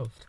[0.00, 0.26] Prost.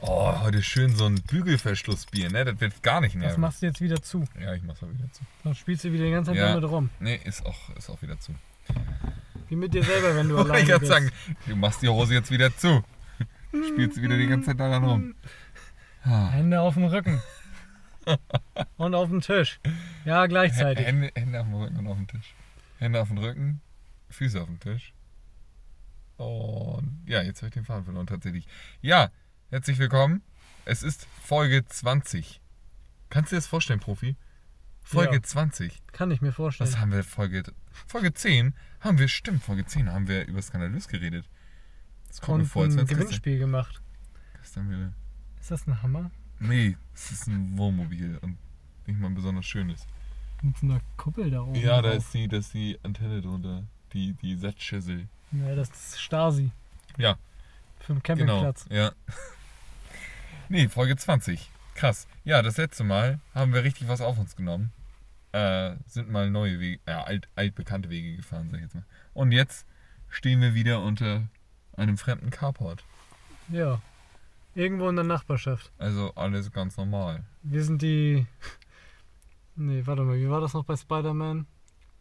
[0.00, 2.44] Oh, heute schön so ein Bügelverschlussbier, ne?
[2.44, 3.40] Das wird gar nicht Das nerven.
[3.40, 4.24] machst du jetzt wieder zu.
[4.38, 5.22] Ja, ich mach's mal wieder zu.
[5.44, 6.54] Dann spielst du wieder die ganze Zeit Ja.
[6.54, 6.90] damit rum.
[7.00, 8.34] Nee, ist auch, ist auch wieder zu.
[9.48, 10.86] Wie mit dir selber, wenn du alleine ich bist.
[10.92, 11.10] sagen,
[11.46, 12.84] du machst die Hose jetzt wieder zu.
[13.72, 15.14] Spielst wieder die ganze Zeit daran rum.
[16.02, 16.28] Ah.
[16.30, 17.22] Hände auf dem Rücken.
[18.76, 19.58] und auf dem Tisch.
[20.04, 20.84] Ja, gleichzeitig.
[20.84, 22.34] Hände, Hände auf dem Rücken und auf dem Tisch.
[22.78, 23.60] Hände auf dem Rücken,
[24.10, 24.92] Füße auf dem Tisch.
[26.16, 28.46] Und ja, jetzt habe ich den Faden verloren tatsächlich.
[28.80, 29.10] Ja,
[29.50, 30.22] herzlich willkommen.
[30.64, 32.40] Es ist Folge 20.
[33.10, 34.16] Kannst du dir das vorstellen, Profi?
[34.82, 35.22] Folge Ja.
[35.22, 35.82] 20.
[35.92, 36.70] Kann ich mir vorstellen.
[36.70, 37.42] Was haben wir Folge
[37.86, 38.54] Folge 10?
[38.80, 41.28] Haben wir, stimmt, Folge 10 haben wir über Skandalös geredet.
[42.08, 43.80] Das kommt mir und vor, als ein Gewinnspiel gemacht.
[44.40, 44.92] gestern wieder.
[45.40, 46.10] Ist das ein Hammer?
[46.38, 48.36] Nee, es ist ein Wohnmobil und
[48.86, 49.86] nicht mal ein besonders schönes.
[50.44, 51.54] Mit so einer Kuppel da oben.
[51.54, 51.98] Ja, da drauf.
[52.00, 53.64] ist die, da ist die Antenne drunter.
[53.94, 55.08] Die, die Satzschüssel.
[55.32, 56.50] Ja, das ist Stasi.
[56.98, 57.16] Ja,
[57.80, 58.42] Für den genau.
[58.42, 58.66] Campingplatz.
[58.70, 58.92] Ja.
[60.50, 61.50] nee, Folge 20.
[61.74, 62.06] Krass.
[62.24, 64.70] Ja, das letzte Mal haben wir richtig was auf uns genommen.
[65.32, 68.84] Äh, sind mal neue Wege, ja, alt, altbekannte Wege gefahren, sag ich jetzt mal.
[69.14, 69.66] Und jetzt
[70.10, 71.22] stehen wir wieder unter
[71.74, 72.84] einem fremden Carport.
[73.48, 73.80] Ja.
[74.54, 75.72] Irgendwo in der Nachbarschaft.
[75.78, 77.24] Also alles ganz normal.
[77.42, 78.26] Wir sind die.
[79.56, 81.46] Nee, warte mal, wie war das noch bei Spider-Man?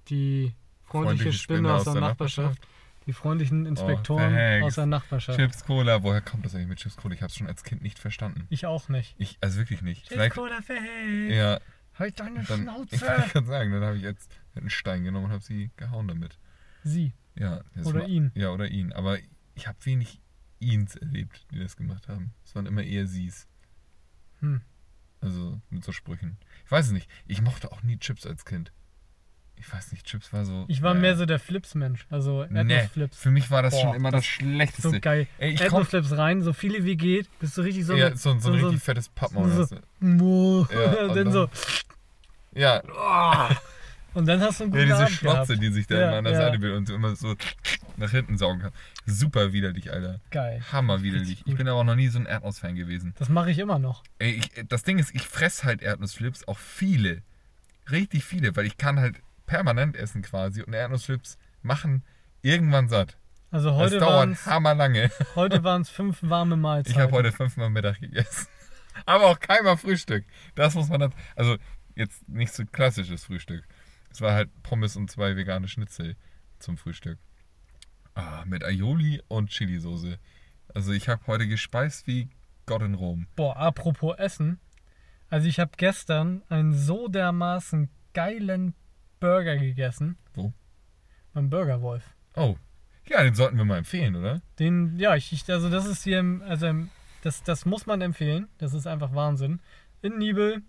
[0.10, 2.60] Die freundliche, Spinne, aus der, Nachbarschaft.
[3.06, 4.66] Die freundlichen Inspektoren verhext.
[4.66, 5.38] aus der Nachbarschaft.
[5.40, 7.14] Chips Cola, woher kommt das eigentlich mit Chips Cola?
[7.16, 8.48] Ich hab's schon als Kind nicht verstanden.
[8.50, 9.16] Ich auch nicht.
[9.18, 10.08] Ich, also wirklich nicht.
[10.08, 11.32] Chips Cola verhält.
[11.32, 11.60] ja,
[11.96, 13.30] Halt deine dann, ich Schnauze.
[13.32, 16.38] kann sagen, dann habe ich jetzt einen Stein genommen und habe sie gehauen damit.
[16.84, 17.14] Sie.
[17.36, 18.32] Ja, Oder war- ihn.
[18.36, 18.94] Ja, oder ihn.
[18.94, 19.18] Aber
[19.56, 20.22] ich habe wenig
[20.60, 22.34] ihns erlebt, die das gemacht haben.
[22.46, 23.48] Es waren immer eher sie's.
[24.40, 24.62] Hm.
[25.24, 26.38] Also mit so Sprüchen.
[26.66, 27.10] Ich weiß es nicht.
[27.28, 28.72] Ich mochte auch nie Chips als Kind.
[29.56, 30.66] Ich weiß nicht, Chips war so.
[30.68, 32.06] Ich war äh, mehr so der Flips-Mensch.
[32.10, 33.18] Also Nee, Erdnussflips.
[33.18, 34.90] für mich war das Boah, schon immer das, das Schlechteste.
[34.90, 35.28] So geil.
[35.38, 37.30] Ey, Erdnussflips rein, so viele wie geht.
[37.40, 37.94] Bist du richtig so.
[37.96, 39.50] ja, eine- so, so, ein richtig fettes Pappmaul.
[39.50, 39.78] so-.
[40.00, 40.68] Mo.
[40.74, 41.50] Ja, und dann so.
[42.54, 43.56] Ja, Oh.
[44.16, 45.64] Und dann hast du einen ja guten diese Abend Schlotze, gehabt.
[45.64, 46.40] die sich da Ja, immer an der ja.
[46.40, 47.36] Seite will und so immer so
[47.98, 48.72] nach hinten saugen kann.
[49.06, 50.20] Super widerlich, Alter.
[50.32, 50.62] Geil.
[50.72, 51.44] Hammer widerlich.
[51.46, 53.14] Ich bin aber auch noch nie so ein Erdnuss-Fan gewesen.
[53.20, 54.04] Das mache ich immer noch.
[54.20, 57.22] Ey, ich, das Ding ist, ich fress halt Erdnussflips, auch viele.
[57.92, 62.04] Richtig viele, weil ich kann halt permanent essen quasi und Erdnussflips machen
[62.42, 63.18] irgendwann satt.
[63.52, 65.12] Also Das heute dauert waren es hammerlange.
[65.36, 66.92] heute waren's fünf warme Mahlzeiten.
[66.92, 68.48] Ich habe heute fünfmal Mittag gegessen.
[69.06, 70.26] Aber auch keinmal Frühstück.
[70.56, 71.14] Das muss man dann.
[71.36, 71.58] Also,
[71.96, 73.64] jetzt nicht so klassisches Frühstück.
[74.10, 76.16] Es war halt Pommes und zwei vegane Schnitzel
[76.60, 77.18] zum Frühstück.
[78.16, 80.18] Ah, mit Aioli und Chili-Soße.
[80.74, 82.30] Also, ich habe heute gespeist wie
[82.66, 83.28] Gott in Rom.
[83.36, 84.60] Boah, apropos Essen.
[85.30, 88.76] Also ich habe gestern einen so dermaßen geilen
[89.20, 90.18] Burger gegessen.
[90.36, 90.54] Wo?
[91.34, 92.04] Beim Burgerwolf.
[92.36, 92.56] Oh.
[93.10, 94.42] Ja, den sollten wir mal empfehlen, oder?
[94.60, 96.90] Den, ja, ich, ich also das ist hier, im- also im-
[97.24, 98.48] das, das muss man empfehlen.
[98.60, 99.60] Das ist einfach Wahnsinn.
[100.04, 100.62] In Nibel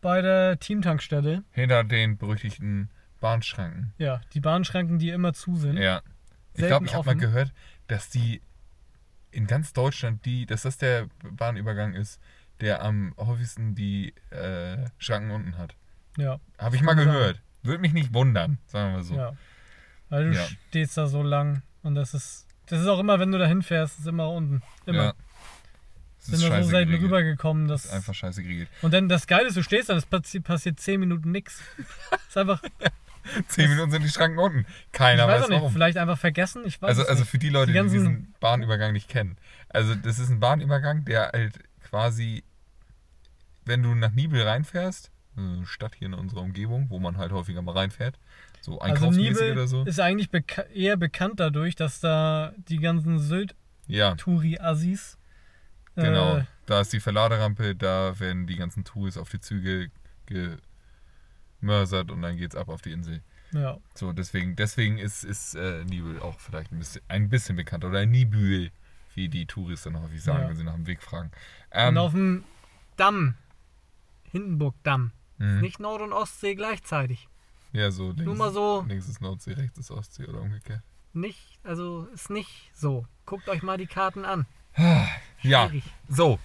[0.00, 1.44] bei der Teamtankstelle.
[1.50, 2.88] Hinter den berüchtigten
[3.20, 3.92] Bahnschranken.
[3.98, 5.76] Ja, die Bahnschranken, die immer zu sind.
[5.76, 6.00] Ja.
[6.54, 7.52] Ich glaube, ich habe mal gehört,
[7.88, 8.40] dass die
[9.30, 12.20] in ganz Deutschland, die, dass das der Bahnübergang ist,
[12.60, 15.74] der am häufigsten die äh, Schranken unten hat.
[16.18, 17.12] Ja, Habe ich mal Kann sein.
[17.14, 17.42] gehört.
[17.62, 19.14] Würde mich nicht wundern, sagen wir so.
[19.14, 19.32] ja.
[20.10, 20.46] Weil du Ja.
[20.68, 24.00] stehst da so lang und das ist, das ist auch immer, wenn du da hinfährst,
[24.00, 24.62] ist immer unten.
[24.84, 25.04] Immer.
[25.04, 25.14] Ja.
[26.20, 27.90] Ist da so selten rübergekommen, Das dass.
[27.90, 28.68] ist einfach scheiße geregelt.
[28.82, 31.60] Und dann das Geile ist, du stehst da, es passi passiert 10 Minuten nix.
[32.28, 32.62] ist einfach,
[33.48, 34.66] Zehn Minuten sind die Schranken unten.
[34.92, 35.72] Keiner ich weiß weiß auch nicht, warum.
[35.72, 36.62] vielleicht einfach vergessen.
[36.66, 39.36] Ich weiß Also, also für die Leute, Die die, diesen Bahnübergang nicht kennen.
[39.68, 42.42] Also das ist ein Bahnübergang, der halt quasi,
[43.64, 47.62] wenn du nach Nibel reinfährst, eine Stadt hier in unserer Umgebung, wo man halt häufiger
[47.62, 48.18] mal reinfährt,
[48.60, 49.84] so Also einkaufsmäßig Nibel oder so.
[49.84, 53.18] ist eigentlich beka eher bekannt dadurch, dass da die ganzen
[53.86, 55.18] Ja, Sylt-Touri-Assis
[55.96, 56.38] genau.
[56.38, 59.90] äh, Da ist die Verladerampe, da werden die ganzen Touris auf die Züge
[61.66, 63.22] gemörsert und dann geht's ab auf die Insel.
[63.52, 67.88] ja, So, deswegen, deswegen ist, ist äh, Nibel auch vielleicht ein bisschen, ein bisschen bekannter.
[67.88, 68.70] Oder Nibül,
[69.14, 70.48] wie die Touristen häufig sagen, Ja.
[70.48, 71.28] wenn sie nach dem Weg fragen.
[71.30, 72.44] und Ähm, auf dem
[72.96, 73.34] Damm,
[74.30, 75.60] Hindenburg-Damm, mhm.
[75.60, 77.28] nicht Nord- und Ostsee gleichzeitig.
[77.72, 80.82] Ja, so links, Nur mal so, links ist Nordsee, rechts ist Ostsee oder umgekehrt.
[81.14, 83.06] nicht, also ist nicht so.
[83.24, 84.46] Guckt euch mal die Karten an.
[85.44, 85.82] Ja, Schwierig.
[86.08, 86.38] so.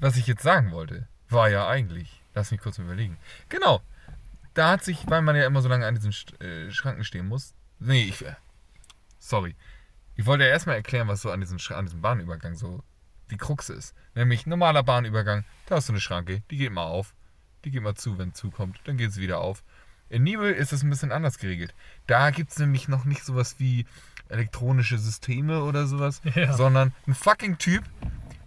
[0.00, 3.16] Was ich jetzt sagen wollte, war ja eigentlich, lass mich kurz mal überlegen.
[3.48, 3.80] Genau,
[4.58, 7.54] da hat sich, weil man ja immer so lange an diesen äh, Schranken stehen muss.
[7.78, 8.24] Nee, ich.
[8.24, 8.34] Äh,
[9.20, 9.54] sorry.
[10.16, 12.82] Ich wollte ja erstmal erklären, was so an, diesen, an diesem Bahnübergang so
[13.30, 13.94] die Krux ist.
[14.16, 17.14] Nämlich normaler Bahnübergang, da hast du eine Schranke, die geht mal auf,
[17.64, 19.62] die geht mal zu, wenn Zug kommt, dann geht sie wieder auf.
[20.08, 21.72] In Nibel ist es ein bisschen anders geregelt.
[22.08, 23.86] Da gibt es nämlich noch nicht sowas wie
[24.28, 26.52] elektronische Systeme oder sowas, ja.
[26.52, 27.84] sondern ein fucking Typ,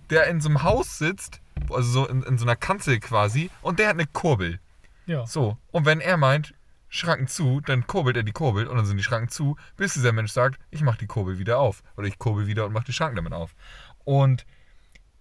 [0.10, 3.80] der in so einem Haus sitzt, also so in, in so einer Kanzel quasi, und
[3.80, 4.60] der hat eine Kurbel.
[5.06, 5.26] Ja.
[5.26, 6.54] So, und wenn er meint,
[6.90, 10.12] Schranken zu, dann kurbelt er die Kurbel und dann sind die Schranken zu, bis dieser
[10.12, 11.84] Mensch sagt, ich mache die Kurbel wieder auf.
[11.96, 13.56] Oder ich kurbel wieder und mache die Schranken damit auf.
[14.04, 14.46] Und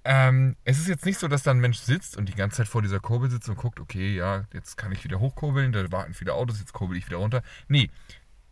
[0.04, 2.68] ähm, es ist jetzt nicht so, dass da ein Mensch sitzt und die ganze Zeit
[2.68, 6.12] vor dieser Kurbel sitzt und guckt, okay, ja, jetzt kann ich wieder hochkurbeln, da warten
[6.12, 7.42] viele Autos, jetzt kurbel ich wieder runter.
[7.68, 7.88] Nee,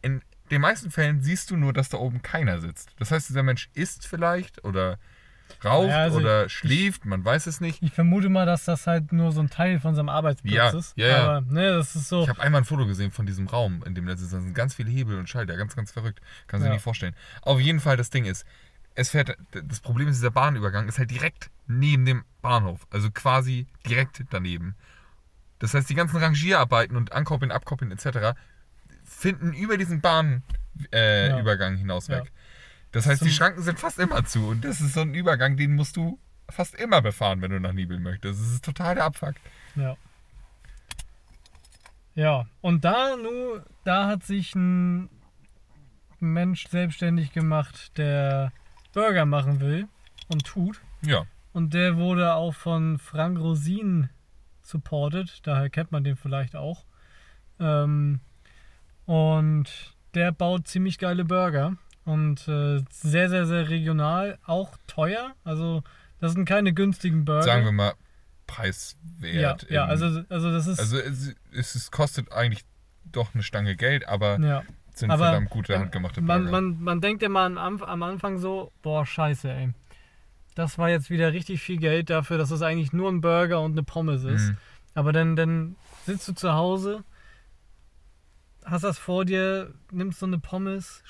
[0.00, 2.90] in den meisten Fällen siehst du nur, dass da oben keiner sitzt.
[2.98, 4.98] Das heißt, dieser Mensch isst vielleicht oder
[5.64, 7.82] raucht ja, also oder schläft, man weiß es nicht.
[7.82, 10.92] Ich vermute mal, dass das halt nur so ein Teil von seinem Arbeitsplatz ja, ist.
[10.96, 11.24] Ja, ja.
[11.24, 12.22] Aber ne, das ist so.
[12.22, 14.90] Ich habe einmal ein Foto gesehen von diesem Raum, in dem da sind ganz viele
[14.90, 16.20] Hebel und Schalter, ganz, ganz verrückt.
[16.46, 16.74] Kann sich ja.
[16.74, 17.14] nicht vorstellen.
[17.42, 18.46] Auf jeden Fall, das Ding ist,
[18.94, 22.86] es fährt, das Problem ist, dieser Bahnübergang ist halt direkt neben dem Bahnhof.
[22.90, 24.74] Also quasi direkt daneben.
[25.60, 28.36] Das heißt, die ganzen Rangierarbeiten und Ankoppeln, Abkoppeln etc.
[29.04, 32.32] finden über diesen Bahnübergang äh, hinaus weg.
[32.92, 34.46] Das heißt, die Schranken sind fast immer zu.
[34.48, 36.18] Und das ist so ein Übergang, den musst du
[36.48, 38.40] fast immer befahren, wenn du nach Nibel möchtest.
[38.40, 39.34] Das ist total der Abfuck.
[39.76, 39.96] Ja.
[42.14, 45.08] Ja, und da, nu, da hat sich ein
[46.18, 48.52] Mensch selbstständig gemacht, der
[48.92, 49.86] Burger machen will
[50.26, 50.80] und tut.
[51.02, 51.26] Ja.
[51.52, 54.08] Und der wurde auch von Frank Rosin
[54.62, 56.84] supported, daher kennt man den vielleicht auch.
[57.60, 58.20] Ähm,
[59.06, 61.76] und der baut ziemlich geile Burger
[62.08, 65.34] und äh, sehr, sehr, sehr regional, auch teuer.
[65.44, 65.82] Also
[66.20, 67.42] das sind keine günstigen Burger.
[67.42, 67.92] Sagen wir mal
[68.46, 69.64] preiswert.
[69.68, 70.80] Ja, ja also, also das ist...
[70.80, 72.64] Also es, es kostet eigentlich
[73.04, 74.62] doch eine Stange Geld, aber ja.
[74.94, 76.40] sind aber verdammt gute handgemachte Burger.
[76.40, 79.74] Man, man, man denkt ja mal am, am Anfang so, boah, scheiße, ey.
[80.54, 83.72] Das war jetzt wieder richtig viel Geld dafür, dass es eigentlich nur ein Burger und
[83.72, 84.48] eine Pommes ist.
[84.48, 84.56] Mhm.
[84.94, 85.76] Aber dann, dann
[86.06, 87.04] sitzt du zu Hause,
[88.64, 91.02] hast das vor dir, nimmst so eine Pommes,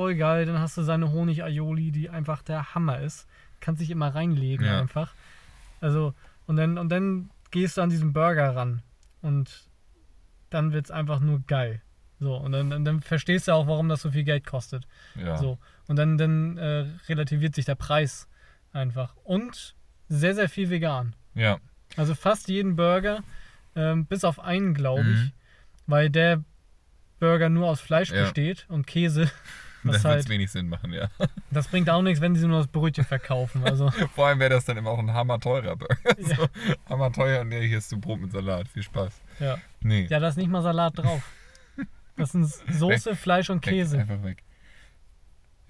[0.00, 0.46] voll geil.
[0.46, 3.28] Dann hast du seine Honig-Aioli, die einfach der Hammer ist.
[3.60, 4.80] Kannst dich immer reinlegen ja.
[4.80, 5.12] einfach.
[5.82, 6.14] Also,
[6.46, 8.80] und dann, und dann gehst du an diesen Burger ran.
[9.20, 9.68] Und
[10.48, 11.82] dann wird es einfach nur geil.
[12.18, 14.86] So, und dann, und dann verstehst du auch, warum das so viel Geld kostet.
[15.16, 15.36] Ja.
[15.36, 15.58] So.
[15.86, 18.26] Und dann, dann äh, relativiert sich der Preis
[18.72, 19.14] einfach.
[19.24, 19.74] Und
[20.08, 21.14] sehr, sehr viel vegan.
[21.34, 21.58] Ja.
[21.98, 23.22] Also fast jeden Burger,
[23.76, 25.12] ähm, bis auf einen, glaube mhm.
[25.12, 25.32] ich,
[25.86, 26.42] weil der
[27.18, 28.22] Burger nur aus Fleisch ja.
[28.22, 29.30] besteht und Käse.
[29.84, 31.08] Das wird halt, wenig Sinn machen, ja.
[31.50, 33.64] Das bringt auch nichts, wenn sie nur das Brötchen verkaufen.
[33.64, 33.90] Also.
[34.14, 35.96] Vor allem wäre das dann immer auch ein hammerteurer Burger.
[36.18, 36.36] Ja.
[36.36, 36.48] So,
[36.88, 38.68] hammerteuer und ja, hier ist du Brot mit Salat.
[38.68, 39.20] Viel Spaß.
[39.38, 39.58] Ja.
[39.80, 40.06] Nee.
[40.10, 41.22] Ja, da ist nicht mal Salat drauf.
[42.16, 43.18] Das sind Soße, weg.
[43.18, 43.96] Fleisch und Käse.
[43.96, 44.00] Weg.
[44.02, 44.42] Einfach weg.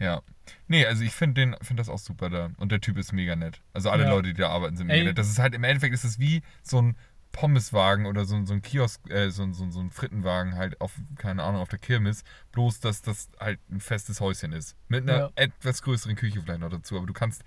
[0.00, 0.22] Ja.
[0.66, 2.50] Nee, also ich finde find das auch super da.
[2.56, 3.60] Und der Typ ist mega nett.
[3.72, 4.10] Also alle ja.
[4.10, 5.04] Leute, die da arbeiten, sind mega Ey.
[5.06, 5.18] nett.
[5.18, 6.96] Das ist halt, im Endeffekt ist es wie so ein
[7.32, 11.42] Pommeswagen oder so, so ein Kiosk, äh, so, so, so ein Frittenwagen halt auf, keine
[11.42, 12.24] Ahnung, auf der Kirmes.
[12.52, 14.76] Bloß, dass das halt ein festes Häuschen ist.
[14.88, 15.30] Mit einer ja.
[15.36, 16.96] etwas größeren Küche vielleicht noch dazu.
[16.96, 17.44] Aber du kannst,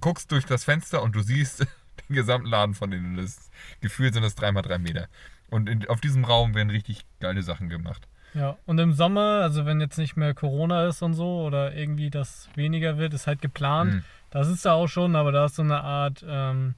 [0.00, 1.60] guckst durch das Fenster und du siehst
[2.08, 3.16] den gesamten Laden von denen.
[3.16, 3.50] Das,
[3.80, 5.08] gefühlt sind das 3x3 Meter.
[5.48, 8.08] Und in, auf diesem Raum werden richtig geile Sachen gemacht.
[8.34, 12.10] Ja, und im Sommer, also wenn jetzt nicht mehr Corona ist und so oder irgendwie
[12.10, 13.94] das weniger wird, ist halt geplant.
[13.94, 14.04] Mhm.
[14.30, 16.74] Da sitzt er auch schon, aber da ist so eine Art, ähm,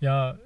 [0.00, 0.36] ja,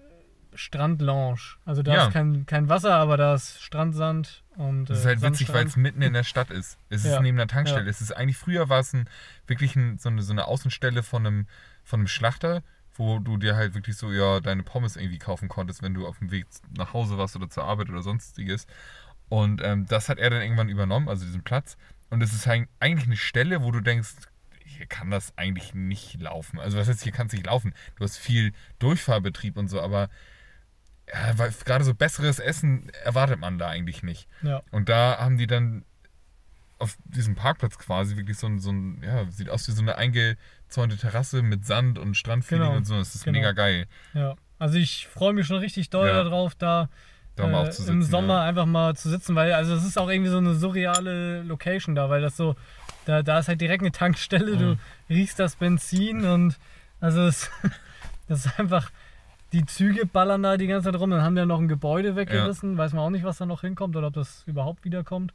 [0.54, 1.56] Strandlounge.
[1.64, 2.06] Also da ja.
[2.06, 4.86] ist kein, kein Wasser, aber da ist Strandsand und.
[4.86, 5.40] Das ist halt Sandstrand.
[5.40, 6.78] witzig, weil es mitten in der Stadt ist.
[6.88, 7.14] Es ja.
[7.14, 7.84] ist neben der Tankstelle.
[7.84, 7.90] Ja.
[7.90, 9.08] Es ist eigentlich früher war es ein,
[9.46, 11.46] wirklich ein, so, eine, so eine Außenstelle von einem,
[11.84, 12.62] von einem Schlachter,
[12.94, 16.18] wo du dir halt wirklich so ja deine Pommes irgendwie kaufen konntest, wenn du auf
[16.18, 18.66] dem Weg nach Hause warst oder zur Arbeit oder sonstiges.
[19.28, 21.76] Und ähm, das hat er dann irgendwann übernommen, also diesen Platz.
[22.10, 24.10] Und es ist eigentlich eine Stelle, wo du denkst,
[24.64, 26.58] hier kann das eigentlich nicht laufen.
[26.58, 27.74] Also was heißt, hier kann es nicht laufen.
[27.96, 30.10] Du hast viel Durchfahrbetrieb und so, aber
[31.12, 34.28] ja, weil gerade so besseres Essen erwartet man da eigentlich nicht.
[34.42, 34.62] Ja.
[34.70, 35.84] Und da haben die dann
[36.78, 39.96] auf diesem Parkplatz quasi wirklich so ein, so ein ja, sieht aus wie so eine
[39.96, 42.76] eingezäunte Terrasse mit Sand und Strandfeeling genau.
[42.76, 42.96] und so.
[42.96, 43.38] Das ist genau.
[43.38, 43.86] mega geil.
[44.14, 46.24] Ja, also ich freue mich schon richtig doll ja.
[46.24, 46.88] darauf, da
[47.36, 48.44] äh, sitzen, im Sommer ja.
[48.44, 52.10] einfach mal zu sitzen, weil also es ist auch irgendwie so eine surreale Location da,
[52.10, 52.56] weil das so,
[53.06, 54.58] da, da ist halt direkt eine Tankstelle, mhm.
[54.58, 54.78] du
[55.08, 56.58] riechst das Benzin und
[57.00, 57.50] also es,
[58.28, 58.90] das ist einfach,
[59.52, 61.10] die Züge ballern da die ganze Zeit rum.
[61.10, 62.72] Dann haben wir noch ein Gebäude weggerissen.
[62.72, 62.78] Ja.
[62.78, 65.32] Weiß man auch nicht, was da noch hinkommt oder ob das überhaupt wiederkommt.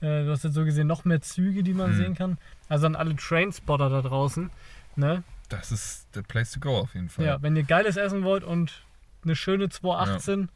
[0.00, 1.96] Äh, du hast jetzt so gesehen noch mehr Züge, die man hm.
[1.96, 2.38] sehen kann.
[2.68, 4.50] Also an alle Trainspotter da draußen.
[4.96, 5.22] Ne?
[5.48, 7.24] Das ist der Place to go auf jeden Fall.
[7.24, 8.84] Ja, wenn ihr geiles essen wollt und
[9.24, 10.48] eine schöne 218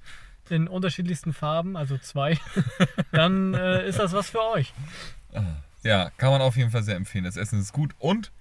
[0.48, 0.56] ja.
[0.56, 2.38] in unterschiedlichsten Farben, also zwei,
[3.12, 4.72] dann äh, ist das was für euch.
[5.82, 7.24] Ja, kann man auf jeden Fall sehr empfehlen.
[7.24, 8.32] Das Essen ist gut und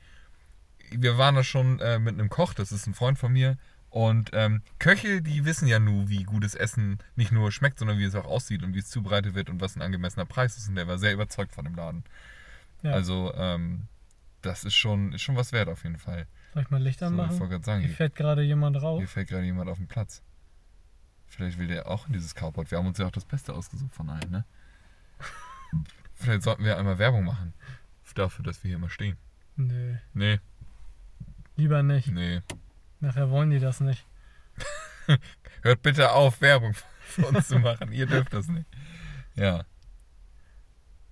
[0.91, 3.57] wir waren da schon äh, mit einem Koch, das ist ein Freund von mir
[3.93, 8.05] Und ähm, Köche, die wissen ja nur, wie gutes Essen nicht nur schmeckt, sondern wie
[8.05, 10.67] es auch aussieht und wie es zubereitet wird und was ein angemessener Preis ist.
[10.67, 12.03] Und der war sehr überzeugt von dem Laden.
[12.81, 12.91] Ja.
[12.93, 13.83] Also, ähm,
[14.41, 16.25] das ist schon, ist schon was wert auf jeden Fall.
[16.55, 17.39] Soll ich mal Licht So, ich anmachen?
[17.39, 18.97] wollte gerade sagen, Hier hier, fährt gerade jemand rauf.
[18.99, 20.23] hier fällt gerade jemand auf den Platz.
[21.27, 22.71] Vielleicht will der auch in dieses Carport.
[22.71, 24.43] Wir haben uns ja auch das Beste ausgesucht von allen, ne?
[26.15, 27.53] Vielleicht sollten wir einmal Werbung machen.
[28.15, 29.17] Dafür, dass wir hier immer stehen.
[29.55, 30.39] Nö, Nee,
[31.57, 32.07] lieber nicht.
[32.09, 32.41] nee.
[33.03, 34.05] Nachher wollen die das nicht.
[35.61, 37.91] Hört bitte auf, Werbung für uns zu machen.
[37.91, 38.65] Ihr dürft das nicht.
[39.35, 39.65] Ja.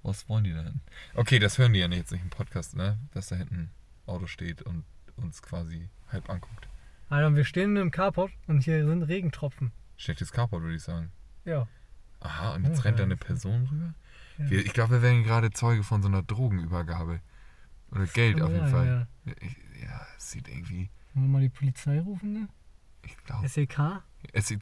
[0.02, 0.80] Was wollen die denn?
[1.16, 2.98] Okay, das hören die ja jetzt nicht im Podcast, ne?
[3.14, 3.72] Dass da hinten ein
[4.06, 4.86] Auto steht und
[5.18, 6.70] uns quasi halb anguckt.
[7.10, 9.74] Alter, wir stehen im Carport und hier sind Regentropfen.
[9.98, 11.12] Schlechtes Carport, würde ich sagen.
[11.44, 11.68] Ja.
[12.22, 13.08] Aha, und jetzt Oh, rennt da ja.
[13.08, 13.94] eine Person rüber?
[14.38, 14.50] Ja.
[14.50, 17.20] Wir, ich glaube, wir werden gerade Zeuge von so einer Drogenübergabe.
[17.92, 19.08] Oder Geld auf jeden sein, Fall.
[19.26, 19.34] Ja.
[19.86, 20.90] Ja, es sieht irgendwie.
[21.14, 22.48] Wollen wir mal die Polizei rufen, ne?
[23.04, 23.48] Ich glaube.
[23.48, 24.02] SEK?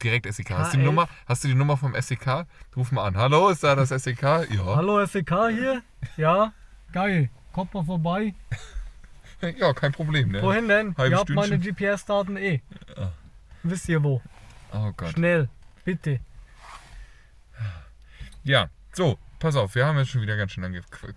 [0.02, 0.52] Direkt SEK.
[0.52, 0.86] Hast du, die K11?
[0.86, 2.46] Nummer, hast du die Nummer vom SEK?
[2.76, 3.18] Ruf mal an.
[3.18, 4.22] Hallo, ist da das SEK?
[4.24, 4.66] Ja.
[4.76, 5.84] Hallo SEK hier?
[6.18, 6.54] Ja?
[6.92, 7.30] Geil.
[7.54, 8.34] Kommt mal vorbei.
[9.42, 10.42] Ja, kein Problem, ne?
[10.42, 10.96] Wohin denn?
[10.98, 11.60] Halbes ihr habt meine.
[11.60, 12.62] GPS-Daten eh.
[12.98, 13.12] Ah.
[13.64, 14.22] Wisst ihr wo?
[14.74, 15.12] Oh Gott.
[15.12, 15.50] Schnell.
[15.86, 16.20] Bitte.
[18.44, 21.14] Ja, so, pass auf, wir haben jetzt schon wieder ganz schön lange qu-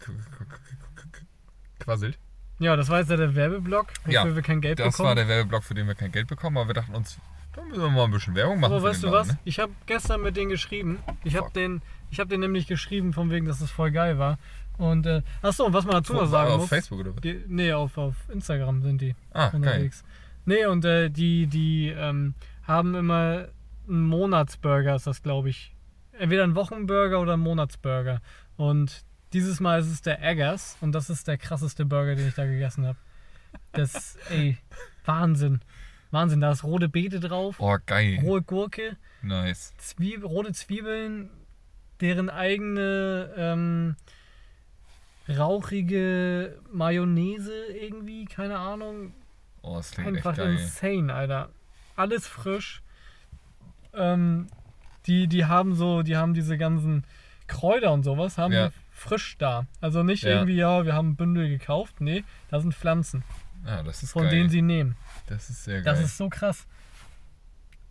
[2.63, 5.09] Ja, das war jetzt ja der Werbeblock, wofür Ja, wir kein Geld Das bekommen.
[5.09, 7.19] war der Werbeblock, für den wir kein Geld bekommen, aber wir dachten uns,
[7.55, 8.73] da müssen wir mal ein bisschen Werbung machen.
[8.73, 9.29] Aber weißt du was?
[9.29, 10.99] Laden, Ich habe gestern mit denen geschrieben.
[11.25, 14.39] Ich habe den, ich habe den nämlich geschrieben, von wegen, dass es voll geil war.
[14.79, 16.19] Und äh, achso, und was man dazu Ne?
[16.21, 16.69] noch Auf, sagen auf muss.
[16.71, 17.21] Facebook oder was?
[17.21, 19.57] Die, nee, auf, auf Instagram sind die Ah, geil.
[19.61, 20.05] unterwegs.
[20.45, 22.35] Nee, und äh, die, die ähm,
[22.67, 23.49] haben immer
[23.89, 25.75] einen Monatsburger, ist das, glaube ich.
[26.19, 28.21] Entweder ein Wochenburger oder ein Monatsburger.
[28.57, 32.35] Und dieses Mal ist es der Eggers und das ist der krasseste Burger, den ich
[32.35, 32.99] da gegessen habe.
[33.73, 34.59] Das, ey,
[35.05, 35.61] Wahnsinn.
[36.11, 38.19] Wahnsinn, da ist rote Beete drauf, Oh, geil.
[38.23, 39.73] rohe Gurke, Nice.
[39.79, 41.31] Zwieb rote Zwiebeln,
[42.01, 43.97] deren eigene ähm,
[45.29, 49.15] rauchige Mayonnaise irgendwie, keine Ahnung.
[49.63, 50.53] Oh, das klingt Einfach echt geil.
[50.59, 51.49] insane, Alter.
[51.97, 52.83] Alles frisch.
[53.95, 54.49] Ähm,
[55.07, 57.05] die, die haben so, die haben diese ganzen
[57.47, 58.71] Kräuter und sowas, haben Ja.
[59.03, 59.67] Frisch da.
[59.81, 60.31] Also nicht Ja.
[60.31, 62.01] irgendwie, ja, wir haben ein Bündel gekauft.
[62.01, 63.23] Nee, da sind Pflanzen,
[63.65, 64.31] Ah, das ist von geil.
[64.33, 64.97] denen sie nehmen.
[65.27, 65.95] das ist sehr geil.
[65.95, 66.67] Das ist so krass.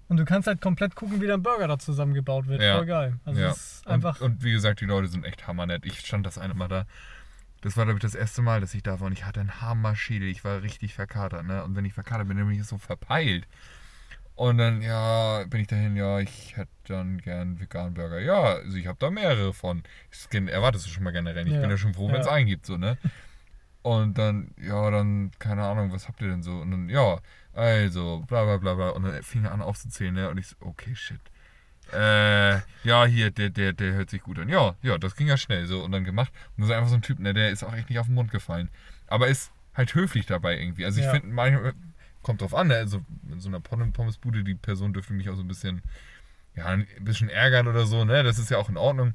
[0.07, 2.61] Und du kannst halt komplett gucken, wie dein Burger da zusammengebaut wird.
[2.61, 2.75] Ja.
[2.77, 3.19] Voll geil.
[3.23, 3.51] Also ja.
[3.51, 4.19] ist einfach.
[4.19, 5.85] Und, und wie gesagt, die Leute sind echt hammernett.
[5.85, 6.85] Ich stand das eine Mal da.
[7.61, 9.61] Das war, glaube ich, das erste Mal, dass ich da war und ich hatte einen
[9.61, 10.27] Hammer-Schädel.
[10.27, 11.63] Ich war richtig verkatert, ne?
[11.63, 13.47] Und wenn ich verkatert bin, dann bin ich so verpeilt.
[14.41, 18.19] Und dann, ja, bin ich dahin, ja, ich hätte dann gern veganen Burger.
[18.19, 19.83] Ja, also ich habe da mehrere von.
[20.31, 21.47] Erwartest du schon mal generell.
[21.47, 21.61] Ich Ja.
[21.61, 22.31] bin ja schon froh, wenn es Ja.
[22.31, 22.97] einen gibt, so, ne?
[23.83, 26.53] Und dann, ja, dann, keine Ahnung, was habt ihr denn so?
[26.53, 27.19] Und dann, ja,
[27.53, 28.89] also, bla bla bla bla.
[28.89, 30.27] Und dann fing er an aufzuzählen, ne?
[30.31, 31.21] Und ich so, okay, shit.
[31.93, 34.49] Äh, ja, hier, der, der, der hört sich gut an.
[34.49, 36.33] Ja, ja, das ging ja schnell so und dann gemacht.
[36.57, 38.15] Und das ist einfach so ein Typ, ne, der ist auch echt nicht auf den
[38.15, 38.69] Mund gefallen.
[39.05, 40.83] Aber ist halt höflich dabei irgendwie.
[40.85, 41.11] Also ich Ja.
[41.11, 41.73] finde, manchmal
[42.23, 42.75] kommt drauf an, ne?
[42.75, 43.01] Also
[43.31, 45.81] in so einer Pom- Pommesbude, die Person dürfte mich auch so ein bisschen,
[46.55, 48.23] ja, ein bisschen ärgern oder so, ne?
[48.23, 49.13] Das ist ja auch in Ordnung.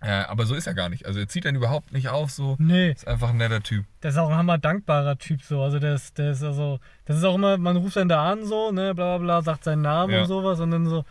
[0.00, 1.06] Äh, aber so ist er gar nicht.
[1.06, 2.56] Also er zieht dann überhaupt nicht auf, so.
[2.58, 3.86] Nee, Ist einfach ein netter Typ.
[4.02, 5.62] der ist auch ein hammer dankbarer Typ so.
[5.62, 8.44] Also der ist, der ist also, das ist auch immer, man ruft dann da an
[8.44, 10.20] so, ne, bla bla bla, sagt seinen Namen Ja.
[10.22, 11.06] und sowas und dann so,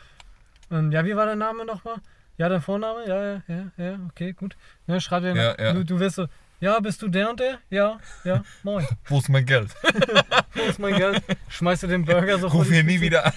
[0.69, 1.95] ähm, ja, wie war der Name nochmal?
[2.37, 3.07] Ja, dein Vorname?
[3.07, 4.55] Ja, ja, ja, ja, okay, gut.
[4.85, 5.73] Ne, schreibt er, Ja, ja.
[5.73, 6.27] Du, du wirst so,
[6.63, 7.59] ja, bist du der und der?
[7.69, 8.87] Ja, ja, moin.
[9.05, 9.75] Wo ist mein Geld?
[10.53, 11.21] Wo ist mein Geld?
[11.49, 13.33] Schmeißt du den Burger so Ruf hier nie wieder an.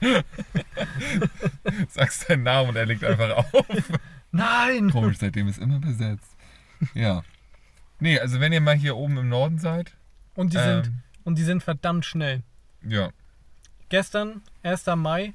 [1.88, 3.52] Sagst deinen Namen und er legt einfach auf.
[4.30, 4.90] Nein!
[4.90, 6.36] Komisch, seitdem ist immer besetzt.
[6.94, 7.22] Ja.
[8.00, 9.92] Nee, also wenn ihr mal hier oben im Norden seid,
[10.34, 12.42] Und die sind, ähm, und die sind verdammt schnell.
[12.86, 13.10] ja.
[13.90, 14.86] Gestern, 1.
[14.96, 15.34] Mai,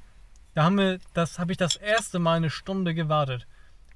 [0.54, 3.46] da haben wir, das habe ich das erste Mal eine Stunde gewartet.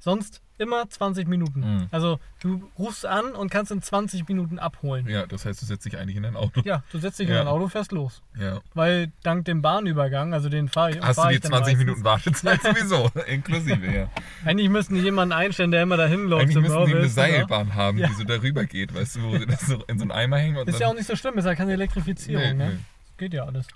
[0.04, 1.61] Sonst immer 20 Minuten.
[1.61, 1.87] Mhm.
[1.92, 5.09] Also du rufst an und kannst in 20 Minuten abholen.
[5.09, 6.61] Ja, das heißt, du setzt dich eigentlich in dein Auto.
[6.64, 7.35] Ja, du setzt dich Ja.
[7.35, 8.21] in dein Auto, fährst los.
[8.37, 8.61] Ja.
[8.75, 11.00] Weil dank dem Bahnübergang, also den fahre ich.
[11.00, 11.78] Hast fahr du die dann 20 meistens.
[11.85, 14.09] Minuten Wartezeit sowieso, inklusive, ja.
[14.44, 16.42] Eigentlich müssten die jemanden einstellen, der immer dahin läuft.
[16.42, 17.09] Eigentlich müssen die eine oder?
[17.09, 18.09] Seilbahn haben, Ja.
[18.09, 20.56] die so darüber geht, weißt du, wo sie das so in so einen Eimer hängen
[20.66, 22.71] Ist ja auch nicht so schlimm, ist ja keine Elektrifizierung, Nee, ne?
[22.71, 22.78] nee.
[23.18, 23.68] Geht ja alles.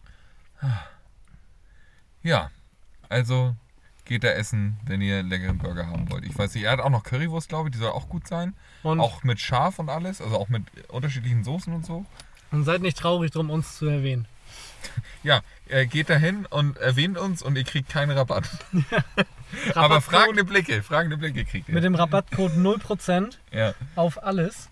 [2.23, 2.50] Ja,
[3.09, 3.54] also
[4.07, 6.25] geht da essen, wenn ihr einen längeren Burger haben wollt.
[6.25, 8.55] Ich weiß nicht, er hat auch noch Currywurst, glaube ich, die soll auch gut sein.
[8.83, 12.07] Und, Auch mit Schaf und alles, also auch mit unterschiedlichen Soßen und so.
[12.53, 14.27] und seid nicht traurig drum, uns zu erwähnen.
[15.25, 18.49] Ja, er geht dahin und erwähnt uns und ihr kriegt keinen Rabatt.
[19.75, 21.75] Aber fragende Blicke, fragende Blicke kriegt ihr.
[21.75, 24.69] Mit dem Rabattcode 0% ja, auf alles.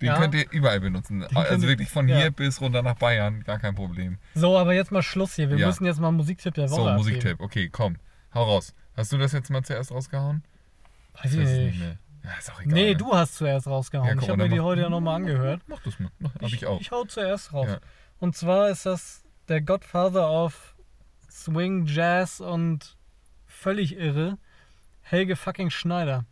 [0.00, 0.18] Den Ja.
[0.18, 1.20] könnt ihr überall benutzen.
[1.20, 2.16] könnt also wirklich von ja.
[2.18, 4.18] hier bis runter nach Bayern, gar kein Problem.
[4.34, 5.48] So, aber jetzt mal Schluss hier.
[5.50, 5.68] Wir Ja.
[5.68, 6.90] müssen jetzt mal Musiktipp der Woche So.
[6.90, 7.38] Musiktipp.
[7.40, 7.96] Okay, komm.
[8.34, 8.74] Hau raus.
[8.96, 10.42] Hast du das jetzt mal zuerst rausgehauen?
[11.22, 11.78] Weiß ich nicht.
[11.78, 11.98] mehr.
[12.24, 12.74] Ja, ist auch egal.
[12.74, 12.96] Nee, ne?
[12.96, 14.08] du hast zuerst rausgehauen.
[14.08, 15.62] Ja, komm, ich habe mir die heute ja nochmal angehört.
[15.66, 16.10] Mach das mal.
[16.18, 16.80] Mach, hab ich, auch.
[16.80, 17.68] Ich hau zuerst raus.
[17.68, 17.78] Ja.
[18.18, 20.74] Und zwar ist das der Godfather of
[21.30, 22.96] Swing, Jazz und
[23.46, 24.38] völlig irre.
[25.02, 26.24] Helge fucking Schneider.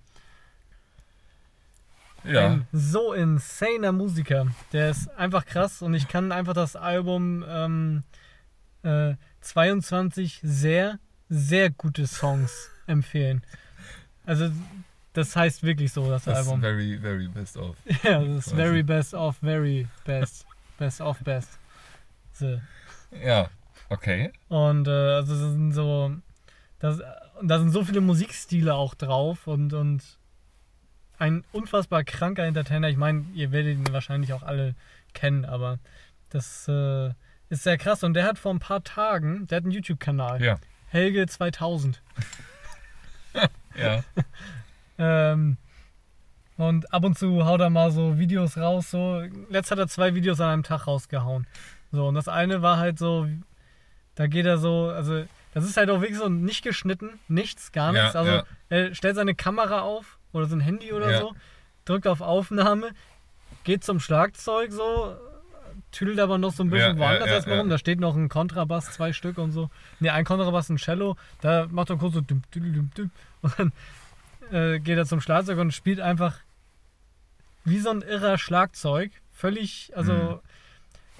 [2.24, 2.46] ja.
[2.46, 4.46] Ein so insaner Musiker.
[4.72, 8.02] Der ist einfach krass und ich kann einfach das Album ähm,
[8.82, 10.98] äh, 22 sehr,
[11.32, 13.42] sehr gute Songs empfehlen.
[14.26, 14.50] Also,
[15.14, 16.60] das heißt wirklich so, das, das ist Album.
[16.60, 17.76] very, very best of.
[18.02, 20.46] Ja, das ist very best of very best.
[20.78, 21.58] Best of best.
[22.32, 22.60] So.
[23.24, 23.48] Ja,
[23.88, 24.30] okay.
[24.48, 26.12] Und äh, also das sind so.
[26.80, 27.00] Das,
[27.40, 30.02] und da sind so viele Musikstile auch drauf und, und
[31.18, 32.88] ein unfassbar kranker Entertainer.
[32.88, 34.74] Ich meine, ihr werdet ihn wahrscheinlich auch alle
[35.14, 35.78] kennen, aber
[36.30, 37.10] das äh,
[37.48, 38.02] ist sehr krass.
[38.02, 40.42] Und der hat vor ein paar Tagen, der hat einen YouTube-Kanal.
[40.42, 40.58] Ja.
[40.92, 42.00] Helge 2000.
[43.74, 44.04] Ja.
[44.98, 45.56] Ähm,
[46.58, 48.90] und ab und zu haut er mal so Videos raus.
[48.90, 49.22] So.
[49.48, 51.46] Letzt hat er zwei Videos an einem Tag rausgehauen.
[51.90, 53.26] So, und das eine war halt so,
[54.14, 57.92] da geht er so, also das ist halt auch wirklich so nicht geschnitten, nichts, gar
[57.92, 58.12] nichts.
[58.12, 58.44] Ja, also ja.
[58.68, 61.20] er stellt seine Kamera auf oder sein Handy oder Ja.
[61.20, 61.34] so,
[61.86, 62.90] drückt auf Aufnahme,
[63.64, 65.16] geht zum Schlagzeug so,
[65.92, 67.68] tüdelt aber noch so ein bisschen Ja, woanders ja, erstmal rum.
[67.70, 69.70] Da steht noch ein Kontrabass, zwei Stück und so.
[70.00, 71.16] Ne, ein Kontrabass, ein Cello.
[71.40, 73.10] Da macht er kurz so düm, düm, düm, düm.
[73.42, 73.72] und dann
[74.50, 76.38] äh, geht er zum Schlagzeug und spielt einfach
[77.64, 79.12] wie so ein irrer Schlagzeug.
[79.32, 80.38] Völlig, also Mhm.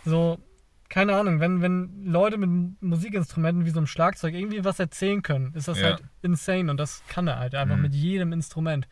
[0.04, 0.38] so,
[0.88, 5.54] keine Ahnung, wenn, wenn Leute mit Musikinstrumenten wie so einem Schlagzeug irgendwie was erzählen können,
[5.54, 5.84] ist das Ja.
[5.86, 7.82] halt insane und das kann er halt einfach Mhm.
[7.82, 8.86] mit jedem Instrument.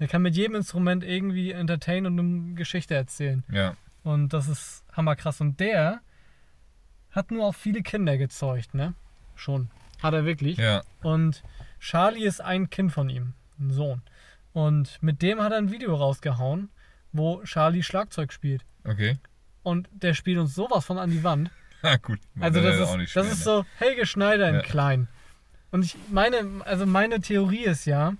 [0.00, 3.42] Der kann mit jedem Instrument irgendwie entertainen und eine Geschichte erzählen.
[3.50, 3.74] Ja.
[4.04, 5.40] Und das ist hammerkrass.
[5.40, 6.00] Und der
[7.10, 8.92] hat nur auch viele Kinder gezeugt, ne?
[9.34, 9.70] Schon.
[10.02, 10.58] Hat er wirklich.
[10.58, 10.82] Ja.
[11.02, 11.42] Und
[11.80, 14.02] Charlie ist ein Kind von ihm, ein Sohn.
[14.52, 16.68] Und mit dem hat er ein Video rausgehauen,
[17.12, 18.64] wo Charlie Schlagzeug spielt.
[18.84, 19.16] Okay.
[19.62, 21.50] Und der spielt uns sowas von an die Wand.
[21.82, 22.18] Na gut.
[22.40, 23.44] Also das ist, auch nicht das ist ne?
[23.44, 24.62] so Helge Schneider in Ja.
[24.62, 25.08] klein.
[25.70, 28.14] Und ich meine, also meine Theorie ist ja,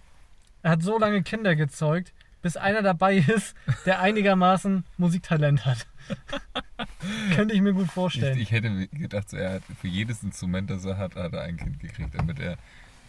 [0.63, 3.55] er hat so lange Kinder gezeugt, bis einer dabei ist,
[3.87, 5.87] der einigermaßen Musiktalent hat.
[7.35, 8.37] Könnte ich mir gut vorstellen.
[8.37, 11.43] Ich, ich hätte gedacht, so, er hat für jedes Instrument, das er hat, hat er
[11.43, 12.57] ein Kind gekriegt, damit er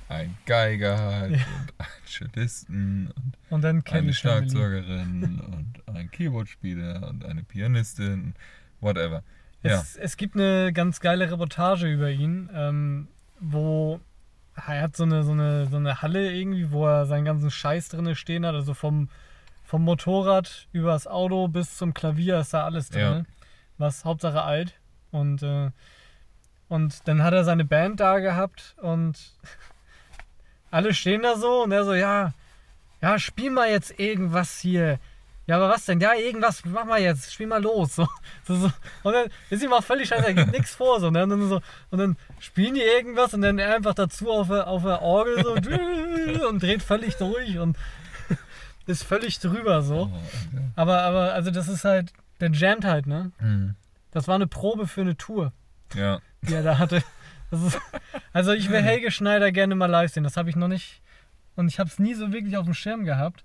[0.09, 1.37] einen Geiger hat Ja.
[1.37, 4.13] und einen Cellisten und Und dann eine.
[4.13, 8.33] Schlagzeugerin und einen Keyboardspieler und eine Pianistin,
[8.81, 9.23] whatever.
[9.61, 13.07] Ja, Es, es gibt eine ganz geile Reportage über ihn, ähm,
[13.39, 13.99] wo
[14.67, 17.89] er hat so eine, so, eine, so eine Halle irgendwie, wo er seinen ganzen Scheiß
[17.89, 19.09] drinne stehen hat, also vom,
[19.63, 23.01] vom Motorrad über das Auto bis zum Klavier ist da alles drin.
[23.01, 23.45] Ja.
[23.77, 24.73] Was Hauptsache alt.
[25.11, 25.71] Und, äh,
[26.67, 29.17] und dann hat er seine Band da gehabt und
[30.71, 32.33] alle stehen da so und er so, ja,
[33.01, 34.99] ja, spiel mal jetzt irgendwas hier.
[35.49, 35.99] Ja, aber was denn?
[35.99, 37.95] Ja, irgendwas, mach mal jetzt, spiel mal los.
[37.95, 38.07] So,
[38.45, 38.71] so, so.
[39.01, 40.99] Und dann ist ihm auch völlig scheiße, er gibt nichts vor.
[40.99, 41.23] So, ne?
[41.23, 41.59] und, dann so,
[41.89, 45.43] und dann spielen die irgendwas und dann er einfach dazu auf der, auf der Orgel
[45.43, 45.53] so
[46.49, 47.77] und dreht völlig durch und
[48.85, 50.11] ist völlig drüber so.
[50.13, 50.19] Oh.
[50.75, 53.31] Aber, aber, also das ist halt, der jammt halt, ne?
[53.39, 53.73] Hm.
[54.11, 55.51] Das war eine Probe für eine Tour,
[55.95, 56.19] ja.
[56.43, 57.03] die er da hatte.
[57.49, 57.79] Ist,
[58.33, 61.01] also ich will Helge Schneider gerne mal live sehen, das habe ich noch nicht
[61.55, 63.43] und ich habe es nie so wirklich auf dem Schirm gehabt.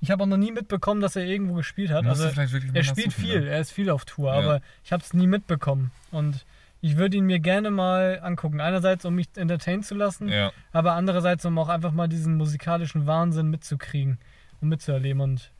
[0.00, 2.04] Ich habe auch noch nie mitbekommen, dass er irgendwo gespielt hat.
[2.04, 2.40] Musst Also
[2.74, 3.48] er spielt viel, ne?
[3.48, 4.38] er ist viel auf Tour, Ja.
[4.38, 5.92] aber ich habe es nie mitbekommen.
[6.10, 6.44] Und
[6.82, 8.60] ich würde ihn mir gerne mal angucken.
[8.60, 13.06] Einerseits, um mich entertainen zu lassen, Ja, aber andererseits, um auch einfach mal diesen musikalischen
[13.06, 14.18] Wahnsinn mitzukriegen
[14.60, 15.22] und mitzuerleben.
[15.22, 15.50] Und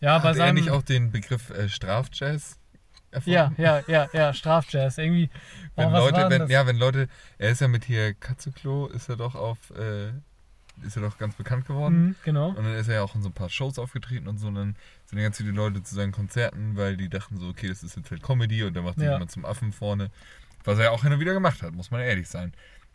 [0.00, 0.56] ja, bei hat er seinem.
[0.56, 2.58] nicht auch den Begriff äh, Strafjazz
[3.12, 3.30] erfunden?
[3.32, 4.98] ja, ja, ja, ja, Strafjazz.
[4.98, 5.30] Irgendwie.
[5.76, 9.16] Wenn oh, Leute, wenn, ja, wenn Leute, er ist ja mit hier Katzeklo, ist er
[9.16, 10.12] doch auf, äh,
[10.82, 12.06] ist er doch ganz bekannt geworden.
[12.06, 12.48] Mhm, genau.
[12.48, 14.48] Und dann ist er ja auch in so ein paar Shows aufgetreten und so.
[14.48, 17.82] Und dann sind ganz viele Leute zu seinen Konzerten, weil die dachten so, okay, das
[17.82, 19.12] ist jetzt halt Comedy und da macht sich Ja.
[19.12, 20.10] jemand zum Affen vorne.
[20.64, 22.52] Was er ja auch hin und wieder gemacht hat, muss man ehrlich sein.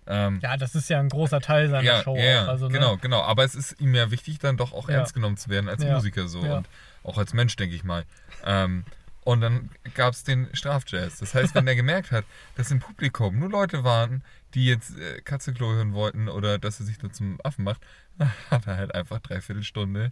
[0.07, 2.15] Ähm, Ja, das ist ja ein großer Teil seiner ja, Show.
[2.17, 2.47] ja, auch.
[2.49, 2.73] Also, ne?
[2.73, 3.21] genau, genau.
[3.21, 5.83] Aber es ist ihm ja wichtig, dann doch auch ernst genommen zu werden als.
[5.83, 6.67] Musiker so und
[7.03, 8.05] auch als Mensch, denke ich mal.
[8.45, 8.83] Ähm,
[9.23, 11.19] und dann gab es den Strafjazz.
[11.19, 15.21] Das heißt, wenn er gemerkt hat, dass im Publikum nur Leute waren, die jetzt äh,
[15.21, 17.81] Katzenklo hören wollten oder dass er sich da zum Affen macht,
[18.49, 20.11] hat er halt einfach dreiviertel Stunde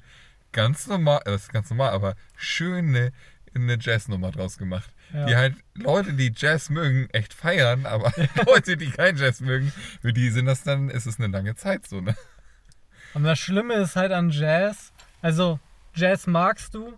[0.51, 3.11] ganz normal, äh, das ist ganz normal, aber schöne
[3.55, 4.93] eine Jazznummer draus gemacht.
[5.11, 5.25] Ja.
[5.25, 8.11] Die halt Leute, die Jazz mögen, echt feiern, aber
[8.45, 9.71] Leute, die kein Jazz mögen,
[10.01, 12.15] für die sind das dann, ist es eine lange Zeit so, ne?
[13.13, 15.59] Und das Schlimme ist halt an Jazz, also
[15.95, 16.93] Jazz magst du,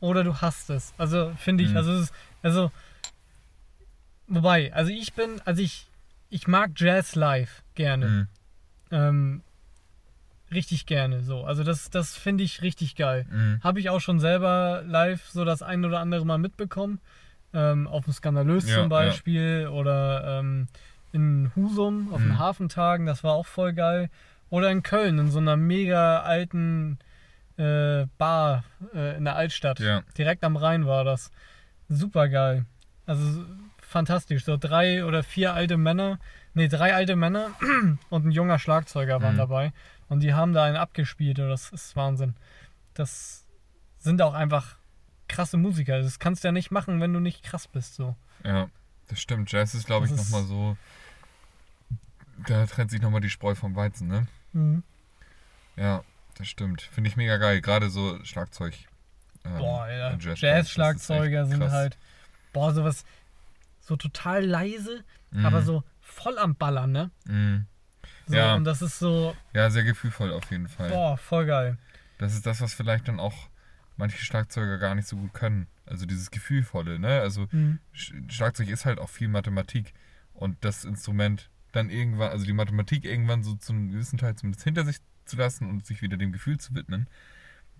[0.00, 0.94] oder du hast es.
[0.96, 1.76] Also finde ich, Mhm.
[1.76, 2.70] also es ist, also
[4.28, 5.87] wobei, also ich bin, also ich,
[6.30, 8.06] ich mag Jazz live gerne.
[8.06, 8.28] Mhm.
[8.90, 9.42] Ähm,
[10.50, 11.44] richtig gerne so.
[11.44, 13.26] Also das, das finde ich richtig geil.
[13.30, 13.60] Mhm.
[13.62, 17.00] Habe ich auch schon selber live so das ein oder andere Mal mitbekommen.
[17.54, 18.88] Ähm, auf dem Skandalös Ja, zum ja.
[18.88, 20.68] Beispiel oder ähm,
[21.12, 22.38] in Husum auf den Mhm.
[22.38, 24.10] Hafentagen, das war auch voll geil.
[24.50, 26.98] Oder in Köln in so einer mega alten
[27.56, 28.64] äh, Bar
[28.94, 29.80] äh, in der Altstadt.
[29.80, 30.02] Ja.
[30.16, 31.30] Direkt am Rhein war das.
[31.88, 32.64] Super geil.
[33.06, 33.44] Also
[33.88, 34.44] fantastisch.
[34.44, 36.18] So drei oder vier alte Männer,
[36.54, 37.50] nee, drei alte Männer
[38.10, 39.38] und ein junger Schlagzeuger waren Mhm.
[39.38, 39.72] dabei.
[40.08, 41.38] Und die haben da einen abgespielt.
[41.38, 42.34] und Das ist Wahnsinn.
[42.94, 43.44] Das
[43.98, 44.76] sind auch einfach
[45.28, 46.00] krasse Musiker.
[46.00, 47.94] Das kannst du ja nicht machen, wenn du nicht krass bist.
[47.94, 48.14] So.
[48.44, 48.68] Ja,
[49.08, 49.50] das stimmt.
[49.52, 50.76] Jazz ist, glaube ich, nochmal so.
[52.46, 54.26] Da trennt sich nochmal die Spreu vom Weizen, ne?
[54.52, 54.82] Mhm.
[55.76, 56.02] Ja,
[56.36, 56.82] das stimmt.
[56.82, 57.60] Finde ich mega geil.
[57.60, 58.74] Gerade so Schlagzeug.
[59.44, 60.16] ähm, Boah, ja.
[60.16, 61.98] Jazz-Schlagzeuger echt sind halt,
[62.52, 63.04] boah, sowas,
[63.88, 65.46] so total leise, Mhm.
[65.46, 67.10] aber so voll am Ballern, ne?
[67.26, 67.66] Mhm.
[68.26, 68.54] So, Ja.
[68.54, 70.88] Und das ist so, Ja, sehr gefühlvoll auf jeden Fall.
[70.90, 71.78] boah, voll geil.
[72.18, 73.48] Das ist das, was vielleicht dann auch
[73.96, 75.66] manche Schlagzeuger gar nicht so gut können.
[75.86, 77.20] Also dieses Gefühlvolle, ne?
[77.20, 77.78] Also Mhm.
[77.94, 79.94] Sch- Schlagzeug ist halt auch viel Mathematik
[80.34, 84.64] und das Instrument dann irgendwann, also die Mathematik irgendwann so zu einem gewissen Teil zumindest
[84.64, 87.08] hinter sich zu lassen und sich wieder dem Gefühl zu widmen,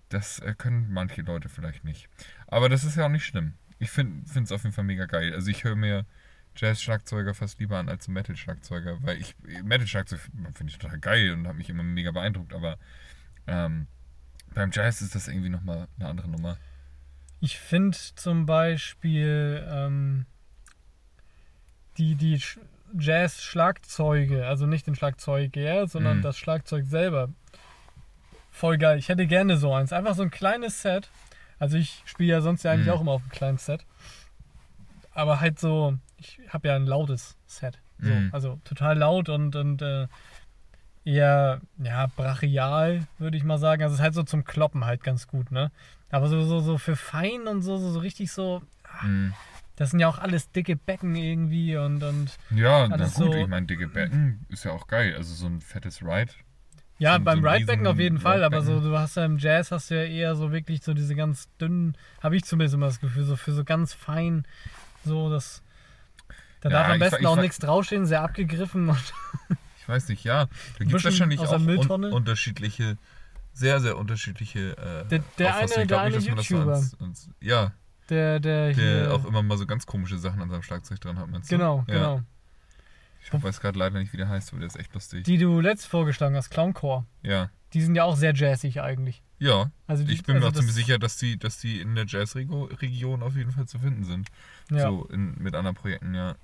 [0.09, 2.09] das äh, können manche Leute vielleicht nicht.
[2.47, 3.53] Aber das ist ja auch nicht schlimm.
[3.79, 5.33] Ich finde es auf jeden Fall mega geil.
[5.33, 6.05] Also ich höre mir
[6.55, 10.19] Jazz-Schlagzeuger fast lieber an als Metal-Schlagzeuger, weil ich Metal-Schlagzeug
[10.53, 12.77] finde ich total geil und habe mich immer mega beeindruckt, aber
[13.47, 13.87] ähm,
[14.53, 16.57] beim Jazz ist das irgendwie nochmal eine andere Nummer.
[17.39, 20.25] Ich finde zum Beispiel ähm,
[21.97, 22.59] die, die Sch-
[22.97, 26.21] Jazz-Schlagzeuge, also nicht den Schlagzeuger, sondern Mhm.
[26.23, 27.29] das Schlagzeug selber,
[28.51, 28.97] voll geil.
[28.97, 29.93] Ich hätte gerne so eins.
[29.93, 31.09] Einfach so ein kleines Set.
[31.59, 32.93] Also ich spiele ja sonst ja eigentlich Mhm.
[32.93, 33.85] auch immer auf einem kleinen Set.
[35.11, 37.79] Aber halt so, ich habe ja ein lautes Set.
[37.99, 38.29] So, Mhm.
[38.31, 40.07] Also total laut und, und äh,
[41.03, 43.81] eher ja, brachial, würde ich mal sagen.
[43.83, 45.71] Also es ist halt so zum Kloppen halt ganz gut, ne?
[46.11, 48.61] Aber so, so, so für fein und so, so, so richtig so,
[49.03, 49.33] Mhm.
[49.75, 53.47] das sind ja auch alles dicke Becken irgendwie und, und Ja, na gut, so- ich
[53.47, 55.15] meine, dicke Becken ist ja auch geil.
[55.15, 56.31] Also so ein fettes Ride.
[56.99, 58.91] Ja, So- beim so ein Ridebecken auf jeden Fall, aber so, Ridebecken.
[58.91, 61.95] du hast ja im Jazz hast du ja eher so wirklich so diese ganz dünnen,
[62.21, 64.45] habe ich zumindest immer das Gefühl, so für so ganz fein,
[65.03, 65.63] so das,
[66.61, 69.13] da Ja, darf am besten ich auch nichts draufstehen, sehr abgegriffen und
[69.81, 70.45] Ich weiß nicht, ja.
[70.77, 72.97] Da gibt es wahrscheinlich auch un unterschiedliche,
[73.53, 76.73] sehr, sehr unterschiedliche äh, Der- der eine- der nicht, eine YouTuber.
[76.73, 77.71] ans, ans, Ja,
[78.09, 81.17] der, der, der hier, auch immer mal so ganz komische Sachen an seinem Schlagzeug dran
[81.17, 81.55] hat, meinst du?
[81.57, 81.93] genau, ja.
[81.95, 82.21] genau,
[83.23, 85.23] Ich weiß gerade leider nicht, wie der heißt, aber der ist echt lustig.
[85.25, 87.49] die du letzt vorgeschlagen hast, Clowncore, ja.
[87.73, 89.21] die sind ja auch sehr jazzig eigentlich.
[89.37, 91.79] Ja, Also die, ich bin mir also auch ziemlich das- sicher, dass die, dass die
[91.79, 94.27] in der Jazz-Region auf jeden Fall zu finden sind.
[94.71, 94.89] Ja.
[94.89, 96.35] So in, mit anderen Projekten, ja.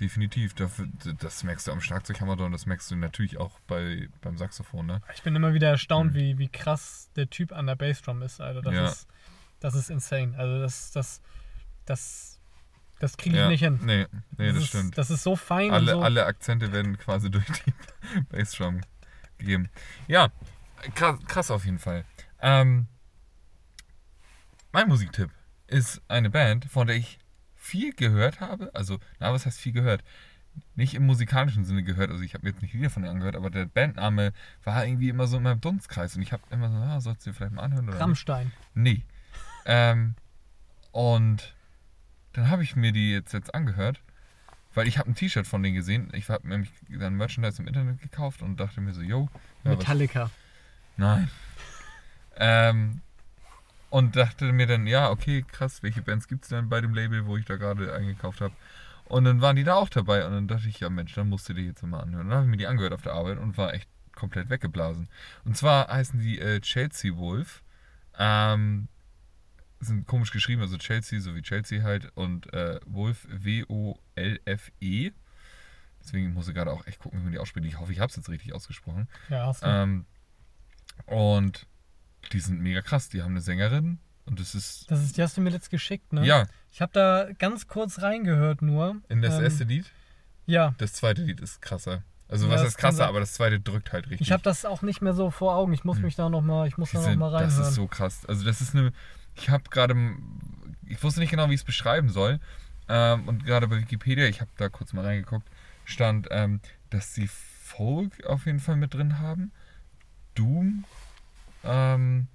[0.00, 0.52] Definitiv.
[0.54, 0.88] Dafür,
[1.20, 5.00] das merkst du am Schlagzeughammer und das merkst du natürlich auch bei, beim Saxophon, ne?
[5.14, 6.16] Ich bin immer wieder erstaunt, Mhm.
[6.16, 8.60] wie, wie krass der Typ an der Bassdrum ist, Alter.
[8.62, 8.86] Das Ja.
[8.86, 9.06] ist
[9.60, 10.36] das ist insane.
[10.36, 11.22] Also das das
[11.86, 12.35] das
[12.98, 13.48] das kriege ich ja.
[13.48, 13.78] nicht hin.
[13.82, 14.06] Nee,
[14.38, 14.96] nee, das, ist, stimmt.
[14.96, 16.00] Das ist so fein alle, so.
[16.00, 17.74] alle Akzente werden quasi durch die
[18.30, 18.80] Bassdrum
[19.38, 19.68] gegeben.
[20.08, 20.30] Ja,
[20.94, 22.04] krass, krass auf jeden Fall.
[22.40, 22.86] Ähm,
[24.72, 25.30] mein Musiktipp
[25.66, 27.18] ist eine Band, von der ich
[27.54, 28.70] viel gehört habe.
[28.74, 30.02] Also, na, was heißt viel gehört?
[30.74, 33.50] Nicht im musikalischen Sinne gehört, also ich habe jetzt nicht wieder von ihr angehört, aber
[33.50, 34.32] der Bandname
[34.64, 37.30] war irgendwie immer so in meinem Dunstkreis und ich habe immer so, ah, sollst du
[37.30, 38.02] dir vielleicht mal anhören oder nicht?
[38.02, 38.52] Rammstein.
[38.74, 39.02] Nee.
[39.66, 40.14] Ähm,
[40.92, 41.55] und
[42.36, 44.00] dann habe ich mir die jetzt, jetzt angehört,
[44.74, 46.10] weil ich habe ein T-Shirt von denen gesehen.
[46.12, 49.28] Ich habe nämlich dann Merchandise im Internet gekauft und dachte mir so, yo,
[49.64, 50.30] ja, was, Metallica.
[50.96, 51.30] nein.
[52.36, 53.00] Ähm,
[53.88, 57.24] und dachte mir dann, ja, okay, krass, welche Bands gibt es denn bei dem Label,
[57.26, 58.54] wo ich da gerade eingekauft habe?
[59.06, 61.48] Und dann waren die da auch dabei und dann dachte ich, ja Mensch, dann musst
[61.48, 62.24] du die jetzt mal anhören.
[62.24, 65.08] Und dann habe ich mir die angehört auf der Arbeit und war echt komplett weggeblasen.
[65.44, 67.62] Und zwar heißen die äh, Chelsea Wolf.
[68.18, 68.88] Ähm,
[69.80, 75.10] sind komisch geschrieben, also Chelsea, so wie Chelsea halt, und äh, Wolf, W-O-L-F-E.
[76.02, 77.66] Deswegen muss ich gerade auch echt gucken, wie man die ausspricht.
[77.66, 79.08] Ich hoffe, ich habe es jetzt richtig ausgesprochen.
[79.28, 79.66] Ja, hast du.
[79.66, 80.06] Ähm,
[81.06, 81.66] und
[82.32, 83.08] die sind mega krass.
[83.08, 84.90] Die haben eine Sängerin und das ist.
[84.90, 86.24] das ist, die hast du mir letzt geschickt, ne?
[86.24, 88.96] Ja, Ich habe da ganz kurz reingehört nur.
[89.08, 89.90] in das Ähm, erste Lied.
[90.46, 90.74] Ja.
[90.78, 92.02] Das zweite Lied ist krasser.
[92.28, 94.26] Also Ja, was ist krasser, aber das zweite drückt halt richtig.
[94.26, 95.72] Ich habe das auch nicht mehr so vor Augen.
[95.72, 96.04] Ich muss Hm.
[96.04, 97.68] mich da noch mal, ich muss Die da noch sind- mal Das reinhören.
[97.68, 98.24] ist so krass.
[98.26, 98.92] Also das ist eine.
[99.36, 99.94] Ich habe gerade.
[100.86, 102.40] Ich wusste nicht genau, wie ich es beschreiben soll.
[102.88, 105.48] Ähm, und gerade bei Wikipedia, ich habe da kurz mal reingeguckt,
[105.84, 109.52] stand, ähm, dass sie Folk auf jeden Fall mit drin haben.
[110.34, 110.84] Doom.
[111.64, 112.28] Ähm,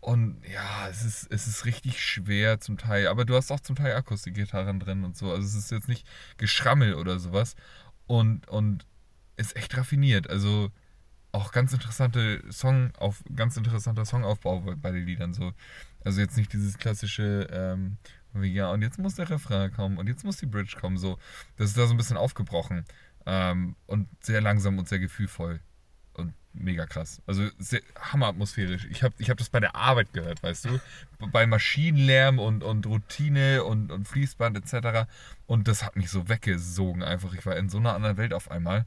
[0.00, 3.08] Und ja, es ist, es ist richtig schwer zum Teil.
[3.08, 5.30] Aber du hast auch zum Teil Akustikgitarren drin und so.
[5.32, 6.06] Also es ist jetzt nicht
[6.36, 7.56] Geschrammel oder sowas.
[8.06, 8.86] Und, und
[9.36, 10.28] ist echt raffiniert.
[10.30, 10.70] Also
[11.32, 15.52] auch ganz interessante Song auf ganz interessanter Songaufbau bei, den Liedern so.
[16.04, 17.96] Also jetzt nicht dieses klassische ähm,
[18.42, 21.18] ja und jetzt muss der Refrain kommen und jetzt muss die Bridge kommen so.
[21.56, 22.84] Das ist da so ein bisschen aufgebrochen
[23.26, 25.60] ähm, und sehr langsam und sehr gefühlvoll
[26.14, 27.22] und mega krass.
[27.26, 28.86] Also sehr, hammeratmosphärisch.
[28.90, 30.80] Ich habe ich hab das bei der Arbeit gehört, weißt du?
[31.32, 35.08] bei Maschinenlärm und, und Routine und, und Fließband etc.
[35.46, 37.34] Und das hat mich so weggesogen einfach.
[37.34, 38.84] Ich war in so einer anderen Welt auf einmal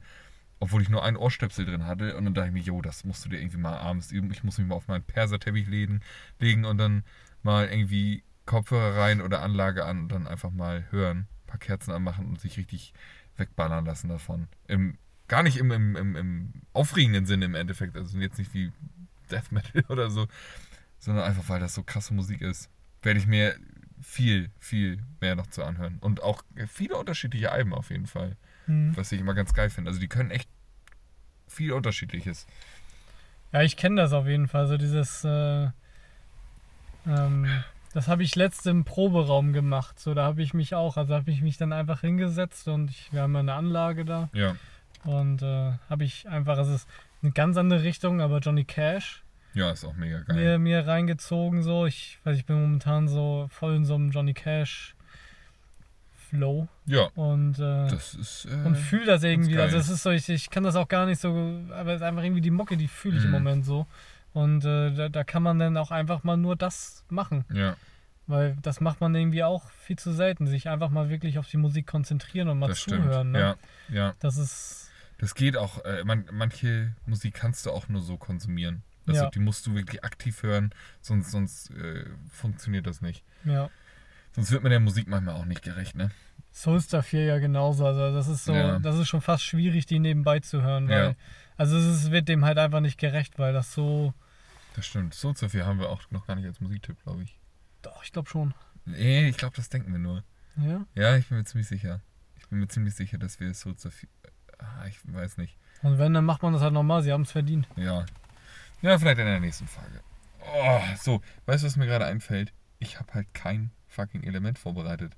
[0.60, 2.16] obwohl ich nur einen Ohrstöpsel drin hatte.
[2.16, 4.30] Und dann dachte ich mir, jo, das musst du dir irgendwie mal abends üben.
[4.32, 6.00] Ich muss mich mal auf meinen Perserteppich legen,
[6.38, 7.04] legen und dann
[7.42, 11.92] mal irgendwie Kopfhörer rein oder Anlage an und dann einfach mal hören, ein paar Kerzen
[11.92, 12.92] anmachen und sich richtig
[13.36, 14.48] wegballern lassen davon.
[14.66, 18.72] Im, gar nicht im, im, im, im aufregenden Sinne im Endeffekt, also jetzt nicht wie
[19.30, 20.26] Death Metal oder so,
[20.98, 22.70] sondern einfach, weil das so krasse Musik ist,
[23.02, 23.54] werde ich mir
[24.00, 25.98] viel, viel mehr noch zu anhören.
[26.00, 28.36] Und auch viele unterschiedliche Alben auf jeden Fall.
[28.68, 28.96] Mhm.
[28.96, 29.88] Was ich immer ganz geil finde.
[29.88, 30.48] Also die können echt
[31.48, 32.46] viel Unterschiedliches.
[33.52, 34.66] Ja, ich kenne das auf jeden Fall.
[34.68, 35.68] So dieses, äh,
[37.06, 37.46] ähm,
[37.94, 39.98] das habe ich letzt im Proberaum gemacht.
[39.98, 43.12] So, da habe ich mich auch, also habe ich mich dann einfach hingesetzt und ich,
[43.12, 44.28] wir haben eine Anlage da.
[44.32, 44.54] Ja.
[45.04, 46.88] Und äh, habe ich einfach, es ist
[47.22, 49.24] eine ganz andere Richtung, aber Johnny Cash.
[49.54, 50.36] Ja, ist auch mega geil.
[50.36, 51.86] Mir, mir reingezogen so.
[51.86, 54.94] Ich weiß, ich bin momentan so voll in so einem Johnny Cash
[56.28, 56.68] Flow.
[56.86, 57.08] Ja.
[57.14, 59.58] Und, äh, das ist, äh, und fühle das irgendwie.
[59.58, 61.28] Also es ist so, ich, ich kann das auch gar nicht so,
[61.70, 63.34] aber es ist einfach irgendwie die Mucke, die fühle ich mhm.
[63.34, 63.86] im Moment so.
[64.32, 67.44] Und äh, da, da kann man dann auch einfach mal nur das machen.
[67.52, 67.76] Ja.
[68.26, 71.56] Weil das macht man irgendwie auch viel zu selten, sich einfach mal wirklich auf die
[71.56, 73.32] Musik konzentrieren und mal das zuhören.
[73.32, 73.40] Ne?
[73.40, 73.56] Ja,
[73.88, 74.14] ja.
[74.20, 74.90] Das ist.
[75.18, 78.82] Das geht auch, äh, man, manche Musik kannst du auch nur so konsumieren.
[79.06, 79.30] Also ja.
[79.30, 83.24] die musst du wirklich aktiv hören, sonst, sonst äh, funktioniert das nicht.
[83.44, 83.70] Ja.
[84.38, 86.12] Sonst wird man der Musik manchmal auch nicht gerecht, ne?
[86.52, 87.84] Soulstar 4 ja genauso.
[87.84, 88.78] Also das ist so, ja.
[88.78, 90.88] das ist schon fast schwierig, die nebenbei zu hören.
[90.88, 91.14] Weil, ja.
[91.56, 94.14] Also es wird dem halt einfach nicht gerecht, weil das so.
[94.76, 95.14] Das stimmt.
[95.14, 97.36] Soulstar 4 haben wir auch noch gar nicht als Musiktipp, glaube ich.
[97.82, 98.54] Doch, ich glaube schon.
[98.84, 100.22] Nee, ich glaube, das denken wir nur.
[100.56, 100.86] Ja?
[100.94, 102.00] Ja, ich bin mir ziemlich sicher.
[102.36, 104.08] Ich bin mir ziemlich sicher, dass wir Soulstar 4.
[104.58, 105.56] Ah, ich weiß nicht.
[105.82, 107.02] Und wenn, dann macht man das halt nochmal.
[107.02, 107.66] Sie haben es verdient.
[107.74, 108.06] Ja.
[108.82, 110.00] Ja, vielleicht in der nächsten Frage.
[110.54, 112.52] Oh, so, weißt du, was mir gerade einfällt?
[112.78, 115.12] Ich habe halt kein fucking Element vorbereitet.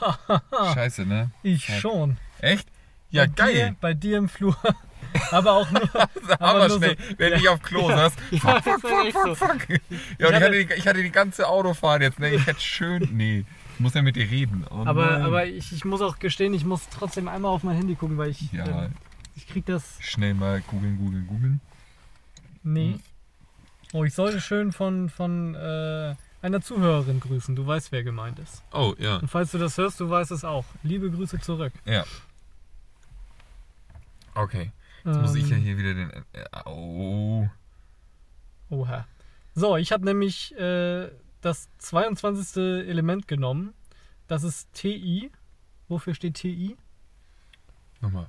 [0.74, 1.30] Scheiße, ne?
[1.42, 1.80] Ich Fuck.
[1.80, 2.16] schon.
[2.40, 2.68] Echt?
[3.08, 3.54] Ja, bei geil.
[3.54, 4.56] Dir, bei dir im Flur.
[5.30, 5.82] aber auch nur.
[5.94, 7.18] aber, aber nur schnell, so.
[7.18, 7.38] wenn ja.
[7.38, 7.96] ich auf Klo ja.
[7.96, 8.12] saß.
[8.38, 9.68] Fuck, fuck, fuck, fuck, fuck.
[10.18, 12.30] Ja, und ich hatte, die, ich hatte die ganze Autofahrt jetzt, ne?
[12.34, 13.08] Ich hätte schön.
[13.12, 13.46] Nee.
[13.74, 14.66] Ich muss ja mit dir reden.
[14.70, 17.94] Oh aber aber ich, ich muss auch gestehen, ich muss trotzdem einmal auf mein Handy
[17.94, 18.52] gucken, weil ich.
[18.52, 18.84] Ja.
[18.84, 18.92] Ähm,
[19.34, 19.98] ich krieg das.
[20.00, 21.60] Schnell mal googeln, googeln, googeln.
[22.62, 22.92] Nee.
[22.92, 23.00] Hm.
[23.92, 27.56] Oh, ich sollte schön von, von äh, einer Zuhörerin grüßen.
[27.56, 28.62] Du weißt, wer gemeint ist.
[28.72, 29.16] Oh, ja.
[29.16, 30.64] Und falls du das hörst, du weißt es auch.
[30.82, 31.72] Liebe Grüße zurück.
[31.84, 32.04] Ja.
[34.34, 34.72] Okay.
[35.04, 35.62] Jetzt ähm, muss ich ja ähm.
[35.62, 36.10] hier wieder den.
[36.10, 37.48] Äh, oh.
[38.70, 39.06] Oha.
[39.54, 42.56] So, ich habe nämlich äh, das 22.
[42.56, 43.72] Element genommen.
[44.26, 45.30] Das ist TI.
[45.88, 46.76] Wofür steht TI?
[48.00, 48.28] Nochmal.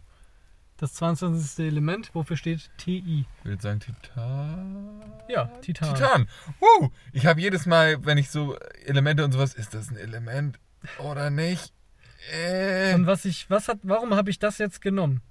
[0.79, 1.65] Das 22.
[1.65, 3.25] Element, wofür steht TI?
[3.39, 5.11] Ich würde sagen Titan.
[5.27, 5.95] Ja, Titan.
[5.95, 6.27] Titan.
[6.61, 10.59] Uh, ich habe jedes Mal, wenn ich so Elemente und sowas, ist das ein Element
[10.99, 11.73] oder nicht?
[12.31, 12.93] Äh.
[12.93, 15.21] Und was ich, was hat, warum habe ich das jetzt genommen?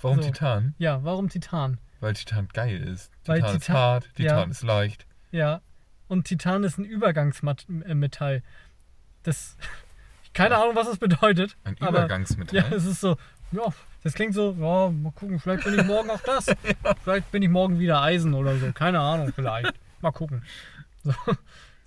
[0.00, 0.28] Warum so.
[0.28, 0.74] Titan?
[0.78, 1.78] Ja, warum Titan?
[2.00, 3.12] Weil Titan geil ist.
[3.22, 4.50] Titan, Weil Titan ist hart, Titan ja.
[4.50, 5.06] ist leicht.
[5.30, 5.60] Ja.
[6.08, 8.42] Und Titan ist ein Übergangsmetall.
[9.22, 9.56] Das.
[10.34, 11.56] Keine Ahnung, was das bedeutet.
[11.62, 12.58] Ein Übergangsmetall.
[12.58, 13.16] ja, es ist so,
[13.52, 16.46] ja, das klingt so, ja, mal gucken, vielleicht bin ich morgen auch das.
[17.04, 18.72] Vielleicht bin ich morgen wieder Eisen oder so.
[18.72, 19.74] Keine Ahnung, vielleicht.
[20.00, 20.42] Mal gucken.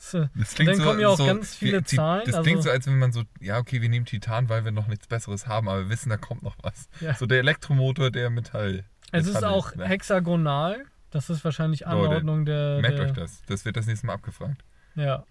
[0.06, 0.28] So.
[0.36, 2.24] Das klingt dann so, kommen ja auch so, ganz viele die, Zahlen.
[2.26, 4.74] Das also, klingt so, als wenn man so, ja, okay, wir nehmen Titan, weil wir
[4.74, 6.90] noch nichts Besseres haben, aber wir wissen, da kommt noch was.
[7.00, 7.14] Ja.
[7.16, 8.84] So der Elektromotor, der Metall.
[9.14, 9.88] Es ist auch ne?
[9.88, 10.84] hexagonal.
[11.10, 12.82] Das ist wahrscheinlich Anordnung Leute, der.
[12.82, 13.44] Merkt der, euch das.
[13.46, 14.66] Das wird das nächste Mal abgefragt.
[14.96, 15.24] Ja.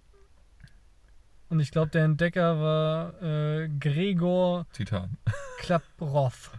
[1.50, 5.18] Und ich glaube, der Entdecker war äh, Gregor Titan.
[5.58, 6.50] Klaproth.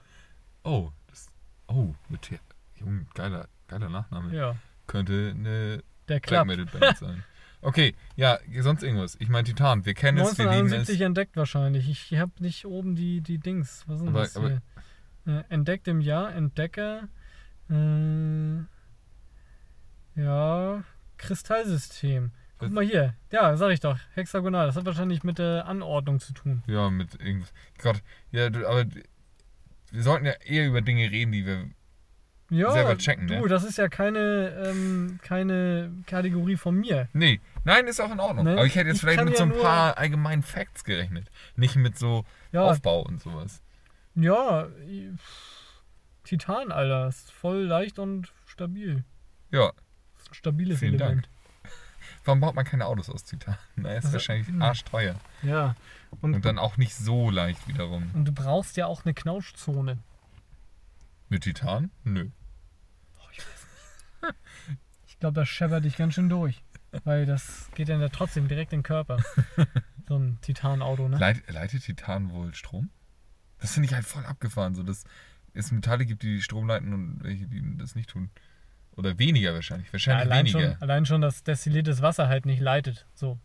[0.64, 1.28] Oh, das,
[1.68, 2.30] oh, mit
[2.76, 4.34] Junge, geiler, geiler Nachname.
[4.34, 4.56] Ja.
[4.88, 7.24] Könnte eine Der Black Metal Band sein.
[7.62, 9.16] Okay, ja, sonst irgendwas.
[9.20, 10.74] Ich meine Titan, wir kennen es, wir lieben es.
[10.74, 11.90] 1971 entdeckt wahrscheinlich.
[11.90, 13.86] Ich habe nicht oben die, die Dings.
[13.88, 14.62] Was sind aber, das hier?
[15.26, 17.08] Äh, entdeckt im Jahr, Entdecker.
[17.70, 18.64] Äh,
[20.16, 20.84] ja,
[21.18, 22.32] Kristallsystem.
[22.60, 23.16] Guck mal hier.
[23.32, 23.98] Ja, sag ich doch.
[24.14, 24.68] Hexagonal.
[24.68, 26.64] Das hat wahrscheinlich mit der Anordnung zu tun.
[26.68, 27.54] Ja, mit irgendwas.
[27.82, 28.86] Gott, ja, aber
[29.94, 31.70] wir sollten ja eher über Dinge reden, die wir
[32.50, 33.48] Ja, selber checken, du, ne?
[33.48, 37.08] das ist ja keine, ähm, keine Kategorie von mir.
[37.14, 38.46] Nee, nein, ist auch in Ordnung.
[38.46, 38.52] Ne?
[38.54, 41.30] Aber ich hätte jetzt Ich vielleicht mit ja so ein paar allgemeinen Facts gerechnet.
[41.56, 43.62] Nicht mit so Ja, Aufbau und sowas.
[44.16, 44.68] ja,
[46.24, 49.04] Titan, Alter, ist voll leicht und stabil.
[49.52, 49.72] Ja,
[50.18, 51.30] Ist ein stabiles Vielen Element.
[52.26, 53.58] warum baut man keine Autos aus Titan?
[53.76, 54.62] Na, ist Also, wahrscheinlich hm.
[54.62, 55.16] arschteuer.
[55.42, 55.76] Ja.
[56.22, 58.10] Und, Und dann auch nicht so leicht wiederum.
[58.14, 59.98] und du brauchst ja auch eine Knautschzone.
[61.30, 61.90] Mit Titan?
[62.04, 62.30] Nö.
[63.20, 63.68] Oh, ich weiß
[64.24, 64.36] nicht.
[65.08, 66.62] Ich glaube, das scheppert dich ganz schön durch.
[67.06, 69.18] Weil das geht dann ja trotzdem direkt in den Körper.
[70.10, 71.18] So ein Titanauto, ne?
[71.18, 72.90] Leit, leitet Titan wohl Strom?
[73.60, 74.76] Das finde ich halt voll abgefahren.
[74.76, 75.06] So, dass
[75.54, 78.30] es Metalle gibt, die Strom leiten und welche, die das nicht tun.
[78.98, 79.88] Oder weniger wahrscheinlich.
[79.88, 80.72] Ja, Wahrscheinlich allein, weniger.
[80.74, 83.08] schon, allein schon, dass destilliertes Wasser halt nicht leitet.
[83.16, 83.40] So.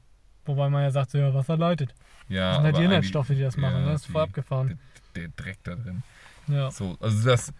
[0.46, 1.94] Wobei man ja sagt, so, ja, Wasser leitet.
[2.28, 3.84] Ja, Das sind halt die Inhaltsstoffe, die das ja, machen.
[3.84, 3.92] ne?
[3.92, 4.78] Das ist voll die- abgefahren.
[5.14, 6.02] Der, der Dreck da drin.
[6.48, 6.70] Ja.
[6.70, 7.52] So, also das,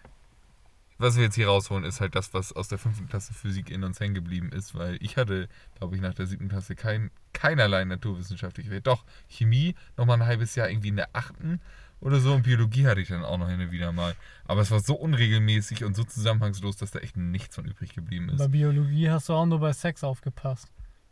[0.97, 3.83] was wir jetzt hier rausholen, ist halt das, was aus der fünften Klasse Physik in
[3.83, 7.85] uns hängen geblieben ist, weil ich hatte, glaube ich, nach der siebten Klasse kein, keinerlei
[7.85, 8.87] naturwissenschaftlich Wert.
[8.87, 11.61] Doch, Chemie nochmal ein halbes Jahr irgendwie in der achten
[12.01, 14.15] oder so und Biologie hatte ich dann auch noch hin und wieder mal.
[14.45, 18.27] Aber es war so unregelmäßig und so zusammenhangslos, dass da echt nichts von übrig geblieben
[18.37, 18.51] Bei ist.
[18.51, 20.67] Biologie hast du auch nur bei Sex aufgepasst.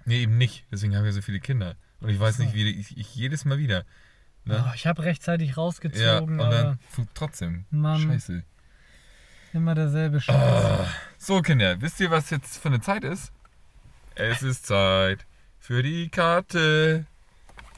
[0.06, 0.66] Nee, eben nicht.
[0.72, 1.76] Deswegen haben wir so viele Kinder.
[2.02, 2.44] Und ich weiß So.
[2.44, 3.84] nicht, wie ich, ich jedes Mal wieder.
[4.46, 4.64] Ne?
[4.66, 7.66] Oh, ich habe rechtzeitig ja, rausgezogen, und aber dann trotzdem.
[7.70, 8.00] Mann.
[8.02, 8.44] Scheiße.
[9.54, 10.36] immer derselbe Scheiß.
[10.36, 10.88] Ah.
[11.18, 13.32] So, Kinder, wisst ihr, was jetzt für eine Zeit ist?
[14.16, 15.26] Es ist Zeit
[15.60, 17.06] für die Karte.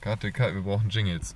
[0.01, 1.29] Karte, Karte, wir brauchen Jingles.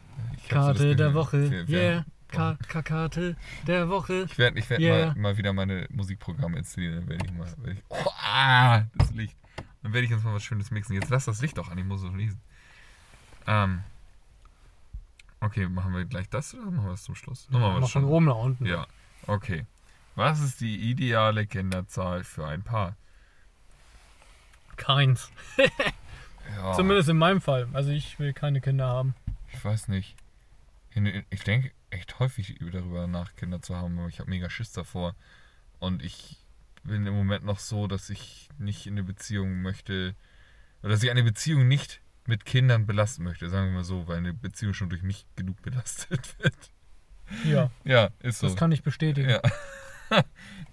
[0.44, 1.52] So Karte Gefühl, der Woche.
[1.52, 2.06] wir- wir- yeah.
[2.28, 3.36] Ka Ka Karte
[3.68, 4.24] der Woche.
[4.28, 5.08] Ich werde ich werd Yeah.
[5.08, 6.96] mal, mal wieder meine Musikprogramme installieren.
[7.02, 7.48] Dann werde ich mal.
[7.64, 9.38] Werd ich, oh, ah, das Licht.
[9.84, 10.94] Dann werde ich uns mal was Schönes mixen.
[10.96, 12.42] Jetzt lass das Licht doch an, ich muss es noch lesen.
[13.48, 13.84] Ähm.
[15.40, 17.48] Okay, machen wir gleich das oder machen wir das zum Schluss?
[17.52, 18.66] Dann machen wir von oben nach unten.
[18.66, 18.88] Ja,
[19.28, 19.66] okay.
[20.16, 22.96] Was ist die ideale Kinderzahl für ein Paar?
[24.78, 25.32] Keins.
[26.58, 27.70] Ja, Zumindest in meinem Fall.
[27.74, 29.16] Also ich will keine Kinder haben.
[29.52, 30.16] ich weiß nicht.
[31.30, 35.16] Ich denke echt häufig darüber nach, Kinder zu haben, aber ich habe mega Schiss davor.
[35.80, 36.38] Und ich
[36.84, 40.16] bin im Moment noch so, dass ich nicht in eine Beziehung möchte,
[40.82, 44.18] oder dass ich eine Beziehung nicht mit Kindern belasten möchte, sagen wir mal so, weil
[44.18, 46.56] eine Beziehung schon durch mich genug belastet wird.
[47.46, 48.48] Ja, Ja, ist so.
[48.48, 49.30] das kann ich bestätigen.
[49.30, 49.42] Ja.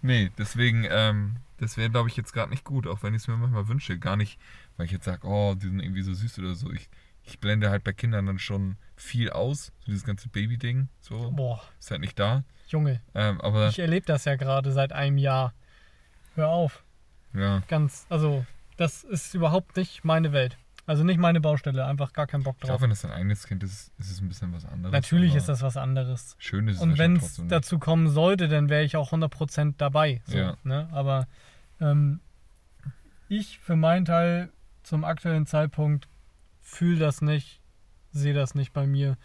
[0.03, 3.29] nee, deswegen, ähm, das wäre, glaube ich, jetzt gerade nicht gut, auch wenn ich es
[3.29, 3.99] mir manchmal wünsche.
[3.99, 4.39] Gar nicht,
[4.77, 6.71] weil ich jetzt sage, oh, die sind irgendwie so süß oder so.
[6.73, 6.89] Ich,
[7.25, 11.63] ich blende halt bei Kindern dann schon viel aus, so dieses ganze Baby-Ding, so, Boah,
[11.79, 12.45] ist halt nicht da.
[12.69, 15.55] Junge, Ähm, aber, ich erlebe das ja gerade seit einem Jahr.
[16.35, 16.85] Hör auf.
[17.35, 18.45] ja, Ganz, also,
[18.77, 20.57] das ist überhaupt nicht meine Welt.
[20.91, 22.71] Also nicht meine Baustelle, einfach gar keinen Bock ich drauf.
[22.71, 24.93] glaube, wenn das dein eigenes Kind ist, ist es ein bisschen was anderes.
[24.93, 26.35] Natürlich ist das was anderes.
[26.41, 30.21] Schön ist es Und wenn es dazu kommen sollte, dann wäre ich auch 100% dabei.
[30.27, 30.57] So, Ja.
[30.65, 30.89] ne?
[30.91, 31.29] Aber
[31.81, 32.19] ähm,
[33.29, 34.51] ich für meinen Teil
[34.83, 36.09] zum aktuellen Zeitpunkt
[36.61, 37.61] fühle das nicht,
[38.11, 39.17] sehe das nicht bei mir.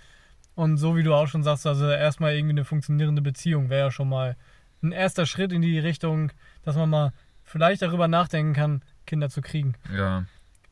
[0.53, 3.91] Und so wie du auch schon sagst, also erstmal irgendwie eine funktionierende Beziehung wäre ja
[3.91, 4.35] schon mal
[4.83, 7.11] ein erster Schritt in die Richtung, dass man mal
[7.43, 9.73] vielleicht darüber nachdenken kann, Kinder zu kriegen.
[9.91, 10.25] Ja,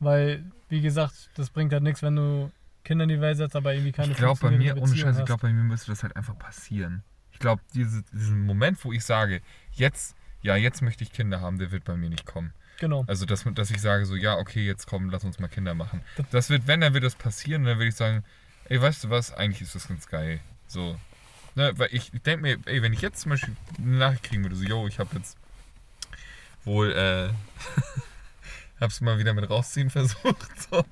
[0.04, 2.52] Weil, wie gesagt, das bringt halt nichts, wenn du
[2.84, 5.24] Kinder in die Welt setzt, aber irgendwie keine ich glaube bei mir, ohne Scheiß, ich
[5.24, 7.02] glaube bei mir müsste das halt einfach passieren.
[7.32, 9.40] Ich glaube, diese, diesen Moment, wo ich sage,
[9.72, 12.52] jetzt, ja, jetzt möchte ich Kinder haben, der wird bei mir nicht kommen.
[12.78, 13.04] Genau.
[13.06, 16.02] Also, dass, dass ich sage so, ja, okay, jetzt komm, lass uns mal Kinder machen.
[16.30, 18.24] Das wird, wenn, dann wird das passieren, und dann würde ich sagen,
[18.68, 20.40] ey, weißt du was, eigentlich ist das ganz geil.
[20.66, 20.96] So.
[21.56, 24.42] Ne, weil ich, ich denke mir, ey, wenn ich jetzt zum Beispiel eine Nachricht kriegen
[24.42, 25.36] würde, so, yo, ich habe jetzt
[26.64, 27.28] wohl, äh,
[28.84, 30.84] hab's mal wieder mit rausziehen versucht, so.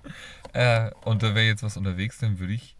[0.53, 2.77] Äh, und da wäre jetzt was unterwegs, dann würde ich,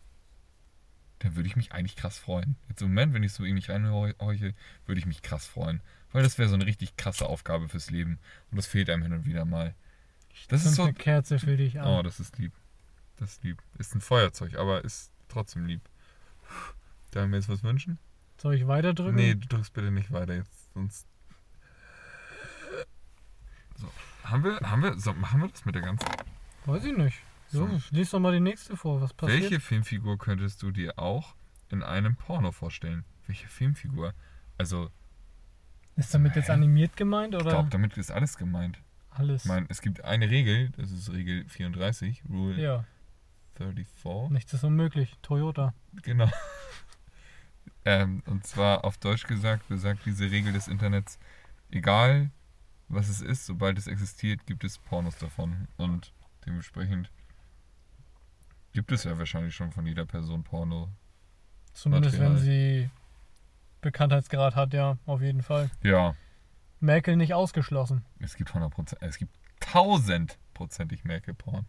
[1.21, 2.57] dann würde ich mich eigentlich krass freuen.
[2.69, 4.55] Jetzt im Moment, wenn ich so mich reinhorche,
[4.87, 5.81] würde ich mich krass freuen.
[6.13, 8.19] Weil das wäre so eine richtig krasse Aufgabe fürs Leben.
[8.51, 9.75] Und das fehlt einem hin und wieder mal.
[10.49, 10.83] Das ist so.
[10.83, 11.87] eine Kerze für dich an.
[11.87, 12.53] Oh, das ist lieb.
[13.17, 13.63] Das ist lieb.
[13.79, 15.81] Ist ein Feuerzeug, aber ist trotzdem lieb.
[17.13, 17.99] Darf ich mir jetzt was wünschen?
[18.39, 19.15] Soll ich weiterdrücken?
[19.15, 21.07] Nee, du drückst bitte nicht weiter jetzt, sonst.
[23.77, 23.89] So.
[24.25, 26.07] Haben wir, haben wir, so, machen wir das mit der ganzen.
[26.67, 27.19] Weiß ich nicht.
[27.49, 27.81] So, So.
[27.91, 29.01] lies doch mal die nächste vor.
[29.01, 29.43] Was passiert?
[29.43, 31.35] Welche Filmfigur könntest du dir auch
[31.71, 33.05] in einem Porno vorstellen?
[33.27, 34.15] Welche Filmfigur?
[34.59, 34.91] Also,
[35.97, 38.79] Ist damit jetzt animiert gemeint ich oder glaube, damit ist alles gemeint.
[39.11, 39.45] alles?
[39.45, 42.85] Ich meine, es gibt eine Regel, das ist Regel 34, Rule ja,
[43.57, 44.31] 34.
[44.31, 45.19] nichts ist unmöglich.
[45.21, 45.75] Toyota.
[46.03, 46.31] Genau.
[47.85, 51.19] ähm, und zwar auf Deutsch gesagt, besagt diese Regel des Internets,
[51.71, 52.31] egal
[52.93, 55.69] was es ist, sobald es existiert, gibt es Pornos davon.
[55.77, 56.13] Und
[56.47, 57.11] dementsprechend
[58.73, 60.89] gibt es ja wahrscheinlich schon von jeder Person Porno.
[61.73, 62.35] Zumindest Material.
[62.35, 62.91] wenn sie
[63.81, 65.71] Bekanntheitsgrad hat, ja, auf jeden Fall.
[65.83, 66.15] Ja.
[66.81, 68.05] Merkel nicht ausgeschlossen.
[68.19, 71.67] Es gibt 100%, es gibt tausendprozentig Merkel-Porn.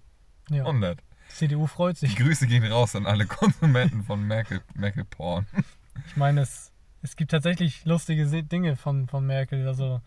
[0.50, 0.66] Ja.
[0.66, 1.02] 100.
[1.30, 2.16] CDU freut Die sich.
[2.18, 5.48] Grüße gehen raus an alle Konsumenten von Merkel, Merkel-Porn.
[6.08, 6.72] Ich meine, es,
[7.02, 9.68] es gibt tatsächlich lustige Dinge von, von Merkel.
[9.68, 10.02] Also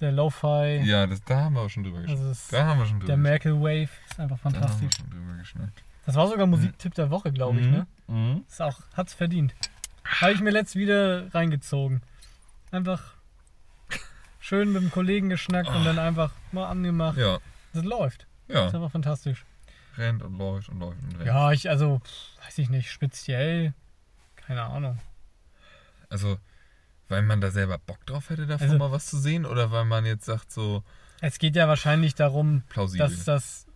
[0.00, 2.20] der Lo-Fi, Ja, das, da haben wir auch schon drüber geschnackt.
[2.20, 4.96] also Da haben wir schon drüber der Merkel Wave ist einfach Da haben wir fantastisch.
[4.96, 5.82] schon drüber geschnackt.
[6.06, 7.86] Das war sogar Musiktipp der Woche, glaube ich, ne?
[8.06, 8.44] Mhm.
[8.48, 9.54] Ist auch, hat's verdient.
[10.04, 12.00] Habe ich mir letzt wieder reingezogen.
[12.70, 13.14] Einfach
[14.40, 17.18] schön mit dem Kollegen geschnackt und dann einfach mal angemacht.
[17.18, 17.38] Ja,
[17.74, 18.26] Das läuft.
[18.48, 18.54] ja.
[18.54, 19.44] Das ist einfach fantastisch.
[19.98, 21.26] Rennt und läuft und läuft und rennt.
[21.26, 22.00] Ja, ich, also,
[22.44, 23.74] weiß ich nicht, speziell,
[24.36, 24.98] keine Ahnung.
[26.08, 26.38] Also,
[27.08, 29.46] weil man da selber Bock drauf hätte, davon Also- mal was zu sehen?
[29.46, 30.82] Oder weil man jetzt sagt, so
[31.20, 33.06] Es geht ja wahrscheinlich darum, plausibel?
[33.06, 33.66] dass das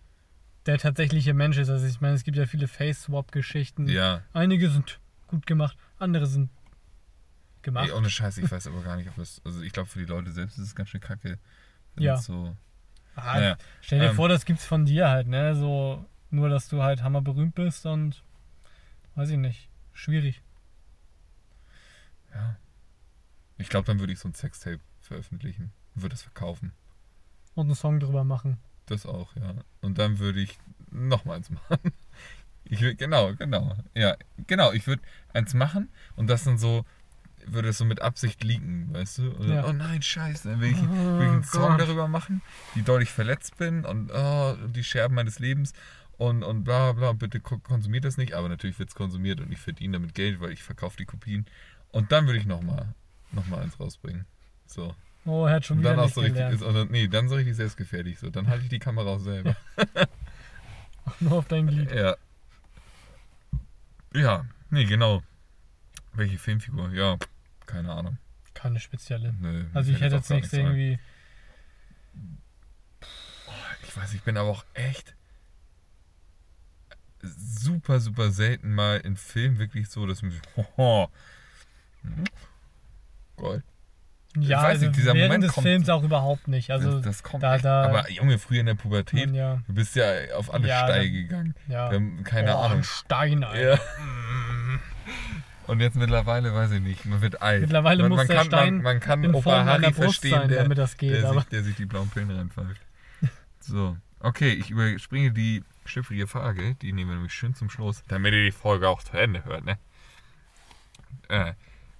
[0.65, 1.69] der tatsächliche Mensch ist.
[1.69, 3.87] Also ich meine, es gibt ja viele Face-Swap-Geschichten.
[3.89, 6.49] ja, Einige sind gut gemacht, andere sind
[7.63, 7.89] gemacht.
[7.89, 9.41] Ey, ohne Scheiße, ich weiß aber gar nicht, ob das.
[9.43, 11.37] Also, ich glaube, für die Leute selbst ist es ganz schön kacke.
[11.97, 12.17] Ja.
[12.17, 12.55] So,
[13.15, 15.55] Ah, Naja, Stell dir ähm, vor, das gibt's von dir halt, ne?
[15.55, 18.23] So, nur dass du halt hammerberühmt bist und
[19.15, 19.69] weiß ich nicht.
[19.93, 20.41] Schwierig.
[22.33, 22.55] ja.
[23.63, 26.73] Ich glaube, dann würde ich so ein Sextape veröffentlichen und würde es verkaufen.
[27.55, 28.57] Und einen Song drüber machen.
[28.87, 29.55] Das auch, ja.
[29.81, 30.57] Und dann würde ich
[30.91, 31.77] noch eins machen.
[32.65, 33.75] Ich will, genau, genau.
[33.95, 34.73] Ja, genau.
[34.73, 35.01] Ich würde
[35.33, 36.85] eins machen und das dann so,
[37.45, 39.29] würde es so mit Absicht leaken, weißt du?
[39.31, 39.65] Dann, Ja.
[39.65, 40.49] Oh nein, scheiße.
[40.49, 42.41] Dann will ich, will ich Oh einen Song darüber machen,
[42.73, 45.71] wie doll ich verletzt bin und oh, die Scherben meines Lebens
[46.17, 48.33] und, und bla bla, bitte ko- konsumiert das nicht.
[48.33, 51.45] Aber natürlich wird es konsumiert und ich verdiene damit Geld, weil ich verkaufe die Kopien.
[51.91, 52.93] Und dann würde ich nochmal
[53.33, 54.25] noch mal eins rausbringen.
[54.65, 54.95] So.
[55.25, 57.35] Oh, er hat schon Und wieder dann auch nicht so richtig, ist, nee, dann so
[57.35, 58.19] richtig selbstgefährlich.
[58.19, 58.29] So.
[58.29, 59.55] Dann halte ich die Kamera auch selber.
[61.19, 61.91] Nur auf dein Glied.
[61.91, 62.15] Ja.
[64.13, 65.23] Ja, nee, genau.
[66.13, 66.91] Welche Filmfigur?
[66.91, 67.17] Ja,
[67.65, 68.17] keine Ahnung.
[68.53, 69.33] Keine spezielle.
[69.39, 70.99] Nö, Also ich hätte jetzt nichts irgendwie.
[73.83, 75.15] Ich weiß, ich bin aber auch echt
[77.21, 80.21] super, super selten mal in Filmen wirklich so, dass
[80.55, 81.09] hoho,
[82.01, 82.23] hm,
[83.37, 83.63] Gold.
[84.39, 86.71] Ja, weiß also nicht, dieser während Moment des Films auch überhaupt nicht.
[86.71, 89.95] Also das, das kommt da- da- aber Junge, früher in der Pubertät, ja, du bist
[89.95, 90.05] ja
[90.35, 91.55] auf alle Ja, Steige dann- gegangen.
[91.67, 92.23] ja.
[92.23, 92.77] Keine oh, Ahnung.
[92.79, 93.73] Ein Stein, Alter.
[93.73, 93.79] Ja.
[95.67, 97.61] Und jetzt mittlerweile weiß ich nicht, man wird alt.
[97.61, 100.67] Mittlerweile man, muss man der kann, Stein man, man kann Opa Harry verstehen, sein, der,
[100.69, 101.13] das geht.
[101.13, 102.81] der, aber sich, der sich die blauen Pillen reinpfeift.
[103.59, 108.33] So, okay, ich überspringe die schiffrige Frage, die nehmen wir nämlich schön zum Schluss, damit
[108.33, 109.77] ihr die Folge auch zu Ende hört, ne?
[111.29, 111.53] Äh,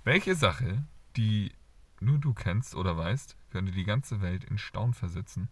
[0.04, 0.84] welche Sache,
[1.18, 1.52] die
[2.00, 5.50] nur du kennst oder weißt, könnte die ganze Welt in Staunen versetzen?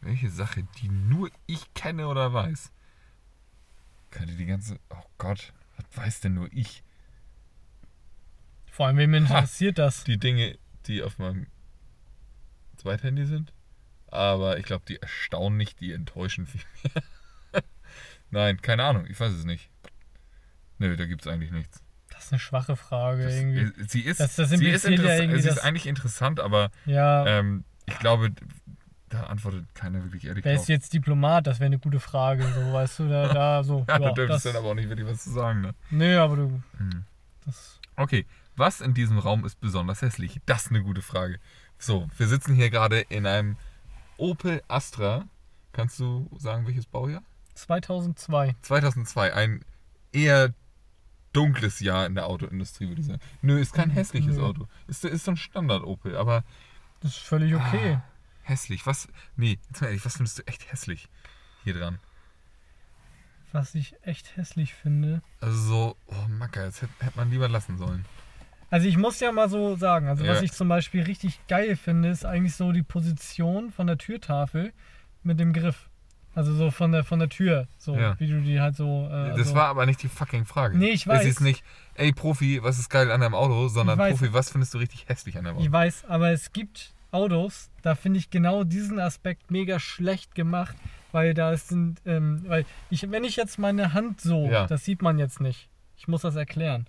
[0.00, 2.72] Welche Sache, die nur ich kenne oder weiß,
[4.10, 4.78] könnte die ganze...
[4.90, 6.84] Oh Gott, was weiß denn nur ich?
[8.74, 10.02] vor allem, wem interessiert das?
[10.02, 11.46] die Dinge, die auf meinem
[12.76, 13.52] Zweithandy sind.
[14.08, 17.62] Aber ich glaube, die erstaunen nicht, die enttäuschen viel mehr.
[18.30, 19.70] Nein, keine Ahnung, ich weiß es nicht.
[20.78, 21.83] Nö, da gibt es eigentlich nichts.
[22.24, 23.60] Ist eine schwache Frage Das, irgendwie.
[23.60, 27.26] äh, sie ist, Das- das sie ist, ja irgendwie sie ist eigentlich interessant, aber Ja,
[27.26, 28.30] ähm, ich glaube,
[29.10, 31.46] da antwortet keiner wirklich ehrlich wer ist jetzt Diplomat?
[31.46, 33.84] Das wäre eine gute Frage, so weißt du, da, da so.
[33.88, 35.74] Ja, da ja, dürftest das, du dann aber auch nicht wirklich was zu sagen, ne?
[35.90, 36.62] Nö, aber du.
[36.78, 37.04] Hm.
[37.96, 40.40] Okay, was in diesem Raum ist besonders hässlich?
[40.46, 41.38] Das ist eine gute Frage.
[41.78, 43.56] So, wir sitzen hier gerade in einem
[44.16, 45.26] Opel Astra.
[45.72, 47.22] Kannst du sagen, welches Baujahr?
[47.54, 48.54] 2002.
[48.62, 49.64] 2002, ein
[50.12, 50.54] eher
[51.34, 53.20] dunkles Jahr in der Autoindustrie, würde ich sagen.
[53.42, 54.44] Nö, ist kein hässliches Nö.
[54.44, 54.66] Auto.
[54.86, 56.44] Ist, ist so ein Standard-Opel, aber
[57.00, 57.98] Das ist völlig okay.
[57.98, 58.02] Ah,
[58.42, 58.86] hässlich.
[58.86, 61.08] Was, nee, jetzt mal ehrlich, was findest du echt hässlich
[61.64, 61.98] hier dran?
[63.52, 65.22] Was ich echt hässlich finde.
[65.40, 68.04] Also so, oh Macker, jetzt hätte hätte man lieber lassen sollen.
[68.70, 70.42] Also ich muss ja mal so sagen, also was Ja.
[70.42, 74.72] ich zum Beispiel richtig geil finde, ist eigentlich so die Position von der Türtafel
[75.22, 75.88] mit dem Griff.
[76.34, 78.18] Also so von der von der Tür, so Ja.
[78.18, 79.06] wie du die halt so.
[79.08, 80.76] Äh, das also, war aber nicht die fucking Frage.
[80.76, 81.26] Nee, ich Es weiß.
[81.26, 81.62] ist nicht,
[81.94, 83.98] ey Profi, was ist geil an deinem Auto, sondern.
[83.98, 85.64] Profi, was findest du richtig hässlich an deinem Auto?
[85.64, 90.74] Ich weiß, aber es gibt Autos, da finde ich genau diesen Aspekt mega schlecht gemacht,
[91.12, 94.66] weil da sind, ähm, weil ich, wenn ich jetzt meine Hand so, Ja.
[94.66, 95.68] das sieht man jetzt nicht.
[95.96, 96.86] Ich muss das erklären.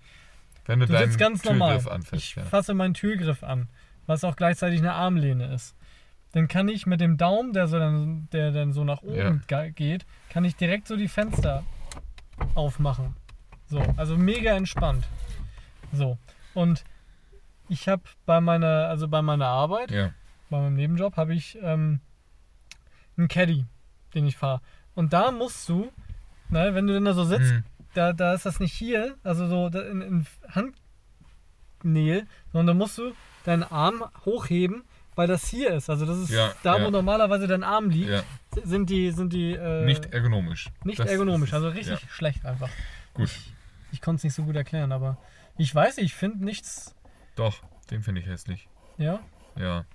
[0.65, 1.77] Wenn du, Du deinen sitzt ganz Türgriff normal.
[1.97, 2.43] anfasst, Ich ja.
[2.45, 3.67] fasse meinen Türgriff an,
[4.07, 5.75] was auch gleichzeitig eine Armlehne ist.
[6.35, 9.71] Dann kann ich mit dem Daumen, der so dann, der dann so nach oben ge-
[9.71, 11.63] geht, kann ich direkt so die Fenster
[12.55, 13.15] aufmachen.
[13.67, 15.07] So, also mega entspannt.
[15.93, 16.17] So.
[16.53, 16.83] Und
[17.69, 20.11] ich habe bei meiner, also bei meiner Arbeit, Ja,
[20.49, 22.01] bei meinem Nebenjob, habe ich ähm,
[23.17, 23.65] einen Caddy,
[24.13, 24.59] den ich fahre.
[24.93, 25.89] Und da musst du,
[26.49, 27.63] ne, wenn du dann da so sitzt, Hm.
[27.93, 33.13] da, da ist das nicht hier, also so in, in Handnähe, sondern da musst du
[33.45, 34.83] deinen Arm hochheben,
[35.15, 35.89] weil das hier ist.
[35.89, 36.91] Also das ist Ja, da, wo ja.
[36.91, 38.23] normalerweise dein Arm liegt, Ja,
[38.63, 40.69] sind die, sind die äh, nicht ergonomisch.
[40.83, 41.53] nicht Das ergonomisch.
[41.53, 42.69] Also richtig schlecht einfach.
[43.13, 43.29] gut.
[43.91, 45.17] Ich konnte es nicht so gut erklären, aber
[45.57, 46.93] ich weiß, nicht, ich finde nichts.
[47.35, 47.61] Doch,
[47.91, 48.67] den finde ich hässlich.
[48.97, 49.19] Ja,
[49.55, 49.85] Ja.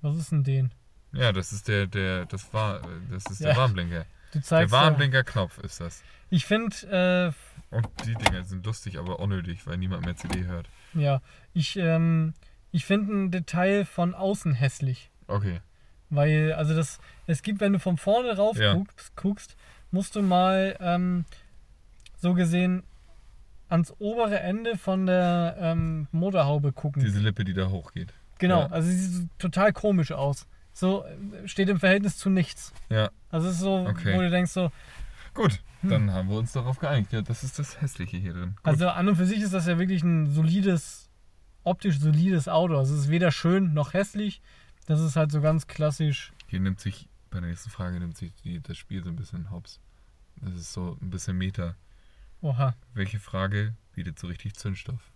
[0.00, 0.72] was ist denn den?
[1.12, 3.56] Ja, das ist der, der, das war, das ist der.
[3.56, 4.04] Warnblinker.
[4.32, 4.72] Du Der zeigst.
[4.74, 6.02] ja- Warnblinker-Knopf ist das.
[6.30, 7.32] Ich finde,
[7.70, 10.68] Und die Dinger sind lustig, aber unnötig, weil niemand mehr CD hört.
[10.94, 11.22] äh, ja,
[11.54, 12.34] ich, ähm,
[12.72, 15.10] ich finde ein Detail von außen hässlich.
[15.26, 15.60] Okay.
[16.10, 18.74] Weil, also das, es gibt, wenn du von vorne rauf Ja.
[18.74, 19.56] guckst, guckst,
[19.90, 21.24] musst du mal ähm,
[22.18, 22.82] so gesehen
[23.68, 27.02] ans obere Ende von der ähm, Motorhaube gucken.
[27.02, 28.12] Diese Lippe, die da hochgeht.
[28.38, 28.66] genau, ja.
[28.68, 30.46] also sie sieht total komisch aus.
[30.72, 32.72] So äh, steht im Verhältnis zu nichts.
[32.90, 33.10] Ja.
[33.30, 34.14] Also es ist so, Okay.
[34.16, 34.70] wo du denkst so,
[35.34, 35.90] Gut, Hm.
[35.90, 37.12] dann haben wir uns darauf geeinigt.
[37.12, 38.54] Ja, das ist das Hässliche hier drin.
[38.56, 38.66] Gut.
[38.66, 41.05] also an und für sich ist das ja wirklich ein solides,
[41.66, 42.76] optisch solides Auto.
[42.78, 44.40] Also es ist weder schön noch hässlich.
[44.86, 46.32] Das ist halt so ganz klassisch.
[46.46, 49.50] Hier nimmt sich, bei der nächsten Frage nimmt sich die, das Spiel so ein bisschen
[49.50, 49.80] hops.
[50.36, 51.74] Das ist so ein bisschen Meta.
[52.40, 52.74] Oha.
[52.94, 55.10] Welche Frage bietet so richtig Zündstoff?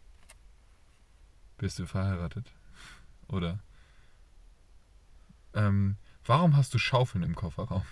[1.56, 2.52] Bist du verheiratet?
[3.28, 3.60] Oder?
[5.54, 7.84] Ähm, warum hast du Schaufeln im Kofferraum?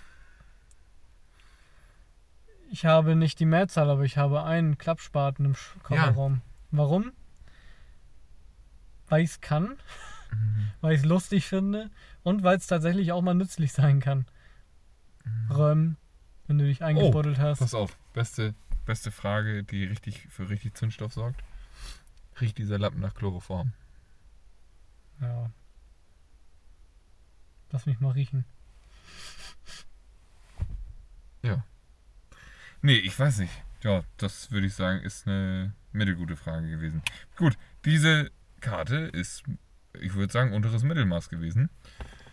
[2.71, 6.41] Ich habe nicht die Mehrzahl, aber ich habe einen Klappspaten im Kofferraum.
[6.71, 7.13] Warum?
[9.09, 9.77] Weil ich es kann,
[10.81, 11.89] weil ich es lustig finde
[12.23, 14.25] und weil es tatsächlich auch mal nützlich sein kann.
[15.49, 15.97] Räumen,
[16.47, 17.59] wenn du dich eingebuddelt hast.
[17.59, 18.53] Pass auf, beste,
[18.85, 21.43] beste Frage, die richtig für richtig Zündstoff sorgt.
[22.39, 23.73] Riecht dieser Lappen nach Chloroform?
[25.21, 25.51] Ja.
[27.71, 28.45] Lass mich mal riechen.
[32.81, 33.53] Nee, ich weiß nicht.
[33.83, 37.01] Ja, das würde ich sagen, ist eine mittelgute Frage gewesen.
[37.35, 39.43] Gut, diese Karte ist,
[39.99, 41.69] ich würde sagen, unteres Mittelmaß gewesen.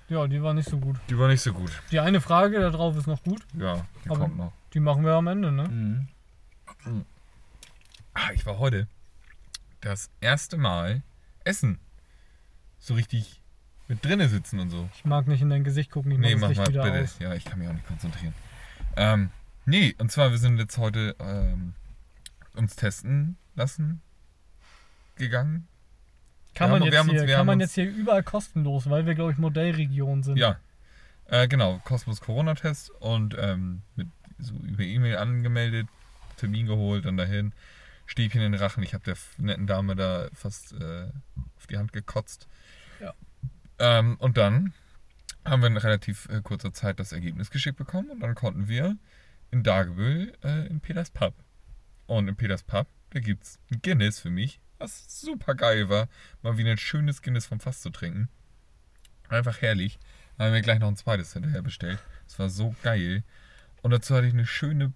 [0.08, 0.98] Ja, die war nicht so gut.
[1.10, 1.70] Die war nicht so gut.
[1.90, 3.44] Die eine Frage da drauf ist noch gut.
[3.54, 4.52] Ja, die Aber- kommt noch.
[4.74, 5.68] Die machen wir am Ende, ne?
[5.68, 7.04] Mhm.
[8.14, 8.86] Ah, ich war heute
[9.80, 11.02] das erste Mal
[11.44, 11.78] essen.
[12.78, 13.40] So richtig
[13.88, 14.88] mit drinnen sitzen und so.
[14.94, 17.02] Ich mag nicht in dein Gesicht gucken, ich mach Nee, das mach Licht mal bitte.
[17.04, 17.18] aus.
[17.18, 18.34] Ja, ich kann mich auch nicht konzentrieren.
[18.96, 19.30] Ähm,
[19.64, 21.74] nee, und zwar, wir sind jetzt heute ähm,
[22.54, 24.00] uns testen lassen
[25.16, 25.66] gegangen.
[26.56, 29.06] Kann, man haben- jetzt, uns- hier, wir kann man uns- jetzt hier überall kostenlos, weil
[29.06, 30.36] wir, glaube ich, Modellregion sind.
[30.38, 30.58] Ja,
[31.26, 35.86] äh, genau, Kosmos Corona-Test und ähm, mit so über E-Mail angemeldet,
[36.36, 37.52] Termin geholt, dann dahin,
[38.06, 38.82] Stäbchen in den Rachen.
[38.82, 41.08] Ich habe der netten Dame da fast äh,
[41.56, 42.46] auf die Hand gekotzt.
[43.00, 43.14] Ja.
[43.78, 44.72] Ähm, und dann
[45.44, 48.96] haben wir in relativ äh, kurzer Zeit das Ergebnis geschickt bekommen und dann konnten wir
[49.50, 51.34] in Dagebüll äh, in Peters Pub.
[52.06, 56.08] Und in Peters Pub, da gibt es ein Guinness für mich, was super geil war,
[56.42, 58.28] mal wieder ein schönes Guinness vom Fass zu trinken.
[59.28, 59.98] Einfach herrlich.
[60.36, 61.98] Dann haben wir gleich noch ein zweites hinterher bestellt.
[62.26, 63.24] Das war so geil.
[63.82, 64.92] Und dazu hatte ich eine schöne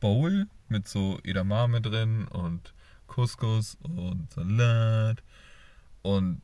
[0.00, 2.74] Bowl mit so Edamame drin und
[3.06, 5.22] Couscous und Salat
[6.02, 6.42] und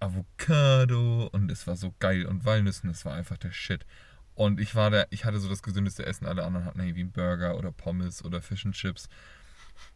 [0.00, 3.86] Avocado und es war so geil und Walnüssen, es war einfach der Shit.
[4.34, 7.12] Und ich war da, ich hatte so das gesündeste Essen, alle anderen hatten irgendwie einen
[7.12, 9.08] Burger oder Pommes oder Fish and Chips.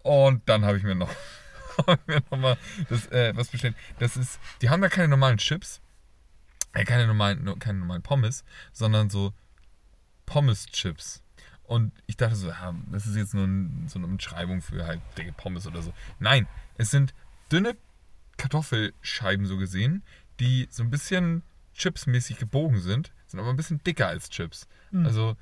[0.02, 1.10] Und dann habe ich mir noch,
[1.78, 2.56] hab ich mir noch mal
[2.88, 3.76] das, äh, was bestellt.
[3.98, 5.80] Das ist, die haben da keine normalen Chips,
[6.72, 9.32] äh, keine normalen, no- keine normalen Pommes, sondern so
[10.26, 11.22] Pommes-Chips.
[11.64, 15.00] Und ich dachte so, ja, das ist jetzt nur ein, so eine Umschreibung für halt
[15.16, 15.92] dicke Pommes oder so.
[16.18, 16.48] Nein,
[16.78, 17.14] es sind
[17.52, 17.76] dünne
[18.36, 20.02] Kartoffelscheiben so gesehen,
[20.40, 21.42] die so ein bisschen
[21.74, 24.66] chipsmäßig gebogen sind, sind aber ein bisschen dicker als Chips.
[24.90, 25.06] Mhm.
[25.06, 25.36] Also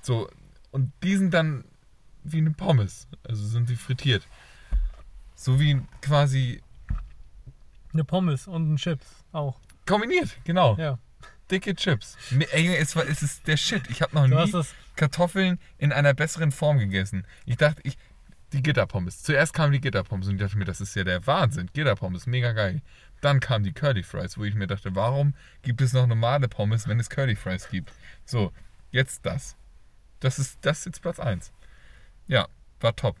[0.00, 0.30] so,
[0.70, 1.64] und die sind dann
[2.22, 4.26] wie eine Pommes, also sind sie frittiert.
[5.34, 6.62] So wie quasi
[7.92, 9.58] Eine Pommes und ein Chips auch.
[9.86, 10.76] kombiniert, genau.
[10.76, 10.98] Ja.
[11.50, 12.16] Dicke Chips.
[12.52, 13.88] Ey, es, war, es ist der Shit.
[13.90, 14.64] Ich habe noch Du nie.
[14.96, 17.26] Kartoffeln in einer besseren Form gegessen.
[17.44, 17.96] Ich dachte, ich.
[18.52, 19.22] Die Gitterpommes.
[19.24, 21.68] Zuerst kamen die Gitterpommes und ich dachte mir, das ist ja der Wahnsinn.
[21.72, 22.82] Gitterpommes, mega geil.
[23.20, 26.86] Dann kamen die Curly Fries, wo ich mir dachte, warum gibt es noch normale Pommes,
[26.86, 27.92] wenn es Curly Fries gibt?
[28.24, 28.52] So,
[28.92, 29.56] jetzt das.
[30.20, 31.52] Das ist, das ist jetzt Platz 1.
[32.28, 32.46] Ja,
[32.80, 33.16] war top.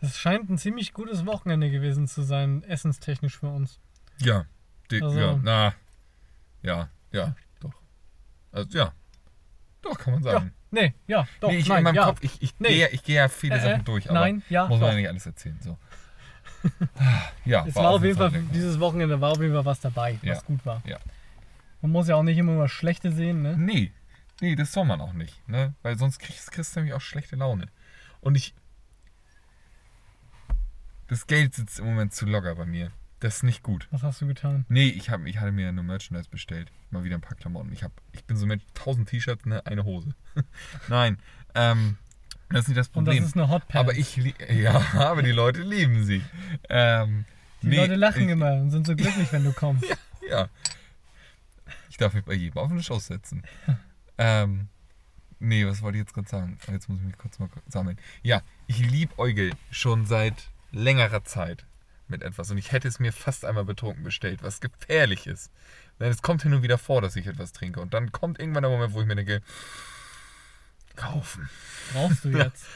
[0.00, 3.80] Das scheint ein ziemlich gutes Wochenende gewesen zu sein, essenstechnisch für uns.
[4.20, 4.44] Ja,
[4.90, 5.74] die, Also- ja, na,
[6.62, 7.72] ja, ja, doch.
[8.52, 8.92] Also ja,
[9.82, 10.52] doch, kann man sagen.
[10.70, 12.04] Nee, ja, doch, nee, ich nein, in meinem ja.
[12.04, 12.68] Kopf, ich, ich Nee.
[12.68, 14.88] gehe ich geh ja viele Äh, äh, Sachen durch, aber Nein, ja, muss man doch.
[14.90, 15.58] ja nicht alles erzählen.
[15.62, 15.78] So.
[17.44, 18.44] ja, Es war auf jeden Fall, lecker.
[18.52, 20.32] dieses Wochenende war auf jeden Fall was dabei, Ja.
[20.34, 20.82] was gut war.
[20.84, 20.98] Ja.
[21.80, 23.56] Man muss ja auch nicht immer nur Schlechte sehen, ne?
[23.56, 23.92] Nee,
[24.40, 25.74] nee, das soll man auch nicht, ne?
[25.82, 27.68] Weil sonst kriegst, kriegst du nämlich auch schlechte Laune.
[28.20, 28.54] Und ich.
[31.08, 32.90] Das Geld sitzt im Moment zu locker bei mir.
[33.20, 33.88] Das ist nicht gut.
[33.90, 34.64] Was hast du getan?
[34.68, 36.70] Nee, ich, hab, ich hatte mir nur Merchandise bestellt.
[36.90, 37.72] Mal wieder ein paar Klamotten.
[37.72, 40.14] Ich, hab, ich bin so mit 1000 T-Shirts, ne, eine Hose.
[40.88, 41.18] Nein,
[41.54, 41.96] ähm,
[42.50, 43.18] das ist nicht das Und Problem.
[43.18, 43.74] das ist eine Hotpants.
[43.74, 46.22] aber ich, ja, aber die Leute lieben sie.
[46.68, 47.24] Ähm,
[47.62, 49.84] Die nee, Leute lachen ich, immer und sind so glücklich, wenn du kommst.
[50.30, 50.50] Ja.
[51.88, 53.42] Ich darf mich bei jedem auf eine Show setzen.
[54.18, 54.68] ähm,
[55.38, 56.58] nee, was wollte ich jetzt gerade sagen?
[56.70, 57.98] Jetzt muss ich mich kurz mal sammeln.
[58.22, 61.66] Ja, ich liebäugel schon seit längerer Zeit
[62.08, 65.52] mit etwas und ich hätte es mir fast einmal betrunken bestellt, was gefährlich ist.
[66.00, 68.62] Denn es kommt hin und wieder vor, dass ich etwas trinke und dann kommt irgendwann
[68.62, 69.42] der Moment, wo ich mir denke,
[70.98, 71.48] kaufen.
[71.94, 72.66] Brauchst du jetzt.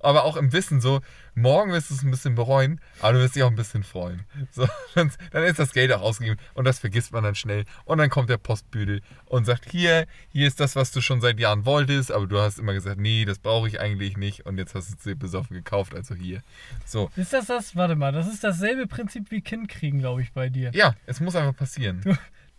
[0.00, 1.00] Aber auch im Wissen so,
[1.34, 4.24] morgen wirst du es ein bisschen bereuen, aber du wirst dich auch ein bisschen freuen.
[4.50, 7.64] So, dann, dann ist das Geld auch ausgegeben und das vergisst man dann schnell.
[7.86, 11.38] Und dann kommt der Postbüdel und sagt, hier, hier ist das, was du schon seit
[11.40, 14.74] Jahren wolltest, aber du hast immer gesagt, nee, das brauche ich eigentlich nicht und jetzt
[14.74, 16.42] hast du es dir besoffen gekauft, also hier.
[16.84, 17.74] So, Ist das das?
[17.76, 20.72] Warte mal, das ist dasselbe Prinzip wie Kind kriegen, glaube ich, bei dir.
[20.74, 22.02] ja, es muss einfach passieren.
[22.02, 22.14] Du,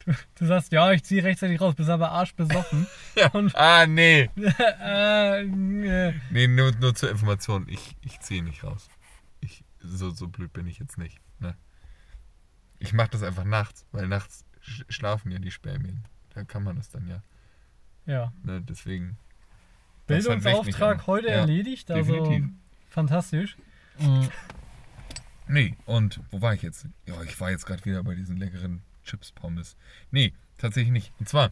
[0.06, 2.88] du, du sagst, ja, ich ziehe rechtzeitig raus, bist aber arschbesoffen.
[3.16, 3.30] Ja.
[3.32, 4.30] Und- Ah, nee.
[4.82, 8.89] äh, Nee, nur, nur zur Information, ich, ich ziehe nicht raus.
[9.41, 11.20] Ich, so, so blöd bin ich jetzt nicht.
[11.39, 11.56] Ne?
[12.80, 16.04] Ich mache das einfach nachts, weil nachts sch schlafen ja die Spermien.
[16.34, 17.22] Da kann man das dann ja.
[18.06, 18.34] ja.
[18.43, 18.62] Ne?
[18.62, 19.18] Deswegen.
[20.08, 22.50] Bildungsauftrag heute Ja, erledigt, also definitiv.
[22.89, 23.58] fantastisch.
[25.47, 26.88] Nee, und wo war ich jetzt?
[27.06, 29.76] Ja, ich war jetzt gerade wieder bei diesen leckeren Chips-Pommes.
[30.12, 31.14] Nee, tatsächlich nicht.
[31.20, 31.51] Und zwar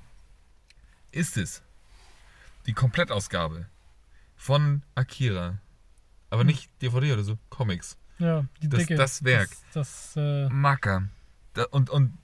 [1.11, 1.63] ist es
[2.65, 3.65] die Komplettausgabe
[4.35, 5.57] von Akira.
[6.29, 6.47] Aber Hm.
[6.47, 7.97] nicht DVD oder so, Comics.
[8.19, 8.95] Ja, die Das- dicke.
[8.95, 9.49] das Werk.
[9.73, 11.07] Das, das, äh, Macker.
[11.53, 12.17] Da, und, und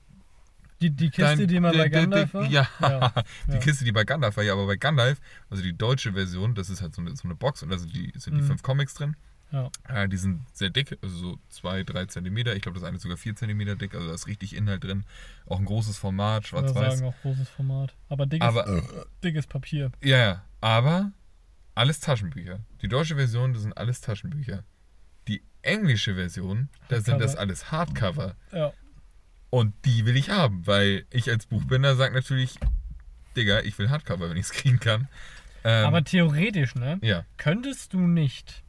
[0.80, 2.44] die, die Kiste, Dein- die immer bei Gandalf war.
[2.46, 3.10] Ja, Ja,
[3.48, 3.58] die ja.
[3.58, 5.20] Kiste, die bei Gandalf war, ja, aber bei Gandalf,
[5.50, 7.94] also die deutsche Version, das ist halt so eine, so eine Box und da sind
[7.94, 8.46] die, sind die Mhm.
[8.48, 9.16] fünf Comics drin.
[9.54, 9.70] Ja.
[9.88, 12.56] Äh, die sind sehr dick, also so zwei, drei Zentimeter.
[12.56, 15.04] Ich glaube, das eine ist sogar vier Zentimeter dick, also da ist richtig Inhalt drin.
[15.46, 16.98] Auch ein großes Format, Ich würde schwarz-weiß.
[16.98, 17.94] sagen, auch großes Format.
[18.08, 18.82] Aber dickes, Aber,
[19.22, 19.92] dickes Papier.
[20.02, 21.12] ja, ja, aber
[21.76, 22.58] alles Taschenbücher.
[22.82, 24.64] Die deutsche Version, das sind alles Taschenbücher.
[25.28, 28.34] Die englische Version, da sind das alles Hardcover.
[28.52, 28.72] Ja.
[29.50, 32.58] Und die will ich haben, weil ich als Buchbinder sage natürlich,
[33.36, 35.06] Digga, ich will Hardcover, wenn ich es kriegen kann.
[35.62, 36.98] Ähm, Aber theoretisch, ne?
[37.02, 38.63] ja, Könntest du nicht,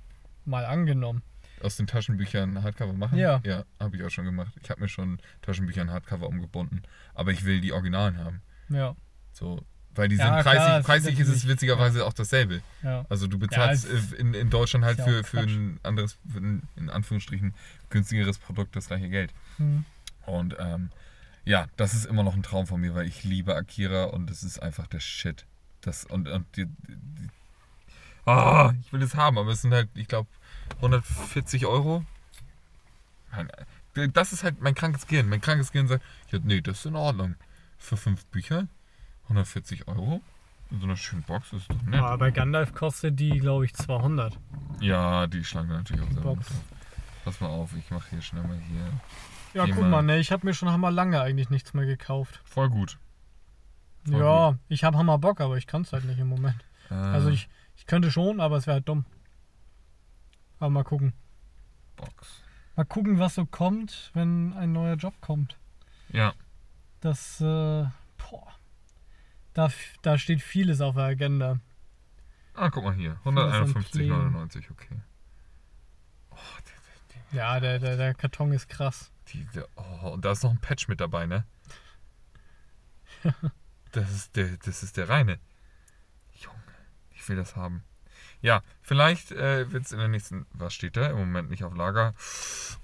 [0.46, 1.22] mal angenommen,
[1.62, 3.18] aus den Taschenbüchern Hardcover machen?
[3.18, 3.42] Ja.
[3.46, 4.54] Ja, habe ich auch schon gemacht.
[4.62, 6.84] Ich habe mir schon Taschenbücher in Hardcover umgebunden.
[7.14, 8.42] Aber ich will die Originalen haben.
[8.70, 8.96] ja,
[9.32, 9.66] So,
[9.96, 12.62] weil die Ja, sind klar, preisig, es preisig ist ist es witzigerweise auch dasselbe.
[12.84, 13.06] ja.
[13.10, 16.64] Also du bezahlst äh, in, in Deutschland halt ja für, für ein anderes, für ein,
[16.76, 17.54] in Anführungsstrichen,
[17.90, 19.34] günstigeres Produkt das gleiche Geld.
[19.58, 19.86] Hm.
[20.26, 20.90] Und ähm,
[21.46, 24.44] ja, das ist immer noch ein Traum von mir, weil ich liebe Akira und es
[24.44, 25.46] ist einfach der Shit.
[25.82, 27.30] Das und, und die, die,
[28.26, 30.28] Ah, ich will es haben, aber es sind halt, ich glaube,
[30.78, 32.04] 140 Euro.
[33.96, 35.30] Äh, Das ist halt mein krankes Gehirn.
[35.30, 37.36] Mein krankes Gehirn sagt, ja, nee, das ist in Ordnung.
[37.78, 38.68] Für fünf Bücher
[39.26, 40.22] 140 Euro
[40.72, 42.02] in so einer schönen Box ist doch nett.
[42.02, 44.38] Aber bei Gandalf kostet die, glaube ich, 200.
[44.82, 46.48] Ja, die schlagen wir natürlich auch selber Box.
[47.24, 48.92] Pass mal auf, ich mache hier schnell mal hier.
[49.54, 50.02] Ja, Geh guck mal.
[50.02, 52.42] ne, ich habe mir schon hammer lange eigentlich nichts mehr gekauft.
[52.46, 52.98] Voll gut.
[54.10, 56.58] Voll ja, ich habe hammer Bock, aber ich kann es halt nicht im Moment.
[56.90, 59.06] Äh, Also ich, ich könnte schon, aber es wäre halt dumm.
[60.60, 61.14] Aber mal gucken.
[61.96, 62.42] Box.
[62.76, 65.58] Mal gucken, was so kommt, wenn ein neuer Job kommt.
[66.10, 66.34] Ja,
[67.02, 67.44] Das, äh,
[68.18, 68.56] boah.
[69.54, 69.72] Da,
[70.02, 71.60] da steht vieles auf der Agenda.
[72.54, 73.16] Ah, guck mal hier.
[73.24, 73.38] Plänen.
[73.38, 75.00] 151,99, okay.
[76.32, 76.36] Oh,
[77.32, 79.12] die, Ja, der, der, der Karton ist krass.
[79.30, 81.46] die, die, oh, und da ist noch ein Patch mit dabei, ne?
[83.92, 85.40] Das ist der, das ist der reine.
[87.26, 87.84] Ich will das haben.
[88.42, 90.46] Ja, vielleicht äh, wird es in der nächsten.
[90.54, 91.08] Was steht da?
[91.10, 92.14] Im Moment nicht auf Lager.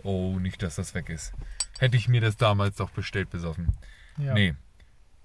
[0.02, 1.32] Oh, nicht, dass das weg ist.
[1.78, 3.78] Hätte ich mir das damals doch bestellt, besoffen.
[4.18, 4.34] Ja.
[4.34, 4.56] Nee,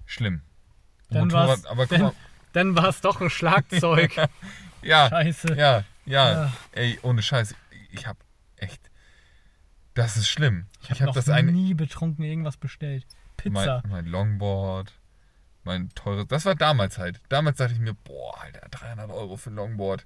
[0.05, 0.43] schlimm.
[1.09, 2.13] Dann war's- aber guck mal.
[2.53, 4.15] Dann war es doch ein Schlagzeug.
[4.83, 5.55] Ja, Scheiße.
[5.55, 6.53] Ja, ja, Ja.
[6.73, 7.55] ey, ohne Scheiß,
[7.89, 8.15] ich hab
[8.57, 8.91] echt,
[9.95, 10.67] das ist schlimm.
[10.83, 13.07] Ich Ich habe hab noch das nie betrunken irgendwas bestellt.
[13.37, 13.81] Pizza.
[13.81, 14.93] mein, mein Longboard,
[15.67, 17.21] mein teures, das war damals halt.
[17.29, 20.05] Damals dachte ich mir, boah, Alter, 300 Euro für ein Longboard.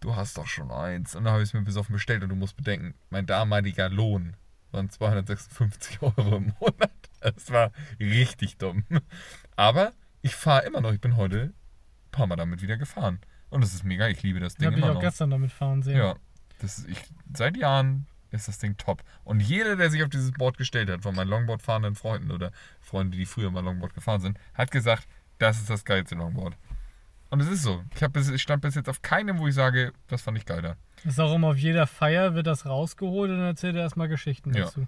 [0.00, 1.14] Du hast doch schon eins.
[1.14, 4.34] Und dann habe ich es mir besoffen bestellt und du musst bedenken, mein damaliger Lohn
[4.72, 6.90] waren 256 Euro im Monat.
[7.20, 8.84] Das war richtig dumm.
[9.56, 11.52] Aber ich fahre immer noch, ich bin heute
[12.06, 13.20] ein paar Mal damit wieder gefahren.
[13.50, 15.00] Und es ist mega, ich liebe das Ich Ding habe mich immer auch noch.
[15.02, 15.96] gestern damit fahren sehen.
[15.98, 16.14] Ja,
[16.60, 17.02] das ist, ich,
[17.34, 19.02] seit Jahren ist das Ding top.
[19.24, 22.52] Und jeder, der sich auf dieses Board gestellt hat, von meinen Longboard fahrenden Freunden oder
[22.80, 25.06] Freunden, die früher mal Longboard gefahren sind, hat gesagt,
[25.38, 26.56] das ist das geilste Longboard.
[27.30, 27.82] Und es ist so.
[27.94, 30.76] Ich, bis, ich stand bis jetzt auf keinem, wo ich sage, das fand ich geiler.
[31.04, 34.52] Ist auch immer auf jeder Feier wird das rausgeholt und dann erzählt er erstmal Geschichten
[34.52, 34.64] Ja.
[34.64, 34.86] dazu.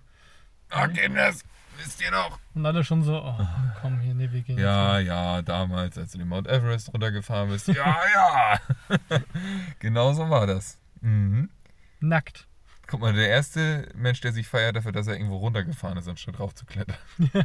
[0.70, 1.44] Ah, Kinders,
[1.78, 2.38] wisst ihr noch?
[2.54, 3.46] Und alle schon so, oh,
[3.80, 7.68] komm hier, nee, wir gehen Ja, ja, damals, als du den Mount Everest runtergefahren bist.
[7.68, 8.60] Ja, ja.
[9.78, 10.78] genau so war das.
[11.00, 11.50] Mhm.
[12.00, 12.48] Nackt.
[12.92, 16.38] Guck mal, der erste Mensch, der sich feiert dafür, dass er irgendwo runtergefahren ist, anstatt
[16.38, 16.94] raufzuklettern.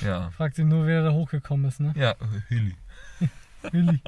[0.00, 0.30] ja.
[0.30, 1.92] Fragt sich nur, wer da hochgekommen ist, ne?
[1.96, 2.14] Ja,
[2.46, 2.76] Hilly.
[3.72, 4.00] Willi.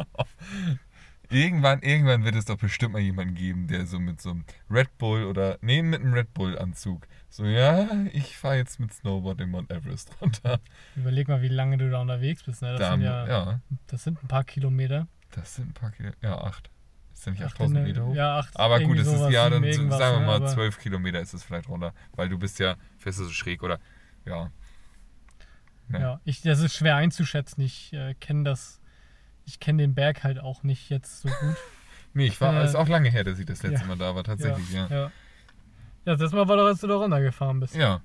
[1.30, 4.96] Irgendwann, irgendwann wird es doch bestimmt mal jemanden geben, der so mit so einem Red
[4.98, 7.08] Bull oder, nee, mit einem Red Bull-Anzug.
[7.28, 10.60] So, ja, ich fahre jetzt mit Snowboard den Mount Everest runter.
[10.94, 12.70] Überleg mal, wie lange du da unterwegs bist, ne?
[12.70, 15.08] Das, Da, sind, ja, ja, das sind ein paar Kilometer.
[15.32, 16.18] das sind ein paar Kilometer.
[16.22, 16.70] Ja, acht.
[17.16, 18.14] Ist ja nicht Acht 8000 in der- Meter hoch?
[18.14, 18.60] Ja, acht.
[18.60, 20.26] Aber gut, es ist ja dann, sagen wir ne?
[20.26, 21.94] mal, Aber- 12 Kilometer ist es vielleicht runter.
[22.14, 23.78] Weil du bist ja, fährst du so schräg oder,
[24.26, 24.50] ja.
[25.88, 26.00] Ne?
[26.00, 27.62] Ja, ich, das ist schwer einzuschätzen.
[27.62, 28.80] Ich äh, kenne das,
[29.46, 31.56] ich kenne den Berg halt auch nicht jetzt so gut.
[32.12, 33.86] Nee, ich war, Äh, ist auch lange her, dass ich das letzte ja.
[33.88, 34.86] Mal da war, tatsächlich, ja.
[34.86, 35.10] Ja.
[36.06, 37.74] Ja, das Mal war doch, als du da runtergefahren bist.
[37.74, 38.00] Ja.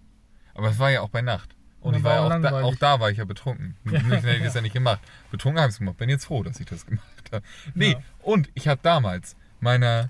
[0.54, 1.56] Aber es war ja auch bei Nacht.
[1.82, 3.76] Und ich war ja auch da, auch da war ich ja betrunken.
[3.84, 5.00] Nicht, hätte ich das ja nicht gemacht.
[5.32, 5.98] Betrunken habe ich es gemacht.
[5.98, 7.44] Bin jetzt froh, dass ich das gemacht habe.
[7.74, 8.02] Nee, Ja.
[8.20, 10.10] und ich habe damals meiner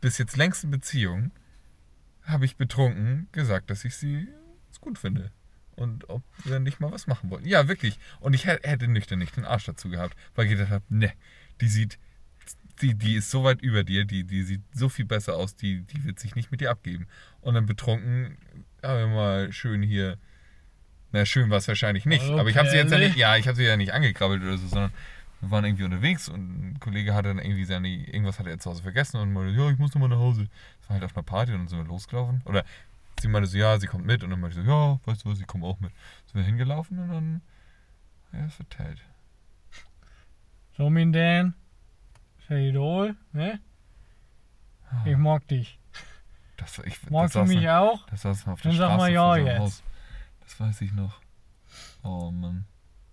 [0.00, 1.30] bis jetzt längsten Beziehung
[2.24, 4.28] habe ich betrunken gesagt, dass ich sie
[4.80, 5.30] gut finde.
[5.76, 7.46] Und ob wir nicht mal was machen wollten.
[7.48, 7.98] Ja, wirklich.
[8.20, 11.12] Und ich hä- hätte nüchtern nicht den Arsch dazu gehabt, weil ich gedacht habe, ne,
[11.60, 11.98] die sieht,
[12.82, 15.82] die, die ist so weit über dir, die, die sieht so viel besser aus, die,
[15.82, 17.06] die wird sich nicht mit dir abgeben.
[17.40, 18.36] Und dann betrunken
[18.82, 20.18] haben wir mal schön hier.
[21.14, 22.24] Na, schön war es wahrscheinlich nicht.
[22.24, 24.42] Hallo, aber ich habe sie jetzt ja nicht, ja, ich habe sie ja nicht angekrabbelt
[24.42, 24.90] oder so, sondern
[25.40, 28.70] wir waren irgendwie unterwegs und ein Kollege hatte dann irgendwie seine, irgendwas hat er zu
[28.70, 30.48] Hause vergessen und meinte, ja, ich muss nochmal nach Hause.
[30.80, 32.42] Das war halt auf einer Party und dann sind wir losgelaufen.
[32.46, 32.64] Oder
[33.20, 35.30] sie meinte so, ja, sie kommt mit und dann meinte ich so, ja, weißt du
[35.30, 35.92] was, ich komme auch mit.
[36.26, 37.42] Sind wir hingelaufen und dann,
[38.32, 38.98] ja, es verteilt.
[40.76, 41.54] So, mein Dan.
[42.48, 43.60] Say it all, ne?
[45.04, 45.78] Ich mag dich.
[46.56, 48.04] Das ich, Magst das du mich auch?
[48.06, 49.60] Das saß mal auf der Dann sag Straße mal vor ja jetzt.
[49.60, 49.82] Haus.
[50.44, 51.20] Das weiß ich noch.
[52.02, 52.66] Oh Mann.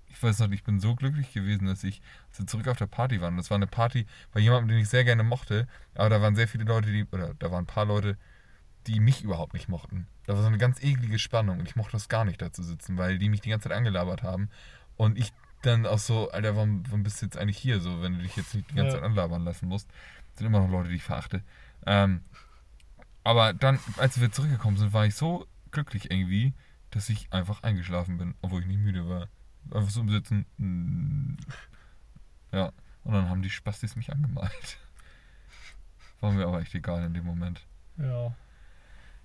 [0.08, 2.86] Ich weiß noch, ich bin so glücklich gewesen, dass ich, als wir zurück auf der
[2.88, 3.38] Party waren.
[3.38, 5.68] Das war eine Party bei jemandem, den ich sehr gerne mochte.
[5.96, 8.18] Aber da waren sehr viele Leute, die, oder da waren ein paar Leute,
[8.88, 10.08] die mich überhaupt nicht mochten.
[10.26, 12.62] Da war so eine ganz eklige Spannung und ich mochte das gar nicht da zu
[12.62, 14.50] sitzen, weil die mich die ganze Zeit angelabert haben.
[14.98, 18.14] Und ich dann auch so, Alter, warum, warum bist du jetzt eigentlich hier so, wenn
[18.14, 19.02] du dich jetzt nicht die ganze Ja.
[19.02, 19.90] Zeit anlabern lassen musst?
[20.30, 21.44] Das sind immer noch Leute, die ich verachte.
[21.86, 22.22] Ähm,
[23.24, 26.54] aber dann, als wir zurückgekommen sind, war ich so glücklich irgendwie,
[26.92, 29.28] dass ich einfach eingeschlafen bin, obwohl ich nicht müde war.
[29.72, 30.46] Einfach so im Sitzen.
[30.58, 31.38] mm.
[32.52, 32.72] Ja,
[33.04, 34.78] und dann haben die Spastis mich angemalt.
[36.20, 37.66] War mir aber echt egal in dem Moment.
[37.98, 38.36] Ja.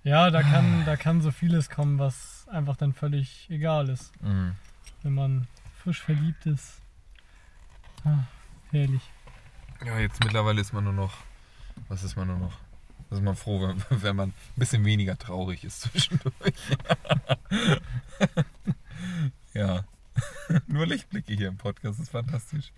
[0.03, 4.19] Ja, da kann, da kann so vieles kommen, was einfach dann völlig egal ist.
[4.21, 4.55] Mhm.
[5.03, 5.47] Wenn man
[5.83, 6.81] frisch verliebt ist.
[8.05, 8.23] Ah,
[8.71, 9.01] herrlich.
[9.85, 11.13] Ja, jetzt mittlerweile ist man nur noch.
[11.89, 12.57] Was ist man nur noch?
[13.09, 16.33] Ist man froh, wenn, wenn man ein bisschen weniger traurig ist zwischendurch.
[19.53, 19.83] ja.
[20.67, 22.71] Nur Lichtblicke hier im Podcast, ist fantastisch.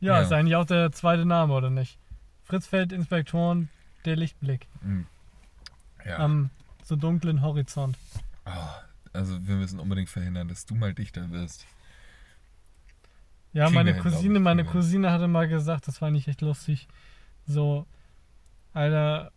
[0.00, 0.22] Ja, Ja.
[0.22, 1.98] ist eigentlich auch der zweite Name, oder nicht?
[2.44, 3.68] Fritzfeld, Inspektoren,
[4.04, 4.66] der Lichtblick.
[4.82, 5.06] Mhm.
[6.04, 6.18] Ja.
[6.18, 6.50] Am
[6.84, 7.96] so dunklen Horizont.
[8.44, 8.76] Ah,
[9.12, 11.66] also wir müssen unbedingt verhindern, dass du mal dichter wirst.
[13.52, 14.64] Ja, Kriegen meine hin, Cousine, ich, meine.
[14.64, 16.86] Cousine hatte mal gesagt, das war nicht echt lustig.
[17.46, 17.86] So,
[18.76, 19.32] Alter,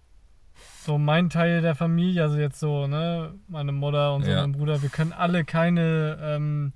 [0.84, 4.42] so mein Teil der Familie, also jetzt so, ne, meine Mutter und so Ja.
[4.42, 6.74] mein Bruder, wir können alle keine, ähm,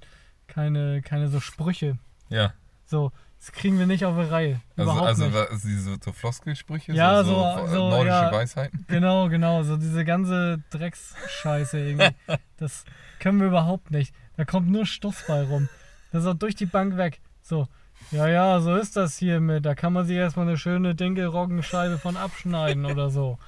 [0.48, 1.98] keine, keine so Sprüche.
[2.30, 2.54] Ja.
[2.86, 4.62] So, das kriegen wir nicht auf die Reihe.
[4.78, 5.34] Also, Überhaupt also nicht.
[5.36, 8.32] was- diese so Floskelsprüche, Ja, so, so- so, nordische ja.
[8.32, 8.86] Weisheiten.
[8.88, 12.16] Genau, genau, so diese ganze Drecksscheiße irgendwie.
[12.58, 12.86] Das
[13.20, 14.14] können wir überhaupt nicht.
[14.38, 15.68] Da kommt nur Stuss bei rum.
[16.14, 17.20] Das ist auch durch die Bank weg.
[17.42, 17.68] So,
[18.12, 19.66] ja, ja, so ist das hier mit.
[19.66, 23.40] Da kann man sich erstmal eine schöne Dinkelroggenscheibe von abschneiden oder so.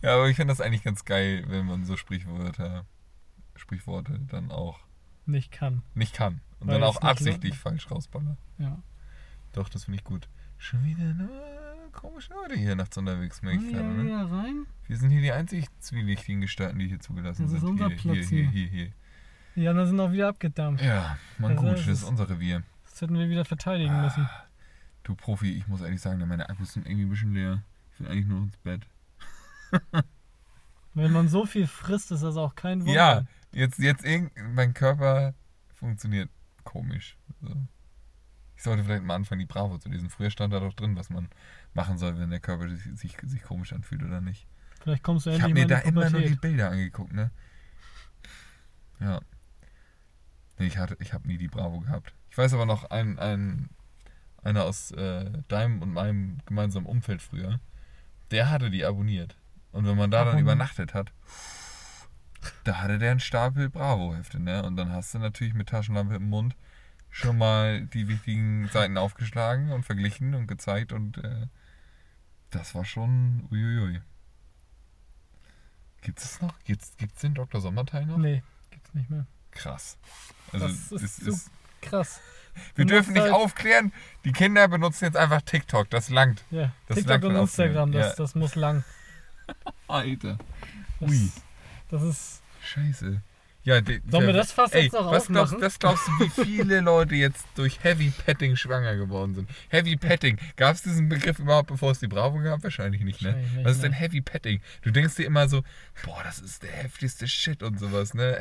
[0.00, 2.86] Ja, aber ich finde das eigentlich ganz geil, wenn man so Sprichwörter,
[3.54, 4.80] Sprichworte dann auch
[5.26, 5.82] Nicht kann.
[5.94, 6.40] nicht kann.
[6.60, 8.38] Und Weil dann auch absichtlich falsch rausballert.
[8.58, 8.82] Ja.
[9.52, 10.28] Doch, das finde ich gut.
[10.58, 11.28] Schon wieder nur
[11.92, 14.64] komische Leute hier nachts unterwegs, merke ich gerade, ne?
[14.86, 17.68] Wir sind hier die einzig zwielichtigen Gestalten, die hier zugelassen Das ist sind.
[17.70, 18.50] unser hier, Platz hier, hier.
[18.50, 18.92] hier, hier.
[19.54, 20.84] Die anderen sind auch wieder abgedampft.
[20.84, 22.62] Ja, man Das gut, das ist unser Revier.
[22.84, 24.28] Das hätten wir wieder verteidigen müssen.
[25.02, 27.62] Du Profi, ich muss ehrlich sagen, meine Akkus sind irgendwie ein bisschen leer.
[27.92, 28.86] Ich will eigentlich nur ins Bett.
[30.94, 32.92] Wenn man so viel frisst, ist das auch kein Wunder.
[32.92, 34.04] Ja, jetzt, jetzt
[34.54, 35.34] mein Körper
[35.74, 36.30] funktioniert
[36.64, 37.16] komisch.
[37.40, 37.54] So.
[38.56, 40.08] Ich sollte vielleicht mal anfangen, die Bravo zu lesen.
[40.10, 41.28] Früher stand da doch drin, was man
[41.74, 44.46] machen soll, wenn der Körper sich, sich, sich komisch anfühlt oder nicht.
[44.82, 46.36] Vielleicht kommst du Ich endlich habe mir da immer nur die.
[46.36, 47.30] Bilder angeguckt, ne?
[49.00, 49.20] Ja.
[50.58, 52.14] Nee, ich, hatte, ich habe nie die Bravo gehabt.
[52.30, 53.70] Ich weiß aber noch, ein, ein,
[54.42, 57.60] einer aus äh, deinem und meinem gemeinsamen Umfeld früher,
[58.30, 59.36] der hatte die abonniert.
[59.72, 60.42] Und wenn man da dann Warum?
[60.42, 61.12] übernachtet hat,
[62.64, 64.62] da hatte der einen Stapel Bravo-Hefte, ne?
[64.64, 66.56] Und dann hast du natürlich mit Taschenlampe im Mund
[67.10, 71.46] schon mal die wichtigen Seiten aufgeschlagen und verglichen und gezeigt und äh,
[72.50, 74.00] das war schon uiuiui.
[76.00, 76.58] Gibt es noch?
[76.64, 77.60] Gibt's, gibt's den Dr.
[77.60, 78.18] Sommerteil noch?
[78.18, 79.26] Nee, gibt's nicht mehr.
[79.54, 79.96] Krass.
[80.52, 81.50] Also Das ist es so ist,
[81.80, 82.20] Krass.
[82.74, 83.92] wir dürfen nicht halt- aufklären,
[84.24, 86.44] die Kinder benutzen jetzt einfach TikTok, das langt.
[86.50, 88.14] Ja, Das TikTok langt und Instagram, das, ja.
[88.16, 88.84] das muss lang.
[89.88, 90.38] Alter.
[91.00, 91.30] Das, Ui.
[91.90, 92.42] das ist.
[92.64, 93.20] Scheiße.
[93.64, 96.30] Ja, die, Sollen wir das fast ey, jetzt noch was glaubst, was glaubst du, wie
[96.44, 99.48] viele Leute jetzt durch Heavy Petting schwanger geworden sind?
[99.68, 100.36] Heavy Petting.
[100.56, 102.62] Gab es diesen Begriff überhaupt, bevor es die Bravo gab?
[102.64, 103.28] Wahrscheinlich nicht, ne?
[103.28, 103.96] Wahrscheinlich nicht, Was ist denn ne.
[103.98, 104.60] Heavy Petting?
[104.82, 105.62] Du denkst dir immer so,
[106.04, 108.36] boah, das ist der heftigste Shit und sowas, ne?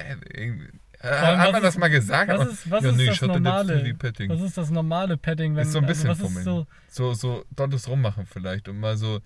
[1.04, 2.30] Äh, allem, hat man das ist- mal gesagt?
[2.32, 3.96] Was Aber- ist, was ja, ist nee, das normale?
[4.30, 6.44] Was ist das normale Padding, wenn ist so ein bisschen also fummeln.
[6.46, 9.20] so, So, so dottes rummachen vielleicht und mal so,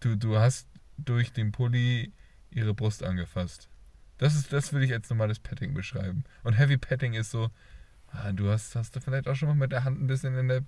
[0.00, 0.66] du, du hast
[0.98, 2.12] durch den Pulli
[2.50, 3.68] ihre Brust angefasst.
[4.18, 6.24] Das ist, das würde ich als normales Petting beschreiben.
[6.42, 7.50] Und Heavy Petting ist so,
[8.08, 10.48] ah, du hast, hast du vielleicht auch schon mal mit der Hand ein bisschen in
[10.48, 10.62] der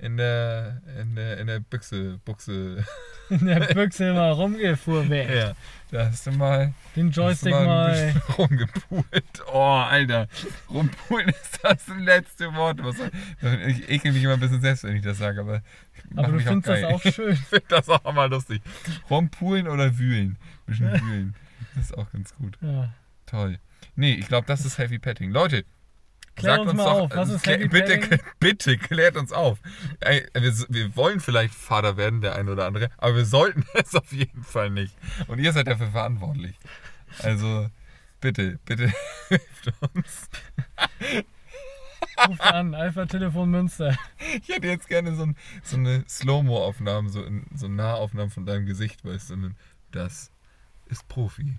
[0.00, 2.84] in der in der in der Büchse Buchse.
[3.30, 5.30] in der Büchse mal rumgefuhrwerk.
[5.30, 5.52] Ja,
[5.90, 8.22] da hast du mal, Den Joystick mal, mal.
[8.38, 9.42] rumgepult.
[9.52, 10.28] Oh, Alter.
[10.70, 12.82] Rumpulen ist das letzte Wort.
[12.82, 12.96] Was,
[13.66, 15.62] ich ekel mich immer ein bisschen selbst, wenn ich das sage, aber
[16.16, 17.32] Aber du findest das auch schön.
[17.32, 18.62] Ich finde das auch mal lustig.
[19.10, 20.38] Rumpulen oder wühlen?
[20.66, 21.34] Ein bisschen wühlen.
[21.74, 22.56] Das ist auch ganz gut.
[22.62, 22.92] Ja.
[23.26, 23.58] Toll.
[23.96, 25.30] Nee, ich glaube, das ist Heavy Petting.
[25.30, 25.64] Leute,
[26.36, 29.58] Klär sagt uns uns doch, auf, was äh, ist klär- bitte, bitte klärt uns auf.
[30.00, 33.94] Ey, wir, wir wollen vielleicht Vater werden, der eine oder andere, aber wir sollten es
[33.94, 34.94] auf jeden Fall nicht.
[35.28, 36.56] Und ihr seid dafür verantwortlich.
[37.22, 37.68] Also,
[38.20, 38.92] bitte, bitte
[39.28, 40.28] hilft uns.
[42.28, 43.96] Ruft an, Alpha Telefon Münster.
[44.42, 48.66] Ich hätte jetzt gerne so, ein, so eine Slow-Mo-Aufnahme, so, in, so Nahaufnahmen von deinem
[48.66, 49.50] Gesicht, weißt du.
[49.90, 50.30] Das
[50.86, 51.58] ist Profi.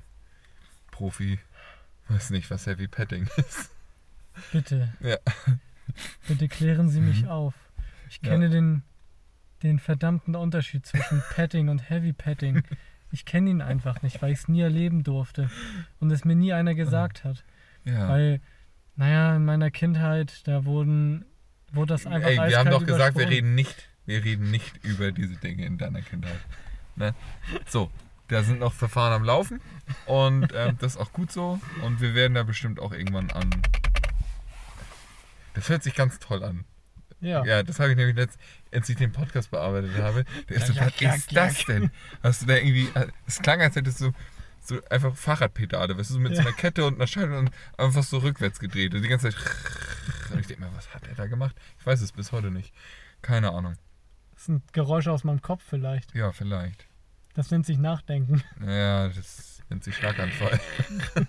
[0.91, 1.39] Profi.
[2.09, 3.69] Weiß nicht, was Heavy Petting ist.
[4.51, 4.93] Bitte.
[5.01, 5.17] Ja.
[6.27, 7.53] Bitte klären Sie mich auf.
[8.09, 8.29] Ich Ja.
[8.31, 8.83] kenne den,
[9.63, 12.63] den verdammten Unterschied zwischen Petting und Heavy Petting.
[13.11, 15.49] Ich kenne ihn einfach nicht, weil ich es nie erleben durfte
[15.99, 17.43] und es mir nie einer gesagt hat.
[17.83, 18.07] Ja.
[18.07, 18.41] Weil,
[18.95, 21.25] naja, in meiner Kindheit, da wurden,
[21.73, 25.11] wurde das einfach Ey, wir haben doch gesagt, wir reden nicht, wir reden nicht über
[25.11, 26.39] diese Dinge in deiner Kindheit.
[26.95, 27.13] Ne?
[27.67, 27.89] So,
[28.29, 29.59] da sind noch Verfahren am Laufen
[30.05, 33.49] und ähm, das ist auch gut so und wir werden da bestimmt auch irgendwann an.
[35.53, 36.65] Das hört sich ganz toll an.
[37.21, 37.45] Ja.
[37.45, 38.39] Ja, das habe ich nämlich letzt,
[38.73, 40.25] als ich den Podcast bearbeitet habe.
[40.49, 41.91] Der ist so, was ist das denn?
[42.23, 42.89] Hast du da irgendwie,
[43.27, 44.11] es klang, als hättest du
[44.63, 48.03] so einfach Fahrradpedale, weißt du, so mit so einer Kette und einer Schaltung und einfach
[48.03, 48.93] so rückwärts gedreht.
[48.93, 49.39] Und die ganze Zeit.
[50.31, 51.55] Und ich denke mir, was hat er da gemacht?
[51.79, 52.73] Ich weiß es bis heute nicht.
[53.21, 53.75] Keine Ahnung.
[54.33, 56.15] Das sind Geräusche aus meinem Kopf vielleicht.
[56.15, 56.87] Ja, vielleicht.
[57.35, 58.43] Das nennt sich Nachdenken.
[58.65, 60.59] Ja, das nennt sich Schlaganfall.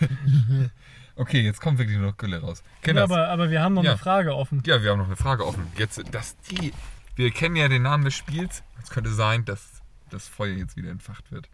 [1.16, 2.62] okay, jetzt kommt wirklich nur noch Gülle raus.
[2.64, 3.92] Ja, Kinders, aber, aber wir haben noch Ja.
[3.92, 4.62] eine Frage offen.
[4.66, 5.66] Ja, wir haben noch eine Frage offen.
[5.76, 6.72] Jetzt, dass die.
[7.16, 8.62] Wir kennen ja den Namen des Spiels.
[8.82, 11.48] Es könnte sein, dass das Feuer jetzt wieder entfacht wird.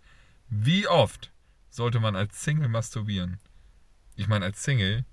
[0.48, 1.30] Wie oft
[1.70, 3.38] sollte man als Single masturbieren?
[4.16, 5.04] Ich meine, als Single,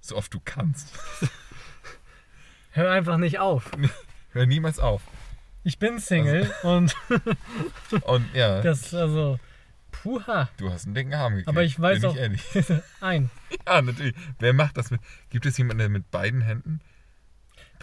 [0.00, 0.88] so oft du kannst.
[2.70, 3.70] Hör einfach nicht auf.
[4.32, 5.02] Hör niemals auf.
[5.64, 6.94] Ich bin Single und
[8.02, 9.38] Und ja, das, also,
[10.02, 11.48] puha, du hast einen dicken Arm gekriegt.
[11.48, 12.66] Aber ich weiß bin auch- Ich
[13.00, 13.30] ein.
[13.66, 14.14] Ja, natürlich.
[14.38, 15.00] Wer macht das mit?
[15.30, 16.80] Gibt es jemanden, der mit beiden Händen?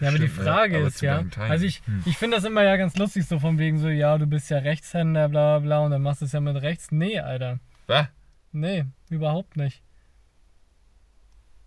[0.00, 0.28] Ja, aber die?
[0.28, 2.02] Frage Aber ist ja, also ich, Hm.
[2.04, 4.58] ich finde das immer ja ganz lustig, so von wegen so, ja, du bist ja
[4.58, 6.90] Rechtshänder, bla bla bla, und dann machst du es ja mit rechts.
[6.90, 7.60] Nee, Alter.
[7.86, 8.08] Was?
[8.50, 9.82] Nee, überhaupt nicht.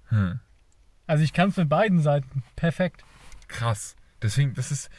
[0.10, 0.40] Hm.
[1.06, 2.44] Also ich kann es mit beiden Seiten.
[2.56, 3.04] Perfekt.
[3.48, 3.96] Krass.
[4.22, 4.90] Deswegen, das ist.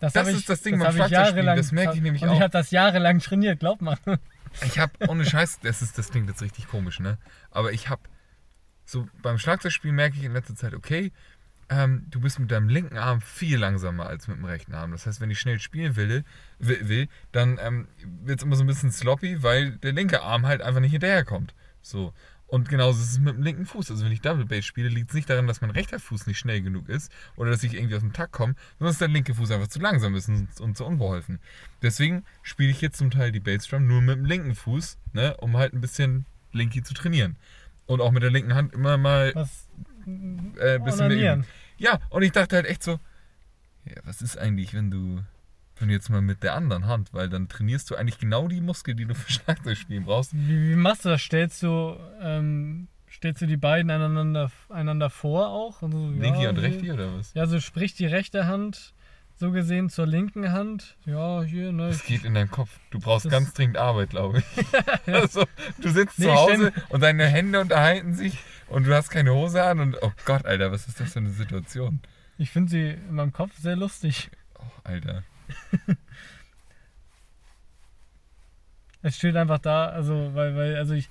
[0.00, 2.22] Das, Das ist ich, das Ding beim hab ich Schlagzeugspielen, jahrelang- das merke ich nämlich
[2.22, 2.34] und auch.
[2.34, 3.96] ich habe das jahrelang trainiert, glaub mal.
[4.64, 7.18] Ich habe ohne Scheiß, das, ist, das klingt jetzt richtig komisch, ne?
[7.50, 8.02] Aber ich habe
[8.84, 11.12] so beim Schlagzeugspielen merke ich in letzter Zeit, okay,
[11.68, 14.92] ähm, du bist mit deinem linken Arm viel langsamer als mit dem rechten Arm.
[14.92, 16.24] Das heißt, wenn ich schnell spielen will,
[16.58, 17.88] will, will dann ähm,
[18.24, 21.54] wird es immer so ein bisschen sloppy, weil der linke Arm halt einfach nicht hinterherkommt.
[21.82, 22.12] So.
[22.48, 23.90] Und genauso ist es mit dem linken Fuß.
[23.90, 26.38] Also wenn ich Double Bass spiele, liegt es nicht daran, dass mein rechter Fuß nicht
[26.38, 29.34] schnell genug ist oder dass ich irgendwie aus dem Takt komme, sondern dass der linke
[29.34, 31.40] Fuß einfach zu langsam ist und, und zu unbeholfen.
[31.82, 35.56] Deswegen spiele ich jetzt zum Teil die Bassdrum nur mit dem linken Fuß, ne, um
[35.56, 37.36] halt ein bisschen Linky zu trainieren.
[37.86, 39.66] Und auch mit der linken Hand immer mal Was?
[40.06, 41.46] äh, ein bisschen mehr üben.
[41.78, 43.00] Ja, und ich dachte halt echt so,
[43.84, 45.22] ja, was ist eigentlich, wenn du,
[45.80, 48.96] du jetzt mal mit der anderen Hand, weil dann trainierst du eigentlich genau die Muskeln,
[48.96, 50.32] die du für Schlagzeugspielen brauchst.
[50.34, 51.20] Wie, wie machst du das?
[51.22, 55.82] Stellst du, ähm, stellst du die beiden einander, einander vor auch?
[55.82, 57.34] Also, Linky ja, und so- Rechti oder was?
[57.34, 58.94] Ja, so sprich die rechte Hand
[59.38, 60.96] so gesehen zur linken Hand.
[61.04, 61.88] Ja, hier, ne?
[61.88, 62.70] Das geht in deinem Kopf.
[62.90, 64.44] Du brauchst Das- ganz dringend Arbeit, glaube ich.
[65.14, 65.44] also,
[65.82, 69.62] du sitzt Nee, zu Hause und deine Hände unterhalten sich und du hast keine Hose
[69.62, 72.00] an und oh Gott, Alter, was ist das für eine Situation?
[72.38, 74.30] Ich finde sie in meinem Kopf sehr lustig.
[74.58, 75.22] Oh, Alter.
[79.02, 81.08] Es steht einfach da, also, weil, weil, also ich,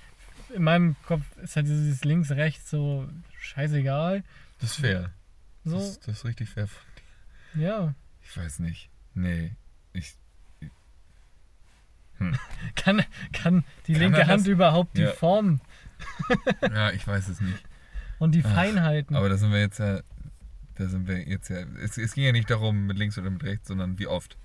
[0.54, 3.08] in meinem Kopf ist halt dieses links, rechts so
[3.40, 4.24] scheißegal.
[4.60, 5.12] Das ist fair.
[5.64, 6.68] So, Das, das ist richtig fair.
[7.54, 7.94] ja.
[8.22, 8.90] Ich weiß nicht.
[9.14, 9.56] Nee.
[9.94, 10.16] Ich,
[12.76, 14.48] Kann, kann die Kann linke Hand das?
[14.48, 15.12] überhaupt die Ja.
[15.12, 15.60] Form
[16.62, 17.64] ja, ich weiß es nicht.
[18.20, 19.16] und die Ach, Feinheiten?
[19.16, 20.02] Aber da sind wir jetzt ja.
[20.76, 21.66] Da sind wir jetzt ja.
[21.82, 24.38] Es, es ging ja nicht darum, mit links oder mit rechts, sondern wie oft.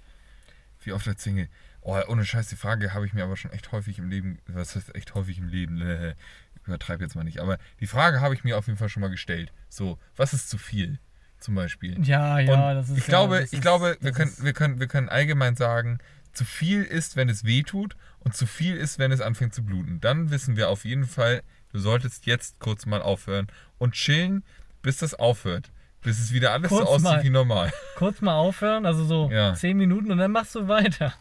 [0.82, 1.48] Wie oft als Single.
[1.82, 4.38] Oh, ohne Scheiß, die Frage habe ich mir aber schon echt häufig im Leben.
[4.46, 5.80] Was heißt echt häufig im Leben?
[5.80, 6.14] Äh,
[6.66, 7.40] Übertreib jetzt mal nicht.
[7.40, 9.52] Aber die Frage habe ich mir auf jeden Fall schon mal gestellt.
[9.68, 10.98] So, was ist zu viel?
[11.38, 11.98] Zum Beispiel.
[12.06, 14.78] ja, ja, Und das ist ich ja, glaube, ich ist, glaube, wir können, wir können,
[14.78, 15.98] wir können allgemein sagen,
[16.32, 19.64] zu viel ist, wenn es weh tut und zu viel ist, wenn es anfängt zu
[19.64, 20.00] bluten.
[20.00, 23.46] Dann wissen wir auf jeden Fall, du solltest jetzt kurz mal aufhören
[23.78, 24.44] und chillen,
[24.82, 25.70] bis das aufhört.
[26.02, 27.22] Bis es wieder alles so Kurz aussieht mal.
[27.24, 27.72] wie normal.
[27.96, 29.54] Kurz mal aufhören, also so Ja.
[29.54, 31.12] 10 Minuten und dann machst du weiter.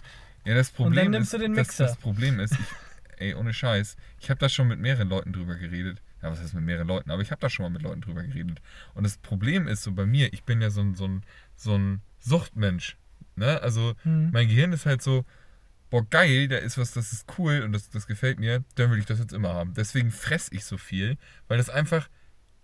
[0.46, 1.84] Ja, das Problem dann nimmst ist, du den das, Mixer.
[1.86, 2.60] das Problem ist, ich,
[3.18, 6.02] ey, ohne Scheiß, ich habe da schon mit mehreren Leuten drüber geredet.
[6.22, 7.12] Ja, was heißt mit mehreren Leuten?
[7.12, 8.62] Aber ich habe da schon mal mit Leuten drüber geredet.
[8.94, 11.24] Und das Problem ist so bei mir, ich bin ja so ein, so ein,
[11.56, 12.98] so ein Suchtmensch.
[13.36, 13.62] Ne?
[13.62, 14.32] Also Hm.
[14.32, 15.26] mein Gehirn ist halt so,
[15.90, 19.00] boah, geil, da ist was, das ist cool und das, das gefällt mir, dann will
[19.00, 19.74] ich das jetzt immer haben.
[19.74, 21.18] Deswegen fress ich so viel,
[21.48, 22.10] weil das einfach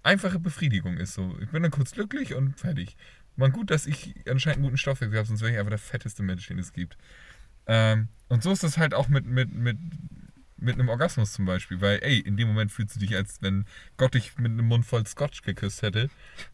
[0.05, 1.13] einfache Befriedigung ist.
[1.13, 2.95] So, ich bin dann kurz glücklich und fertig.
[3.35, 6.23] Man gut, dass ich anscheinend einen guten Stoffwechsel habe, sonst wäre ich einfach der fetteste
[6.23, 6.97] Mensch, den es gibt.
[7.67, 9.77] Ähm, und so ist das halt auch mit, mit, mit,
[10.57, 13.65] mit einem Orgasmus zum Beispiel, weil, ey, in dem Moment fühlst du dich, als wenn
[13.97, 16.09] Gott dich mit einem Mund voll Scotch geküsst hätte.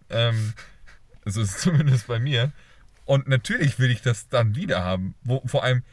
[0.09, 0.53] Ähm,
[1.25, 2.51] so ist es zumindest bei mir.
[3.05, 5.15] Und natürlich will ich das dann wieder haben.
[5.23, 5.83] Wo, vor allem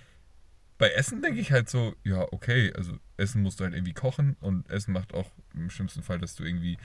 [0.79, 4.37] bei Essen denke ich halt so, ja, okay, also Essen musst du halt irgendwie kochen
[4.41, 6.79] und Essen macht auch im schlimmsten Fall, dass du irgendwie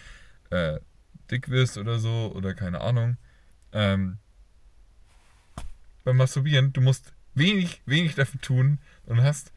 [0.54, 0.80] äh,
[1.32, 3.18] dick wirst oder so oder keine Ahnung.
[3.72, 4.18] Ähm,
[6.04, 9.52] beim Masturbieren, du musst wenig, wenig dafür tun und hast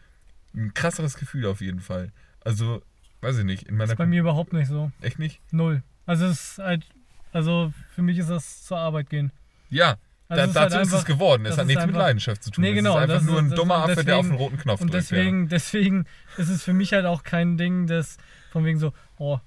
[0.54, 2.12] ein krasseres Gefühl auf jeden Fall.
[2.44, 2.82] Also,
[3.20, 4.90] weiß ich nicht, in Das meiner ist bei mir überhaupt nicht so.
[5.00, 5.40] echt nicht?
[5.50, 5.82] Null.
[6.06, 6.86] Also es ist halt,
[7.32, 9.32] also für mich ist das zur Arbeit gehen.
[9.68, 9.96] Ja,
[10.28, 11.44] Also da, ist dazu halt ist es einfach- geworden.
[11.44, 12.62] Es das hat ist nichts mit einfach- Leidenschaft zu tun.
[12.62, 14.36] Nee, genau, Es ist einfach das nur ein ist- das- dummer Affe, der auf den
[14.36, 15.02] roten Knopf Und drückt.
[15.10, 18.16] deswegen, deswegen ist es für mich halt auch kein Ding, das
[18.52, 19.40] von wegen so, oh,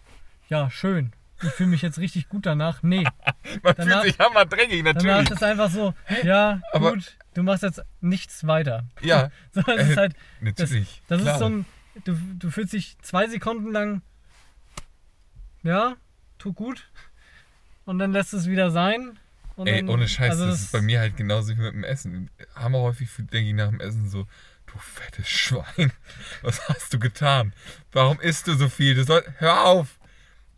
[0.49, 1.13] ja, schön.
[1.41, 2.83] Ich fühle mich jetzt richtig gut danach.
[2.83, 3.03] Nee.
[3.63, 5.29] Man danach- fühlt sich hammerdreckig, danach natürlich.
[5.31, 8.85] ist es einfach so, ja, Aber- gut, du machst jetzt nichts weiter.
[9.01, 11.01] Ja, So, ist Äh, halt, natürlich.
[11.07, 11.33] das klar.
[11.35, 11.65] ist so ein,
[12.03, 14.01] du, du fühlst dich zwei Sekunden lang,
[15.63, 15.95] ja,
[16.37, 16.89] tut gut.
[17.85, 19.17] Und dann lässt es wieder sein.
[19.55, 21.83] Und Ey, dann, ohne Scheiß, also das, ist bei mir halt genauso wie mit dem
[21.83, 22.29] Essen.
[22.55, 24.25] Hammer häufig denke ich nach dem Essen so,
[24.67, 25.91] du fettes Schwein,
[26.41, 27.53] was hast du getan?
[27.91, 28.95] Warum isst du so viel?
[28.95, 29.98] Du soll, hör auf!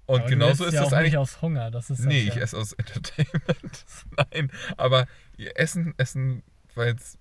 [0.08, 1.12] Und Aber genauso ist ja das auch eigentlich.
[1.14, 1.72] nicht aus Hunger.
[1.72, 2.42] Das ist Nee, das ich ja.
[2.44, 3.86] esse aus Entertainment.
[4.18, 5.08] Nein, aber
[5.56, 6.44] Essen, Essen,
[6.76, 7.18] weil jetzt,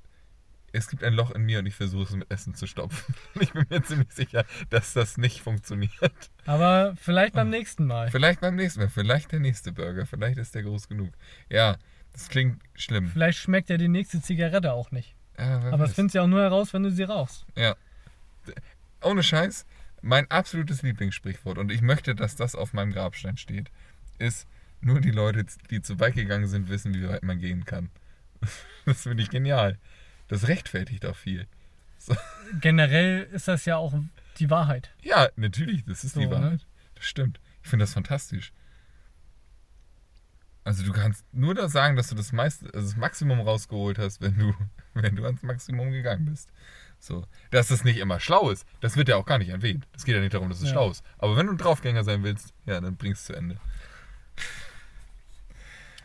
[0.73, 3.15] es gibt ein Loch in mir und ich versuche es mit Essen zu stopfen.
[3.41, 6.31] Ich bin mir ziemlich sicher, dass das nicht funktioniert.
[6.47, 8.11] Aber vielleicht beim nächsten Mal.
[8.11, 11.11] Vielleicht beim nächsten Mal, vielleicht der nächste Burger, vielleicht ist der groß genug.
[11.49, 11.77] Ja,
[12.13, 13.09] das klingt schlimm.
[13.09, 15.15] Vielleicht schmeckt ja die nächste Zigarette auch nicht.
[15.39, 15.95] Ja, Aber das weiß.
[15.95, 17.47] findest du ja auch nur heraus, wenn du sie rauchst.
[17.57, 17.77] Ja.
[19.03, 19.65] Ohne Scheiß,
[20.03, 23.71] mein absolutes Lieblingssprichwort, und ich möchte, dass das auf meinem Grabstein steht,
[24.19, 24.47] ist,
[24.81, 27.91] nur die Leute, die zu weit gegangen sind, wissen, wie weit man gehen kann.
[28.87, 29.79] Das finde ich genial.
[30.29, 31.47] Das rechtfertigt auch viel.
[32.61, 33.95] Generell ist das ja auch
[34.39, 34.91] die Wahrheit.
[35.03, 36.31] Ja, natürlich, das ist die So, ne?
[36.31, 36.67] Wahrheit.
[36.95, 37.41] Das stimmt.
[37.63, 38.53] Ich finde das fantastisch.
[40.65, 44.21] Also du kannst nur da sagen, dass du das meiste, also das Maximum rausgeholt hast,
[44.21, 44.55] wenn du,
[44.95, 46.51] wenn du ans Maximum gegangen bist.
[47.03, 47.25] So.
[47.51, 49.89] Dass das nicht immer schlau ist, das wird ja auch gar nicht erwähnt.
[49.97, 50.73] Es geht ja nicht darum, dass es Ja.
[50.75, 51.03] schlau ist.
[51.19, 53.57] Aber wenn du ein Draufgänger sein willst, ja, dann bringst du zu Ende.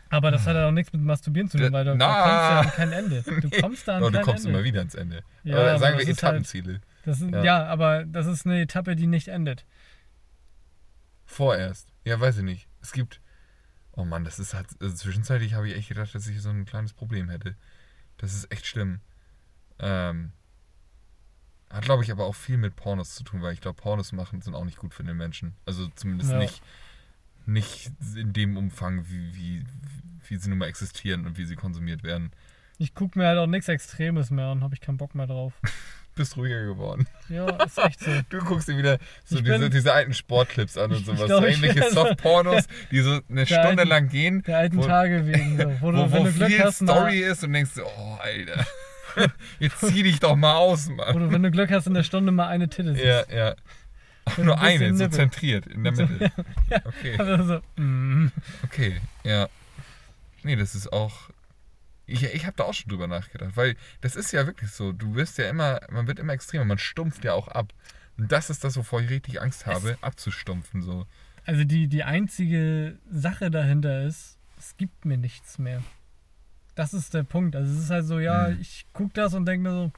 [0.08, 2.60] Aber das hat ja auch nichts mit Masturbieren zu tun, weil du, du kommst ja
[2.60, 3.22] an kein Ende.
[3.22, 4.56] Du kommst da an Aber du kein kommst Ende.
[4.58, 5.22] immer wieder ans Ende.
[5.42, 6.80] Ja, aber aber sagen wir das ist halt- Etappenziele.
[7.04, 7.42] Das ist, Ja.
[7.44, 7.66] ja.
[7.66, 9.64] aber das ist eine Etappe, die nicht endet.
[11.24, 11.92] Vorerst.
[12.04, 12.68] Ja, weiß ich nicht.
[12.80, 13.20] Es gibt.
[13.92, 14.66] Oh Mann, das ist halt.
[14.80, 17.56] Also zwischenzeitlich habe ich echt gedacht, dass ich so ein kleines Problem hätte.
[18.18, 19.00] Das ist echt schlimm.
[19.80, 20.32] Ähm,
[21.70, 24.40] hat, glaube ich, aber auch viel mit Pornos zu tun, weil ich glaube, Pornos machen
[24.40, 25.54] sind auch nicht gut für den Menschen.
[25.66, 26.38] Also zumindest Ja.
[26.38, 26.62] nicht,
[27.46, 29.64] nicht in dem Umfang, wie, wie,
[30.28, 32.30] wie sie nun mal existieren und wie sie konsumiert werden.
[32.78, 35.52] Ich gucke mir halt auch nichts Extremes mehr an, habe ich keinen Bock mehr drauf.
[36.14, 37.06] bist ruhiger geworden.
[37.28, 38.10] Ja, ist echt so.
[38.30, 41.26] Du guckst dir wieder so diese, diese alten Sportclips an und sowas.
[41.26, 44.42] glaub, so also- Softpornos, die so eine Stunde alten- lang gehen.
[44.44, 45.58] Der alten wo, Tage wegen.
[45.58, 45.64] So.
[45.82, 48.64] Wo, du, Wo, wo du Glück viel hast, Story ist und denkst, so, oh, Alter.
[49.58, 51.18] Jetzt zieh dich doch mal aus, Mann.
[51.18, 53.04] du, wenn du Glück hast, in der Stunde mal eine Titte siehst.
[53.04, 53.56] Ja, ja.
[54.36, 56.32] Mit nur ein eine, so zentriert in der Mitte.
[56.70, 56.80] Ja.
[56.84, 57.16] Okay.
[57.16, 57.44] Also
[57.76, 58.32] so, mm.
[58.64, 59.48] Okay, ja.
[60.42, 61.30] Nee, das ist auch.
[62.06, 64.92] Ich, ich habe da auch schon drüber nachgedacht, weil das ist ja wirklich so.
[64.92, 67.72] Du wirst ja immer, man wird immer extremer, man stumpft ja auch ab.
[68.18, 70.82] Und das ist das, wovor ich richtig Angst habe, abzustumpfen.
[70.82, 71.06] So.
[71.44, 75.82] Also die, die einzige Sache dahinter ist, es gibt mir nichts mehr.
[76.76, 77.56] Das ist der Punkt.
[77.56, 78.60] Also es ist halt so, ja, Hm.
[78.60, 79.92] ich guck das und denke mir so,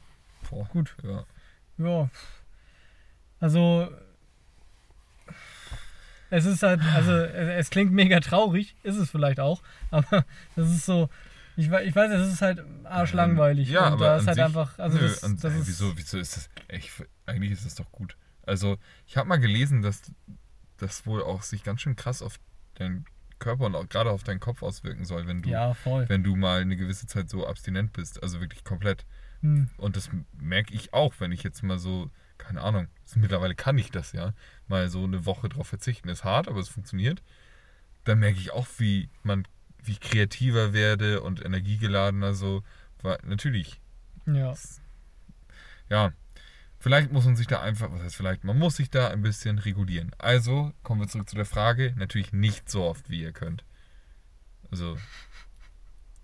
[0.49, 1.25] Boah, gut, ja.
[1.79, 2.09] ja.
[3.41, 3.91] Also
[6.31, 10.25] es ist halt, also es, es klingt mega traurig, ist es vielleicht auch, aber
[10.57, 11.09] das ist so,
[11.57, 13.69] ich, ich weiß, es ist halt arschlangweilig.
[13.69, 15.61] Ja, und aber da an ist halt sich- einfach, also Nö, das, und, das ey,
[15.61, 16.51] ist, wieso, wieso ist das?
[16.69, 16.93] Ich,
[17.27, 18.17] eigentlich ist das doch gut.
[18.43, 20.03] Also, ich habe mal gelesen, dass
[20.79, 22.39] das wohl auch sich ganz schön krass auf
[22.75, 23.05] deinen
[23.39, 26.61] Körper und auch gerade auf deinen Kopf auswirken soll, wenn du, ja, wenn du mal
[26.61, 28.23] eine gewisse Zeit so abstinent bist.
[28.23, 29.07] Also wirklich komplett.
[29.41, 29.69] Hm.
[29.77, 33.91] Und das merke ich auch, wenn ich jetzt mal so, keine Ahnung, mittlerweile kann ich
[33.91, 34.33] das ja,
[34.67, 36.09] mal so eine Woche drauf verzichten.
[36.09, 37.23] Ist hart, aber es funktioniert.
[38.05, 39.47] Dann merke ich auch, wie man,
[39.83, 42.63] wie ich kreativer werde und energiegeladener so.
[43.03, 43.81] Weil, natürlich,
[44.27, 44.55] Ja.
[45.89, 46.13] ja,
[46.79, 49.59] vielleicht muss man sich da einfach, was heißt vielleicht, man muss sich da ein bisschen
[49.59, 50.13] regulieren.
[50.19, 53.65] Also kommen wir zurück zu der Frage, natürlich nicht so oft, wie ihr könnt.
[54.71, 54.99] Also,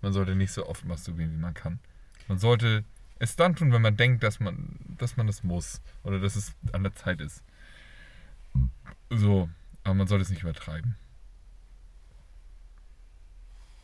[0.01, 1.79] man sollte nicht so oft masturbieren, wie man kann.
[2.27, 2.83] Man sollte
[3.19, 6.53] es dann tun, wenn man denkt, dass man, dass man es muss oder dass es
[6.71, 7.43] an der Zeit ist.
[9.09, 9.49] So,
[9.83, 10.95] aber man sollte es nicht übertreiben.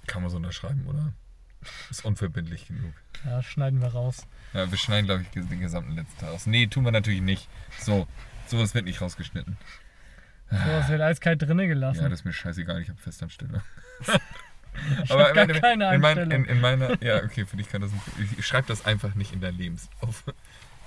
[0.07, 1.13] Kann man so unterschreiben, oder?
[1.89, 2.93] Ist unverbindlich genug.
[3.25, 4.25] ja, schneiden wir raus.
[4.53, 6.45] Ja, wir schneiden, glaube ich, den gesamten letzten Teil aus.
[6.45, 7.47] Nee, tun wir natürlich nicht.
[7.79, 8.07] So,
[8.47, 9.57] sowas wird nicht rausgeschnitten.
[10.49, 12.01] So, es wird eiskalt drinnen gelassen.
[12.03, 13.61] Ja, das ist mir scheißegal, ich habe Festanstellung.
[15.03, 17.81] ich hab gar in, keine in, mein, in, in meiner, ja, okay, für dich kann
[17.81, 18.01] das ein,
[18.37, 20.23] ich, schreibe das einfach nicht in dein Lebenslauf.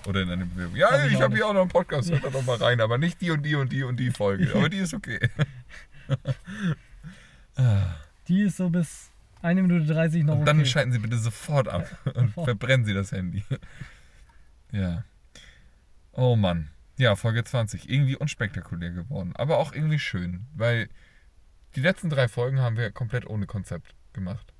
[0.06, 0.76] Oder in deine Bewerbung.
[0.76, 1.44] Ja, Hab ich ich habe hier nicht.
[1.44, 3.72] auch noch einen Podcast, hört da doch mal rein, aber nicht die und die und
[3.72, 4.52] die und die Folge.
[4.54, 5.18] Aber die ist okay.
[8.28, 9.10] Die ist so bis
[9.44, 10.66] 1 Minute 30 noch und dann okay.
[10.66, 12.46] schalten Sie bitte sofort ab und sofort.
[12.46, 13.44] verbrennen Sie das Handy.
[14.72, 15.04] Ja.
[16.10, 16.68] Oh Mann.
[16.98, 17.88] Ja, Folge 20.
[17.88, 19.32] Irgendwie unspektakulär geworden.
[19.36, 20.88] Aber auch irgendwie schön, weil
[21.76, 24.52] die letzten drei Folgen haben wir komplett ohne Konzept gemacht.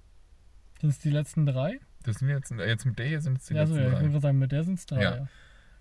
[0.81, 1.81] Sind es die letzten drei?
[2.05, 3.99] Das sind jetzt, jetzt mit der hier sind es die Ja, so, letzten ja, ich
[3.99, 4.13] drei.
[4.13, 5.03] würde sagen, mit der sind es drei.
[5.03, 5.17] Ja.
[5.17, 5.29] Ja.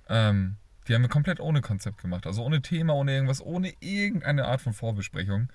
[0.09, 0.55] Ähm,
[0.87, 2.25] die haben wir komplett ohne Konzept gemacht.
[2.25, 5.49] Also ohne Thema, ohne irgendwas, ohne irgendeine Art von Vorbesprechung.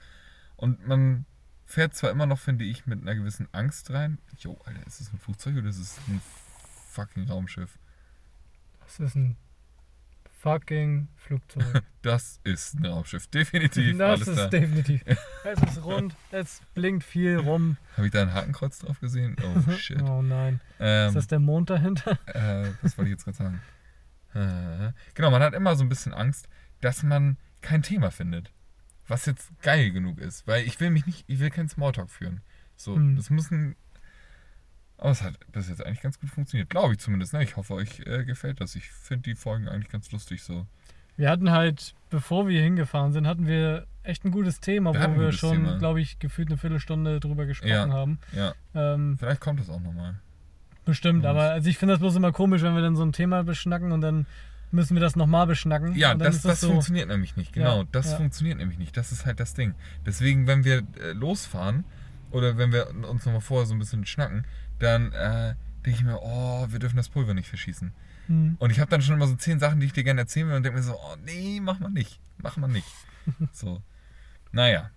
[0.57, 1.27] Und man
[1.69, 4.19] fährt zwar immer noch, finde ich, mit einer gewissen Angst rein.
[4.39, 6.21] Jo, Alter, ist das ein Flugzeug oder ist es ein
[6.89, 7.79] fucking Raumschiff?
[8.81, 9.37] Das ist ein
[10.41, 11.83] fucking Flugzeug.
[12.01, 13.99] Das ist ein Raumschiff, definitiv.
[13.99, 14.47] das ist da.
[14.47, 15.03] definitiv.
[15.45, 17.77] es ist rund, es blinkt viel rum.
[17.99, 19.37] Habe ich da ein Hakenkreuz drauf gesehen?
[19.43, 20.01] Oh shit.
[20.01, 20.63] Oh nein.
[20.81, 22.19] Ähm, Ist das der Mond dahinter?
[22.27, 23.61] äh, was wollte ich jetzt gerade sagen?
[24.33, 26.49] Äh, genau, man hat immer so ein bisschen Angst,
[26.81, 28.53] dass man kein Thema findet.
[29.09, 30.47] Was jetzt geil genug ist.
[30.47, 32.41] Weil ich will mich nicht, ich will keinen Smalltalk führen.
[32.77, 33.17] So, Hm.
[33.17, 33.75] das muss ein.
[34.99, 36.71] Aber es hat bis jetzt eigentlich ganz gut funktioniert.
[36.71, 37.33] Glaube ich zumindest.
[37.33, 37.43] Ne?
[37.45, 38.75] Ich hoffe, euch äh, gefällt das.
[38.75, 40.67] Ich finde die Folgen eigentlich ganz lustig so.
[41.17, 45.19] Wir hatten halt, bevor wir hingefahren sind, hatten wir echt ein gutes Thema, Wir wo
[45.21, 47.89] wir schon, glaube ich, gefühlt eine Viertelstunde drüber gesprochen Ja.
[47.89, 48.19] haben.
[48.33, 50.15] Ja, Ähm, vielleicht kommt das auch nochmal.
[50.85, 53.43] bestimmt, aber also ich finde das bloß immer komisch, wenn wir dann so ein Thema
[53.45, 54.27] beschnacken und dann
[54.71, 55.95] müssen wir das nochmal beschnacken.
[55.95, 57.53] Ja, das, ist das so, funktioniert nämlich nicht.
[57.53, 58.17] Genau, Ja, das ja.
[58.17, 58.97] funktioniert nämlich nicht.
[58.97, 59.75] Das ist halt das Ding.
[60.05, 61.85] Deswegen, wenn wir äh, losfahren
[62.31, 64.47] oder wenn wir uns nochmal vorher so ein bisschen schnacken,
[64.79, 65.55] dann äh,
[65.85, 67.93] denke ich mir, oh, wir dürfen das Pulver nicht verschießen.
[68.27, 68.57] Hm.
[68.59, 70.57] Und ich habe dann schon immer so zehn Sachen, die ich dir gerne erzählen will
[70.57, 72.21] und denke mir so, oh nee, mach mal nicht.
[72.39, 72.89] Mach mal nicht.
[73.53, 73.83] so.
[74.53, 74.91] Naja.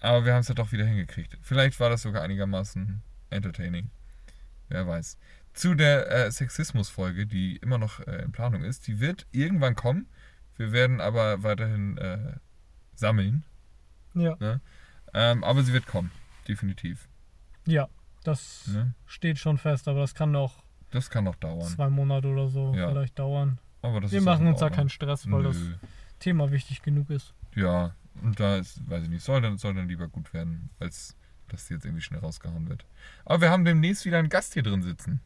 [0.00, 1.36] Aber wir haben es ja doch wieder hingekriegt.
[1.42, 3.90] Vielleicht war das sogar einigermaßen entertaining.
[4.68, 5.18] Wer weiß.
[5.58, 10.06] Zu der äh, Sexismus-Folge, die immer noch äh, in Planung ist, die wird irgendwann kommen.
[10.56, 12.34] Wir werden aber weiterhin äh,
[12.94, 13.42] sammeln.
[14.14, 14.60] Ja,
[15.14, 16.12] Ähm, aber sie wird kommen.
[16.46, 17.08] Definitiv.
[17.66, 17.88] ja,
[18.22, 18.94] das Ne?
[19.06, 20.62] steht schon fest, aber das kann noch
[20.92, 21.66] Das kann noch dauern.
[21.66, 22.88] zwei Monate oder so Ja.
[22.90, 23.58] vielleicht dauern.
[23.82, 25.74] Aber das wir machen uns da keinen Stress, weil das Nö.
[26.20, 27.34] Thema wichtig genug ist.
[27.56, 31.16] Ja, und da ist, weiß ich nicht, soll dann, soll dann lieber gut werden, als
[31.48, 32.84] dass die jetzt irgendwie schnell rausgehauen wird.
[33.24, 35.20] Aber wir haben demnächst wieder einen Gast hier drin sitzen.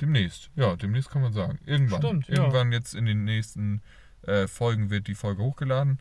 [0.00, 1.58] Demnächst, ja, demnächst kann man sagen.
[1.66, 2.02] Irgendwann.
[2.02, 2.36] Stimmt, ja.
[2.36, 3.82] Irgendwann jetzt in den nächsten
[4.22, 5.98] äh, Folgen wird die Folge hochgeladen.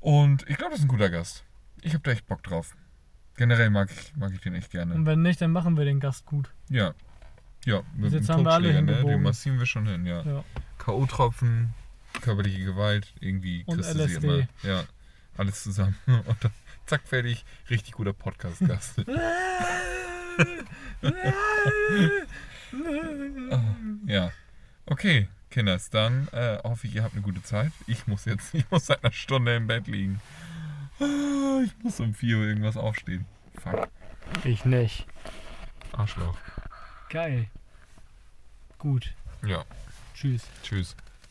[0.00, 1.44] Und ich glaube, das ist ein guter Gast.
[1.82, 2.76] Ich habe da echt Bock drauf.
[3.36, 4.94] Generell mag ich, mag ich den echt gerne.
[4.94, 6.50] Und wenn nicht, dann machen wir den Gast gut.
[6.68, 6.94] Ja.
[7.64, 9.04] Ja, mit jetzt haben wir alle ne?
[9.04, 10.22] Den massieren wir schon hin, ja.
[10.22, 10.44] Ja.
[10.78, 11.68] K.O.-Tropfen,
[12.22, 14.26] körperliche Gewalt, irgendwie Und kriegst du sie LSD.
[14.26, 14.48] immer.
[14.62, 14.84] Ja,
[15.36, 15.94] alles zusammen.
[16.06, 16.52] Und dann,
[16.86, 17.44] zack, fertig.
[17.68, 19.04] Richtig guter Podcast-Gast.
[24.06, 24.30] ja.
[24.86, 27.72] Okay, Kinders, dann äh, hoffe ich, ihr habt eine gute Zeit.
[27.86, 30.20] Ich muss jetzt, ich muss seit einer Stunde im Bett liegen.
[31.00, 33.26] Ah, Ich muss um 4 Uhr irgendwas aufstehen.
[33.62, 33.88] Fuck.
[34.44, 35.06] Ich nicht.
[35.92, 36.36] Arschloch.
[37.08, 37.46] Geil.
[38.78, 39.12] Gut.
[39.44, 39.64] Ja,
[40.14, 40.42] Tschüss.
[40.62, 40.94] tschüss.